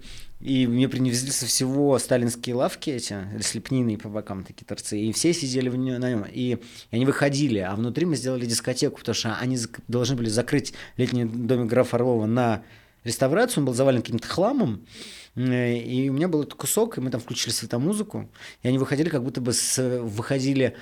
и 0.45 0.67
мне 0.67 0.87
принесли 0.87 1.31
со 1.31 1.47
всего 1.47 1.97
сталинские 1.97 2.55
лавки 2.55 2.91
эти, 2.91 3.17
слепнины 3.41 3.97
по 3.97 4.09
бокам 4.09 4.43
такие 4.43 4.63
торцы, 4.65 4.99
и 4.99 5.11
все 5.11 5.33
сидели 5.33 5.69
в 5.69 5.75
нем, 5.75 5.99
на 5.99 6.11
нем. 6.11 6.25
И, 6.31 6.51
и 6.51 6.59
они 6.91 7.05
выходили, 7.05 7.57
а 7.59 7.73
внутри 7.75 8.05
мы 8.05 8.15
сделали 8.15 8.45
дискотеку, 8.45 8.99
потому 8.99 9.15
что 9.15 9.35
они 9.37 9.57
должны 9.87 10.15
были 10.15 10.29
закрыть 10.29 10.73
летний 10.97 11.25
домик 11.25 11.67
графа 11.67 11.97
Орлова 11.97 12.27
на 12.27 12.63
реставрацию, 13.05 13.61
он 13.61 13.65
был 13.65 13.73
завален 13.73 14.01
каким-то 14.01 14.27
хламом, 14.27 14.85
и 15.35 16.07
у 16.09 16.13
меня 16.13 16.27
был 16.27 16.41
этот 16.41 16.55
кусок, 16.55 16.97
и 16.97 17.01
мы 17.01 17.09
там 17.11 17.21
включили 17.21 17.53
светомузыку, 17.53 18.29
и 18.63 18.67
они 18.67 18.77
выходили, 18.77 19.09
как 19.09 19.23
будто 19.23 19.39
бы 19.39 19.53
с, 19.53 19.99
выходили, 20.01 20.75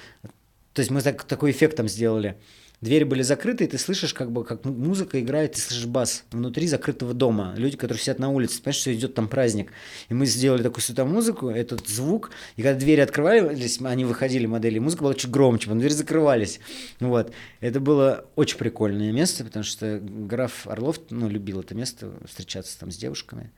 то 0.74 0.80
есть 0.80 0.90
мы 0.90 1.02
так, 1.02 1.24
такой 1.24 1.52
эффект 1.52 1.78
там 1.78 1.88
сделали, 1.88 2.38
Двери 2.84 3.06
были 3.06 3.22
закрыты, 3.22 3.64
и 3.64 3.68
ты 3.68 3.78
слышишь, 3.78 4.14
как 4.14 4.30
бы, 4.30 4.44
как 4.44 4.66
музыка 4.66 5.22
играет, 5.22 5.54
ты 5.54 5.62
слышишь 5.62 5.86
бас 5.86 6.26
внутри 6.32 6.68
закрытого 6.68 7.14
дома. 7.14 7.54
Люди, 7.56 7.78
которые 7.78 8.02
сидят 8.02 8.20
на 8.20 8.30
улице, 8.30 8.62
понимаешь, 8.62 8.82
что 8.82 8.94
идет 8.94 9.14
там 9.14 9.30
праздник. 9.30 9.72
И 10.10 10.14
мы 10.14 10.26
сделали 10.26 10.64
такую 10.64 10.82
сюда 10.82 11.06
музыку, 11.06 11.48
этот 11.48 11.88
звук, 11.88 12.32
и 12.58 12.62
когда 12.62 12.78
двери 12.78 13.00
открывались, 13.00 13.80
они 13.80 14.04
выходили, 14.04 14.48
модели, 14.48 14.80
музыка 14.80 15.04
была 15.04 15.14
чуть 15.14 15.32
громче, 15.32 15.68
потому 15.68 15.80
двери 15.80 15.94
закрывались. 15.94 16.60
Вот. 17.00 17.32
Это 17.62 17.80
было 17.80 18.26
очень 18.36 18.58
прикольное 18.58 19.14
место, 19.14 19.46
потому 19.46 19.64
что 19.64 20.02
граф 20.02 20.68
Орлов, 20.68 21.00
ну, 21.10 21.30
любил 21.30 21.62
это 21.62 21.76
место, 21.76 22.12
встречаться 22.28 22.78
там 22.78 22.92
с 22.92 22.98
девушками. 22.98 23.54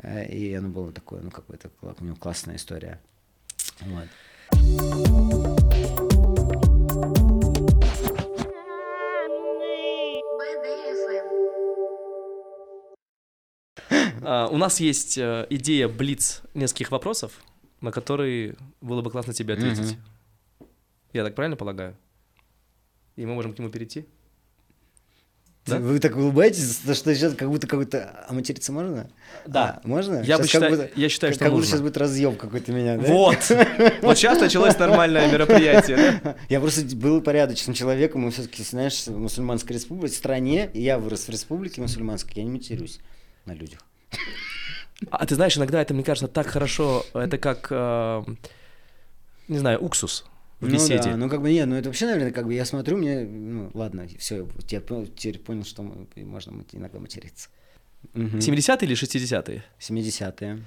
Э, 0.00 0.28
и 0.28 0.54
оно 0.54 0.68
было 0.68 0.92
такое, 0.92 1.22
ну, 1.22 1.32
какое-то, 1.32 1.72
у 1.82 2.04
него 2.04 2.14
классная 2.14 2.54
история. 2.54 3.00
Вот. 3.80 4.08
У 14.24 14.56
нас 14.56 14.80
есть 14.80 15.18
э, 15.18 15.46
идея 15.50 15.88
блиц 15.88 16.42
нескольких 16.54 16.90
вопросов, 16.90 17.32
на 17.80 17.92
которые 17.92 18.56
было 18.80 19.02
бы 19.02 19.10
классно 19.10 19.32
тебе 19.34 19.54
ответить. 19.54 19.96
Я 21.12 21.24
так 21.24 21.34
правильно 21.34 21.56
полагаю? 21.56 21.96
И 23.16 23.24
мы 23.24 23.34
можем 23.34 23.54
к 23.54 23.58
нему 23.58 23.70
перейти? 23.70 24.06
Да? 25.66 25.78
Вы 25.78 25.98
так 25.98 26.14
улыбаетесь, 26.14 26.80
что 26.82 27.14
сейчас 27.14 27.34
как 27.34 27.48
будто 27.48 27.66
какой-то... 27.66 28.26
А 28.28 28.34
материться 28.34 28.70
можно? 28.70 29.10
Да. 29.46 29.80
А, 29.82 29.88
можно? 29.88 30.20
Я, 30.22 30.38
бы 30.38 30.46
считаю, 30.46 30.70
будто, 30.70 30.90
я 30.94 31.08
считаю, 31.08 31.32
что 31.32 31.44
как 31.44 31.52
нужно. 31.52 31.60
будто 31.60 31.68
сейчас 31.68 31.80
будет 31.80 31.96
разъем 31.96 32.36
какой-то 32.36 32.70
меня, 32.72 32.98
да? 32.98 33.06
Вот! 33.06 33.38
Вот 34.02 34.18
сейчас 34.18 34.40
началось 34.40 34.78
нормальное 34.78 35.30
мероприятие, 35.32 36.20
да? 36.22 36.36
Я 36.50 36.60
просто 36.60 36.84
был 36.96 37.22
порядочным 37.22 37.74
человеком, 37.74 38.22
мы 38.22 38.30
все-таки, 38.30 38.62
знаешь, 38.62 39.06
в 39.06 39.16
мусульманской 39.16 39.76
республике, 39.76 40.14
в 40.14 40.18
стране, 40.18 40.70
я 40.74 40.98
вырос 40.98 41.26
в 41.26 41.28
республике 41.30 41.80
мусульманской, 41.80 42.34
я 42.36 42.44
не 42.44 42.50
матерюсь 42.50 42.98
на 43.46 43.54
людях. 43.54 43.80
А 45.10 45.26
ты 45.26 45.34
знаешь, 45.34 45.56
иногда 45.56 45.82
это, 45.82 45.92
мне 45.94 46.04
кажется, 46.04 46.28
так 46.28 46.46
хорошо, 46.46 47.04
это 47.14 47.36
как, 47.38 47.68
э, 47.70 48.24
не 49.48 49.58
знаю, 49.58 49.82
уксус 49.82 50.24
в 50.60 50.70
беседе. 50.70 51.10
Ну 51.10 51.10
да, 51.10 51.16
ну 51.16 51.28
как 51.28 51.42
бы 51.42 51.52
нет, 51.52 51.66
ну 51.66 51.74
это 51.74 51.88
вообще, 51.88 52.06
наверное, 52.06 52.32
как 52.32 52.46
бы 52.46 52.54
я 52.54 52.64
смотрю, 52.64 52.96
мне, 52.96 53.20
ну 53.20 53.70
ладно, 53.74 54.06
все, 54.18 54.48
теперь, 54.66 55.08
теперь 55.16 55.38
понял, 55.40 55.64
что 55.64 55.82
можно 55.82 56.64
иногда 56.72 56.98
материться. 56.98 57.48
Угу. 58.14 58.38
70-е 58.38 58.86
или 58.86 58.96
60-е? 58.96 59.64
70-е. 59.80 60.62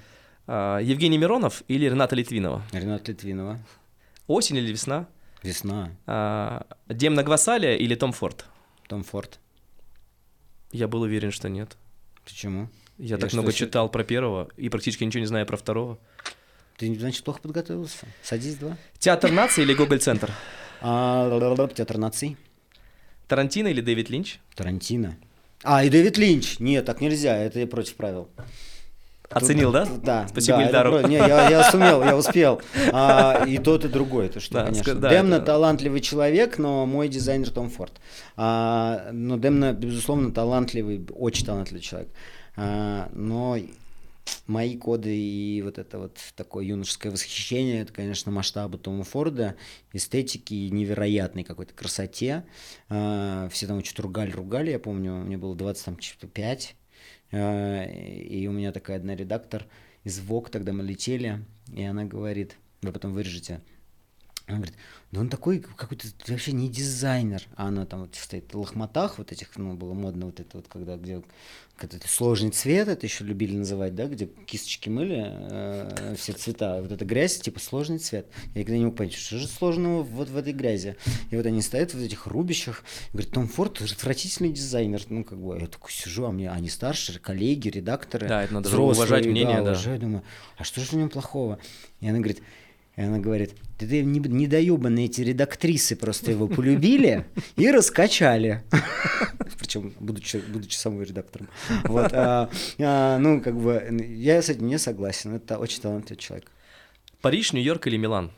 А, 0.47 0.79
Евгений 0.79 1.17
Миронов 1.17 1.63
или 1.67 1.85
Рената 1.85 2.15
Литвинова? 2.15 2.63
Рената 2.71 3.11
Литвинова. 3.11 3.59
Осень 4.27 4.57
или 4.57 4.71
весна? 4.71 5.07
Весна. 5.43 5.91
А, 6.05 6.65
Демна 6.89 7.23
Гвасалия 7.23 7.75
или 7.75 7.95
Том 7.95 8.11
Форд? 8.11 8.45
Том 8.87 9.03
Форд. 9.03 9.39
Я 10.71 10.87
был 10.87 11.01
уверен, 11.01 11.31
что 11.31 11.49
нет. 11.49 11.77
Почему? 12.25 12.69
Я, 12.97 13.15
Я 13.15 13.17
так 13.17 13.33
много 13.33 13.51
что... 13.51 13.59
читал 13.59 13.89
про 13.89 14.03
первого 14.03 14.49
и 14.57 14.69
практически 14.69 15.03
ничего 15.03 15.21
не 15.21 15.27
знаю 15.27 15.45
про 15.45 15.57
второго. 15.57 15.99
Ты, 16.77 16.93
значит, 16.95 17.23
плохо 17.23 17.41
подготовился. 17.41 18.05
Садись 18.21 18.55
два. 18.55 18.77
Театр 18.99 19.31
нации 19.31 19.63
или 19.63 19.73
Гоголь-центр? 19.73 20.31
А, 20.81 21.67
театр 21.73 21.97
наций. 21.97 22.37
Тарантино 23.27 23.67
или 23.67 23.81
Дэвид 23.81 24.09
Линч? 24.09 24.39
Тарантино. 24.55 25.17
А, 25.63 25.83
и 25.83 25.89
Дэвид 25.89 26.17
Линч. 26.17 26.59
Нет, 26.59 26.85
так 26.85 27.01
нельзя, 27.01 27.35
это 27.37 27.59
я 27.59 27.67
против 27.67 27.95
правил. 27.95 28.29
Оценил, 29.29 29.71
да? 29.73 29.85
Да. 30.03 30.27
Спасибо, 30.29 30.59
да, 30.59 30.65
Ильдару. 30.65 31.07
Не, 31.07 31.17
я, 31.17 31.49
я 31.49 31.69
сумел, 31.69 32.01
я 32.01 32.15
успел. 32.15 32.61
А, 32.93 33.43
и 33.45 33.57
тот, 33.57 33.83
и 33.83 33.89
другой, 33.89 34.29
то 34.29 34.39
что, 34.39 34.53
да, 34.53 34.65
конечно. 34.65 34.95
Да, 34.95 35.09
Демна 35.09 35.35
это... 35.35 35.45
талантливый 35.47 35.99
человек, 35.99 36.57
но 36.57 36.85
мой 36.85 37.09
дизайнер 37.09 37.49
Том 37.49 37.69
Форд. 37.69 37.99
А, 38.37 39.09
но 39.11 39.37
Демна, 39.37 39.73
безусловно, 39.73 40.31
талантливый, 40.31 41.05
очень 41.13 41.45
талантливый 41.45 41.81
человек. 41.81 42.09
А, 42.57 43.09
но 43.13 43.57
мои 44.47 44.77
коды 44.77 45.15
и 45.15 45.61
вот 45.61 45.77
это 45.77 45.99
вот 45.99 46.17
такое 46.35 46.65
юношеское 46.65 47.11
восхищение, 47.11 47.81
это, 47.81 47.93
конечно, 47.93 48.31
масштабы 48.31 48.77
Тома 48.77 49.03
Форда, 49.03 49.55
эстетики 49.93 50.53
невероятной 50.53 51.43
какой-то 51.43 51.73
красоте. 51.73 52.43
А, 52.89 53.47
все 53.49 53.67
там 53.67 53.83
что-то 53.83 54.03
ругали-ругали, 54.03 54.71
я 54.71 54.79
помню, 54.79 55.13
мне 55.13 55.37
было 55.37 55.55
25, 55.55 56.75
а, 57.31 57.83
и 57.83 58.47
у 58.47 58.51
меня 58.51 58.71
такая 58.71 58.97
одна 58.97 59.15
редактор 59.15 59.65
из 60.03 60.19
ВОК, 60.19 60.49
тогда 60.49 60.73
мы 60.73 60.83
летели, 60.83 61.45
и 61.73 61.83
она 61.83 62.05
говорит, 62.05 62.57
вы 62.81 62.91
потом 62.91 63.13
вырежете, 63.13 63.61
она 64.47 64.57
говорит, 64.57 64.75
да 65.11 65.19
он 65.19 65.29
такой 65.29 65.59
какой-то 65.59 66.07
вообще 66.27 66.53
не 66.53 66.69
дизайнер. 66.69 67.43
А 67.55 67.67
она 67.67 67.85
там 67.85 68.01
вот 68.01 68.15
стоит 68.15 68.53
в 68.53 68.57
лохматах 68.57 69.17
вот 69.17 69.33
этих, 69.33 69.55
ну, 69.57 69.73
было 69.73 69.93
модно 69.93 70.27
вот 70.27 70.39
это 70.39 70.57
вот, 70.57 70.67
когда 70.69 70.95
где 70.95 71.21
какой-то 71.75 72.07
сложный 72.07 72.49
цвет, 72.51 72.87
это 72.87 73.05
еще 73.05 73.23
любили 73.23 73.55
называть, 73.55 73.93
да, 73.93 74.07
где 74.07 74.25
кисточки 74.25 74.89
мыли, 74.89 75.25
э, 75.27 76.15
все 76.17 76.31
цвета, 76.31 76.81
вот 76.81 76.91
эта 76.91 77.05
грязь, 77.05 77.39
типа 77.39 77.59
сложный 77.59 77.99
цвет. 77.99 78.25
Я 78.55 78.61
никогда 78.61 78.77
не 78.77 78.85
мог 78.85 78.95
понять, 78.95 79.13
что 79.13 79.37
же 79.37 79.47
сложного 79.47 80.01
вот 80.01 80.29
в 80.29 80.37
этой 80.37 80.53
грязи. 80.53 80.95
И 81.29 81.35
вот 81.35 81.45
они 81.45 81.61
стоят 81.61 81.93
в 81.93 82.01
этих 82.01 82.25
рубищах, 82.25 82.83
говорят, 83.11 83.31
Том 83.31 83.47
Форд 83.47 83.81
отвратительный 83.81 84.51
дизайнер. 84.51 85.01
Ну, 85.09 85.23
как 85.23 85.39
бы, 85.39 85.59
я 85.59 85.67
такой 85.67 85.91
сижу, 85.91 86.25
а 86.25 86.31
мне, 86.31 86.49
они 86.49 86.69
старшие, 86.69 87.19
коллеги, 87.19 87.67
редакторы. 87.67 88.27
Да, 88.27 88.43
это 88.43 88.53
надо 88.53 88.69
взрослые, 88.69 88.95
уважать 88.95 89.25
мнение, 89.25 89.57
да. 89.57 89.61
Уважаю, 89.63 89.99
думаю, 89.99 90.23
а 90.57 90.63
что 90.63 90.81
же 90.81 90.87
в 90.87 90.93
нем 90.93 91.09
плохого? 91.09 91.59
И 91.99 92.07
она 92.07 92.17
говорит, 92.17 92.41
и 92.97 93.01
она 93.03 93.19
говорит, 93.19 93.53
да 93.79 93.85
ты 93.85 94.01
недоебанные 94.01 95.05
эти 95.05 95.21
редактрисы 95.21 95.95
просто 95.95 96.31
его 96.31 96.47
полюбили 96.47 97.25
и 97.55 97.69
раскачали. 97.69 98.63
Причем, 99.59 99.93
будучи, 99.99 100.37
будучи 100.37 100.75
самой 100.75 101.05
редактором. 101.05 101.47
Вот, 101.83 102.11
а, 102.11 102.49
а, 102.79 103.19
ну, 103.19 103.39
как 103.39 103.55
бы, 103.55 104.03
я 104.09 104.41
с 104.41 104.49
этим 104.49 104.65
не 104.65 104.79
согласен. 104.79 105.35
Это 105.35 105.59
очень 105.59 105.79
талантливый 105.79 106.19
человек. 106.19 106.51
Париж, 107.21 107.53
Нью-Йорк 107.53 107.85
или 107.85 107.97
Милан? 107.97 108.31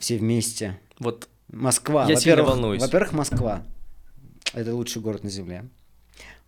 Все 0.00 0.18
вместе. 0.18 0.78
Вот 0.98 1.28
Москва. 1.48 2.06
Я 2.08 2.16
сильно 2.16 2.42
волнуюсь. 2.42 2.82
Во-первых, 2.82 3.12
Москва. 3.12 3.62
Это 4.52 4.74
лучший 4.74 5.00
город 5.00 5.22
на 5.22 5.30
Земле. 5.30 5.64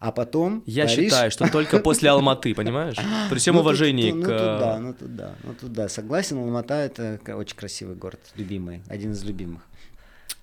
А 0.02 0.10
потом 0.10 0.64
Я 0.66 0.86
Париж... 0.86 0.98
считаю, 0.98 1.30
что 1.30 1.48
только 1.48 1.78
после 1.78 2.10
Алматы, 2.10 2.52
понимаешь? 2.56 2.96
При 3.30 3.38
всем 3.38 3.54
ну, 3.54 3.60
уважении 3.60 4.10
тут, 4.10 4.24
к... 4.24 4.26
Ну, 4.26 4.36
туда, 4.36 4.78
ну, 4.80 4.94
туда, 4.94 5.34
ну, 5.44 5.54
туда. 5.54 5.88
Согласен, 5.88 6.38
Алмата— 6.38 6.74
это 6.74 7.20
очень 7.36 7.54
красивый 7.54 7.94
город, 7.94 8.18
любимый, 8.34 8.82
один 8.88 9.12
из 9.12 9.22
любимых. 9.22 9.62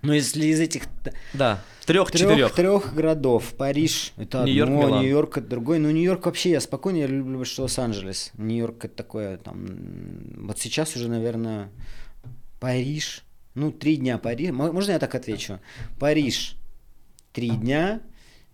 Но 0.01 0.13
если 0.13 0.45
из 0.45 0.61
этих 0.61 0.83
да, 1.33 1.61
трех-четырех 1.85 2.55
трех 2.55 2.93
городов, 2.95 3.53
Париж 3.57 4.13
это 4.15 4.45
Нью-Йорк, 4.45 4.69
одно. 4.69 5.01
Нью-Йорк 5.01 5.37
это 5.39 5.47
другой. 5.49 5.79
Ну, 5.79 5.91
Нью-Йорк 5.91 6.25
вообще 6.25 6.51
я 6.51 6.61
спокойно, 6.61 6.95
я 6.95 7.07
люблю 7.07 7.43
что 7.43 7.63
Лос-Анджелес. 7.63 8.31
Нью-Йорк 8.37 8.85
это 8.85 8.95
такое 8.95 9.35
там. 9.35 9.67
Вот 10.37 10.57
сейчас 10.57 10.95
уже, 10.95 11.09
наверное, 11.09 11.67
Париж. 12.61 13.25
Ну, 13.55 13.73
три 13.73 13.97
дня 13.97 14.19
Париж. 14.19 14.51
Можно 14.51 14.93
я 14.93 14.99
так 14.99 15.13
отвечу? 15.15 15.59
Париж 15.99 16.55
три 17.33 17.49
дня, 17.49 17.99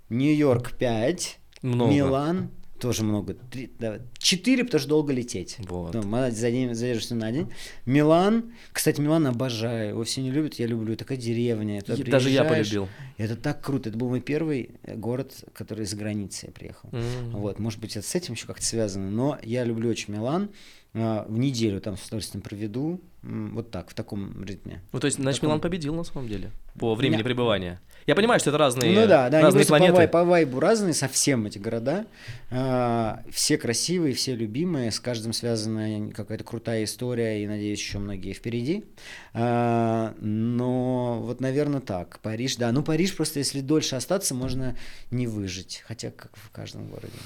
Нью-Йорк 0.10 0.74
5, 0.74 1.40
много. 1.62 1.92
Милан 1.92 2.52
тоже 2.80 3.04
много. 3.04 3.34
Три, 3.34 3.72
да, 3.80 4.00
четыре, 4.18 4.64
потому 4.64 4.80
что 4.80 4.90
долго 4.90 5.14
лететь. 5.14 5.58
Вот. 5.60 5.94
Ну, 5.94 6.02
задержишься 6.32 7.16
на 7.16 7.32
день. 7.32 7.52
Милан, 7.86 8.54
кстати, 8.72 9.00
Милан 9.02 9.28
обожаю. 9.28 9.90
Его 9.90 10.04
все 10.04 10.22
не 10.22 10.30
любят, 10.30 10.56
я 10.56 10.68
люблю. 10.68 10.96
Такая 10.96 11.18
деревня. 11.18 11.82
Я, 11.88 11.96
даже 12.06 12.30
я 12.30 12.44
полюбил. 12.44 12.88
Это 13.18 13.36
так 13.36 13.64
круто. 13.64 13.90
Это 13.90 13.98
был 13.98 14.10
мой 14.10 14.22
первый 14.22 14.72
город, 14.84 15.34
который 15.54 15.86
за 15.86 15.96
границей 15.96 16.48
я 16.48 16.54
приехал. 16.54 16.90
Mm-hmm. 16.90 17.32
Вот, 17.32 17.60
может 17.60 17.80
быть, 17.80 17.96
это 17.96 18.06
с 18.06 18.14
этим 18.14 18.34
еще 18.34 18.46
как-то 18.46 18.66
связано. 18.66 19.10
Но 19.10 19.40
я 19.42 19.64
люблю 19.64 19.90
очень 19.90 20.14
Милан. 20.14 20.50
А, 20.94 21.26
в 21.28 21.38
неделю 21.40 21.82
там 21.82 21.98
с 21.98 22.06
удовольствием 22.08 22.42
проведу. 22.42 23.02
Вот 23.24 23.72
так, 23.72 23.90
в 23.90 23.94
таком 23.94 24.44
ритме. 24.44 24.82
Ну, 24.92 25.00
то 25.00 25.06
есть, 25.06 25.18
значит, 25.18 25.42
таком... 25.42 25.50
Милан 25.50 25.62
победил 25.62 25.96
на 25.96 26.04
самом 26.04 26.28
деле 26.28 26.52
по 26.80 26.96
времени 26.96 27.18
Нет. 27.18 27.26
пребывания. 27.26 27.80
Я 28.08 28.14
понимаю, 28.14 28.40
что 28.40 28.52
это 28.52 28.60
разные, 28.60 28.92
ну, 28.92 29.08
да, 29.08 29.30
да, 29.30 29.42
разные 29.42 29.62
они 29.62 29.68
планеты. 29.68 30.08
По 30.08 30.24
вайбу 30.24 30.60
разные 30.60 30.94
совсем 30.94 31.48
эти 31.48 31.58
города. 31.58 32.06
А, 32.52 33.24
все 33.32 33.58
красивые, 33.58 34.14
все 34.14 34.36
любимые, 34.36 34.92
с 34.92 35.00
каждым 35.00 35.34
связана 35.34 36.12
какая-то 36.12 36.44
крутая 36.44 36.84
история, 36.84 37.44
и, 37.44 37.48
надеюсь, 37.48 37.80
еще 37.80 37.98
многие 37.98 38.34
впереди. 38.34 38.86
А, 39.34 40.14
но 40.20 41.20
вот, 41.20 41.42
наверное, 41.42 41.82
так. 41.82 42.20
Париж, 42.20 42.58
да. 42.58 42.72
Ну, 42.72 42.84
Париж 42.84 43.16
просто, 43.16 43.40
если 43.40 43.62
дольше 43.62 43.96
остаться, 43.96 44.36
можно 44.36 44.78
не 45.10 45.26
выжить. 45.26 45.82
Хотя, 45.88 46.12
как 46.12 46.30
в 46.36 46.52
каждом 46.52 46.90
городе. 46.90 47.18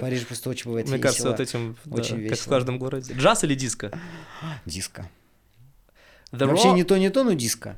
Париж 0.00 0.26
просто 0.26 0.48
очень 0.48 0.70
бывает 0.70 0.88
Мне 0.88 0.98
кажется, 0.98 1.28
вот 1.28 1.40
этим, 1.40 1.76
очень 1.90 2.26
как 2.30 2.38
в 2.38 2.48
каждом 2.48 2.78
городе. 2.78 3.12
Джаз 3.12 3.44
или 3.44 3.54
диско? 3.54 3.92
Диско. 4.64 5.10
Вообще 6.32 6.72
не 6.72 6.84
то, 6.84 6.96
не 6.96 7.10
то, 7.10 7.24
но 7.24 7.34
диско. 7.34 7.76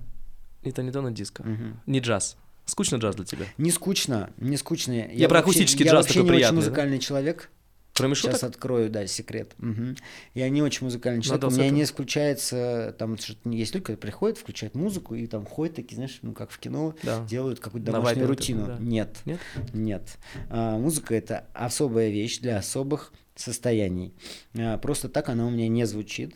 Не 0.67 0.73
то, 0.73 0.83
не 0.83 0.91
то, 0.91 1.01
но 1.01 1.11
диско. 1.11 1.41
Угу. 1.43 1.81
Не 1.87 2.01
джаз. 2.01 2.37
Скучно 2.67 2.97
джаз 2.97 3.15
для 3.17 3.25
тебя? 3.25 3.47
Не 3.59 3.71
скучно, 3.71 4.31
не 4.39 4.57
скучно. 4.57 4.93
Я, 4.93 5.07
я 5.07 5.29
про 5.29 5.39
акустический 5.39 5.87
джаз 5.87 6.07
я 6.09 6.15
такой 6.15 6.29
приятный. 6.29 6.41
Я 6.41 6.49
очень 6.49 6.57
музыкальный 6.57 6.97
да? 6.99 7.03
человек. 7.03 7.51
Кроме 7.95 8.15
Сейчас 8.15 8.35
шуток? 8.35 8.51
открою, 8.51 8.91
да, 8.91 9.07
секрет. 9.07 9.53
Мгм. 9.57 9.97
Я 10.35 10.51
не 10.51 10.61
очень 10.61 10.85
музыкальный 10.85 11.23
человек. 11.23 11.43
Надо 11.45 11.55
У 11.55 11.59
меня 11.59 11.71
не 11.71 11.83
исключается, 11.85 12.95
там 12.99 13.15
есть 13.45 13.73
люди, 13.73 13.85
которые 13.85 13.97
приходят, 13.99 14.37
включают 14.37 14.75
музыку 14.75 15.15
и 15.15 15.27
там 15.27 15.47
ходят 15.47 15.77
такие, 15.77 15.95
знаешь, 15.97 16.19
ну 16.21 16.33
как 16.35 16.51
в 16.51 16.59
кино, 16.59 16.95
Да. 17.03 17.25
делают 17.25 17.59
какую-то 17.61 17.87
На 17.93 17.99
домашнюю 17.99 18.27
рутину. 18.27 18.67
да. 18.67 18.77
Нет, 18.81 19.17
Нет? 19.25 19.41
нет. 19.73 20.19
А, 20.51 20.77
музыка 20.77 21.15
это 21.15 21.47
особая 21.55 22.11
вещь 22.11 22.41
для 22.41 22.59
особых 22.59 23.15
состояний. 23.35 24.13
А, 24.59 24.77
просто 24.77 25.09
так 25.09 25.31
она 25.31 25.47
у 25.47 25.51
меня 25.51 25.69
не 25.69 25.87
звучит. 25.87 26.35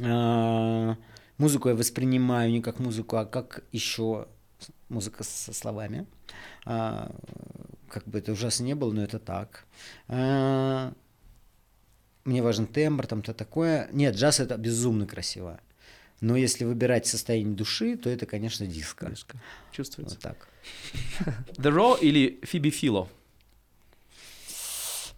А, 0.00 0.96
музыку 1.38 1.68
я 1.68 1.74
воспринимаю 1.74 2.50
не 2.50 2.60
как 2.60 2.78
музыку, 2.78 3.16
а 3.16 3.24
как 3.24 3.64
еще 3.72 4.28
музыка 4.88 5.24
со 5.24 5.52
словами. 5.52 6.06
А, 6.64 7.14
как 7.88 8.06
бы 8.06 8.18
это 8.18 8.32
ужасно 8.32 8.64
не 8.64 8.74
было, 8.74 8.92
но 8.92 9.02
это 9.02 9.18
так. 9.18 9.66
А, 10.08 10.92
мне 12.24 12.42
важен 12.42 12.66
тембр, 12.66 13.06
там 13.06 13.22
то 13.22 13.34
такое. 13.34 13.88
Нет, 13.92 14.16
джаз 14.16 14.40
это 14.40 14.56
безумно 14.56 15.06
красиво. 15.06 15.60
Но 16.20 16.36
если 16.36 16.64
выбирать 16.64 17.06
состояние 17.06 17.54
души, 17.54 17.96
то 17.96 18.08
это, 18.08 18.24
конечно, 18.24 18.66
диско. 18.66 19.10
Диско. 19.10 19.36
Чувствуется. 19.72 20.16
Вот 20.16 20.22
так. 20.22 20.48
The 21.56 21.70
Raw 21.70 21.98
или 22.00 22.40
Phoebe 22.42 22.70
Philo? 22.70 23.08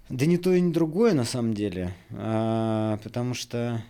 Да 0.09 0.25
ни 0.27 0.37
то 0.37 0.53
и 0.53 0.61
ни 0.61 0.73
другое 0.73 1.15
на 1.15 1.25
самом 1.25 1.55
деле, 1.55 1.95
А, 2.11 2.99
потому 2.99 3.35
что 3.35 3.83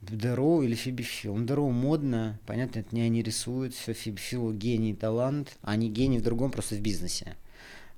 Дероу 0.00 0.62
или 0.62 0.74
Фиби 0.74 1.02
Фил. 1.02 1.36
Ну, 1.36 1.46
Дероу 1.46 1.70
модно, 1.70 2.38
понятно, 2.46 2.80
это 2.80 2.94
не 2.94 3.02
они 3.02 3.22
рисуют, 3.22 3.74
все 3.74 3.92
Фиби 3.92 4.18
Фил 4.18 4.52
гений, 4.52 4.94
талант, 4.94 5.56
а 5.62 5.72
они 5.72 5.90
гений 5.90 6.18
в 6.18 6.22
другом, 6.22 6.50
просто 6.50 6.76
в 6.76 6.80
бизнесе. 6.80 7.36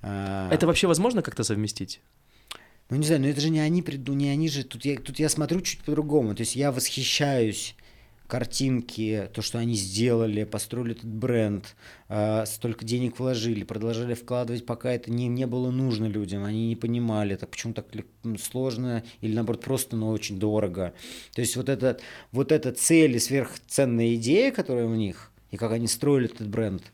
А, 0.02 0.48
Это 0.50 0.66
вообще 0.66 0.86
возможно 0.86 1.22
как-то 1.22 1.44
совместить? 1.44 2.00
Ну, 2.88 2.96
не 2.96 3.06
знаю, 3.06 3.20
но 3.20 3.28
это 3.28 3.40
же 3.40 3.50
не 3.50 3.60
они 3.60 3.82
приду, 3.82 4.14
не 4.14 4.28
они 4.28 4.48
же, 4.48 4.64
тут 4.64 4.84
я, 4.84 4.98
тут 4.98 5.18
я 5.18 5.28
смотрю 5.28 5.60
чуть 5.60 5.80
по-другому, 5.80 6.34
то 6.34 6.40
есть 6.40 6.56
я 6.56 6.72
восхищаюсь 6.72 7.76
картинки, 8.30 9.28
то, 9.34 9.42
что 9.42 9.58
они 9.58 9.74
сделали, 9.74 10.44
построили 10.44 10.92
этот 10.92 11.12
бренд, 11.12 11.74
а, 12.08 12.46
столько 12.46 12.84
денег 12.84 13.18
вложили, 13.18 13.64
продолжали 13.64 14.14
вкладывать, 14.14 14.64
пока 14.64 14.92
это 14.92 15.10
не, 15.10 15.26
не 15.26 15.46
было 15.46 15.70
нужно 15.72 16.06
людям, 16.06 16.44
они 16.44 16.68
не 16.68 16.76
понимали, 16.76 17.34
это 17.34 17.48
почему 17.48 17.74
так 17.74 17.86
м, 18.24 18.38
сложно 18.38 19.02
или, 19.20 19.34
наоборот, 19.34 19.62
просто, 19.62 19.96
но 19.96 20.10
очень 20.10 20.38
дорого. 20.38 20.94
То 21.34 21.40
есть 21.40 21.56
вот, 21.56 21.68
это, 21.68 21.98
вот 22.30 22.52
эта 22.52 22.72
цель 22.72 23.16
и 23.16 23.18
сверхценная 23.18 24.14
идея, 24.14 24.52
которая 24.52 24.86
у 24.86 24.94
них, 24.94 25.32
и 25.50 25.56
как 25.56 25.72
они 25.72 25.88
строили 25.88 26.26
этот 26.32 26.48
бренд, 26.48 26.84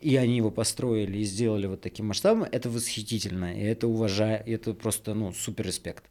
и 0.00 0.16
они 0.16 0.36
его 0.36 0.50
построили 0.50 1.18
и 1.18 1.24
сделали 1.24 1.66
вот 1.66 1.80
таким 1.80 2.06
масштабом, 2.06 2.44
это 2.44 2.70
восхитительно, 2.70 3.54
и 3.54 3.62
это 3.62 3.88
уважаю, 3.88 4.42
это 4.46 4.74
просто, 4.74 5.14
ну, 5.14 5.32
супер 5.32 5.66
респект. 5.66 6.04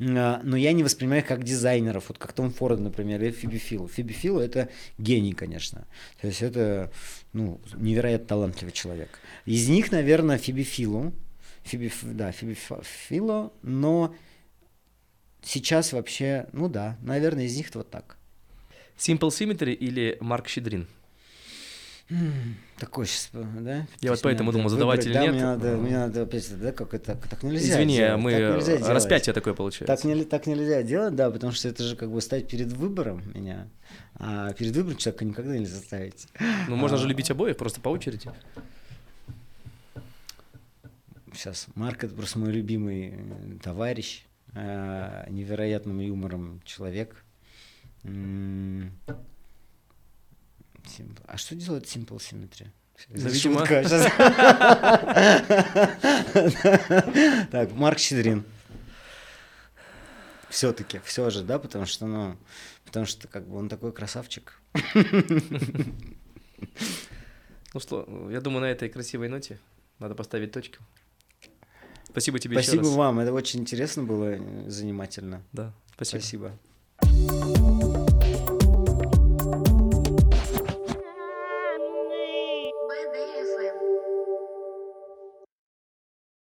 А, 0.00 0.40
Но 0.42 0.56
я 0.56 0.72
не 0.72 0.82
воспринимаю 0.84 1.22
их 1.22 1.28
как 1.28 1.44
дизайнеров, 1.44 2.08
вот 2.08 2.18
как 2.18 2.32
Том 2.32 2.50
Форд, 2.50 2.80
например, 2.80 3.22
или 3.22 3.30
Фиби 3.30 3.58
Филу. 3.58 3.88
Фиби 3.88 4.12
Филу 4.12 4.40
это 4.40 4.68
гений, 4.98 5.32
конечно. 5.32 5.86
То 6.20 6.28
есть 6.28 6.42
это, 6.42 6.92
ну, 7.32 7.60
невероятно 7.76 8.26
талантливый 8.26 8.72
человек. 8.72 9.18
Из 9.46 9.68
них, 9.68 9.90
наверное, 9.90 10.38
Фиби 10.38 10.62
Филу, 10.62 11.12
Фиби, 11.64 11.90
да, 12.02 12.32
Фиби 12.32 12.56
Фило, 13.08 13.52
но 13.62 14.14
сейчас 15.42 15.92
вообще, 15.92 16.46
ну 16.52 16.68
да, 16.68 16.98
наверное, 17.02 17.44
из 17.44 17.56
них 17.56 17.74
вот 17.74 17.90
так. 17.90 18.16
Simple 18.96 19.30
Symmetry 19.30 19.72
или 19.72 20.16
Марк 20.20 20.48
Щедрин? 20.48 20.86
Такой 22.78 23.06
сейчас, 23.06 23.30
да? 23.32 23.86
Я 24.00 24.10
вот 24.10 24.20
поэтому 24.22 24.52
думал, 24.52 24.68
задавать 24.68 25.04
выбрать, 25.04 25.06
или 25.06 25.14
да, 25.14 25.22
нет. 25.22 25.32
Мне 25.32 25.42
надо, 25.42 25.76
мне 25.76 25.98
надо 25.98 26.22
опять, 26.22 26.60
да, 26.60 26.72
как 26.72 26.92
это, 26.92 27.14
так 27.16 27.42
нельзя 27.42 27.74
Извини, 27.74 27.96
делать, 27.96 28.20
мы 28.20 28.32
так 28.32 28.56
нельзя 28.56 28.76
делать. 28.76 28.92
распятие 28.92 29.32
такое 29.32 29.54
получается. 29.54 29.86
Так, 29.94 30.04
не, 30.04 30.24
так 30.24 30.46
нельзя 30.46 30.82
делать, 30.82 31.14
да, 31.14 31.30
потому 31.30 31.52
что 31.52 31.68
это 31.68 31.82
же 31.82 31.96
как 31.96 32.10
бы 32.10 32.20
стать 32.20 32.46
перед 32.48 32.72
выбором 32.72 33.22
меня. 33.32 33.68
А 34.16 34.52
перед 34.52 34.76
выбором 34.76 34.98
человека 34.98 35.24
никогда 35.24 35.56
нельзя 35.56 35.76
ставить. 35.76 36.26
Ну, 36.68 36.76
можно 36.76 36.98
же 36.98 37.06
А, 37.06 37.08
любить 37.08 37.30
обоих, 37.30 37.56
просто 37.56 37.80
по 37.80 37.88
очереди. 37.88 38.30
Сейчас, 41.32 41.66
Марк 41.74 42.04
это 42.04 42.14
просто 42.14 42.38
мой 42.38 42.52
любимый 42.52 43.14
э, 43.16 43.58
товарищ, 43.62 44.24
э, 44.52 45.26
невероятным 45.30 46.00
юмором 46.00 46.60
человек. 46.64 47.24
Simple. 50.86 51.22
А 51.26 51.36
что 51.36 51.54
делает 51.54 51.84
Simple 51.84 52.18
Symmetry? 52.18 52.68
Ну, 53.08 53.28
видимо-. 53.28 53.66
Так, 57.50 57.72
Марк 57.72 57.98
Щедрин. 57.98 58.44
Все-таки, 60.48 61.00
все 61.04 61.30
же, 61.30 61.42
да, 61.42 61.58
потому 61.58 61.84
что, 61.84 62.06
ну, 62.06 62.36
потому 62.84 63.06
что 63.06 63.26
как 63.26 63.48
бы 63.48 63.56
он 63.56 63.68
такой 63.68 63.92
красавчик. 63.92 64.60
Ну 67.74 67.80
что, 67.80 68.28
я 68.30 68.40
думаю, 68.40 68.60
на 68.60 68.70
этой 68.70 68.88
красивой 68.88 69.28
ноте 69.28 69.58
надо 69.98 70.14
поставить 70.14 70.52
точку. 70.52 70.84
Спасибо 72.08 72.38
тебе 72.38 72.56
еще 72.56 72.68
Спасибо 72.68 72.84
раз. 72.84 72.94
вам, 72.94 73.18
это 73.18 73.32
очень 73.32 73.60
интересно 73.60 74.04
было, 74.04 74.36
э, 74.36 74.70
занимательно. 74.70 75.42
Да, 75.52 75.72
спасибо. 75.96 76.52
Спасибо. 77.00 77.63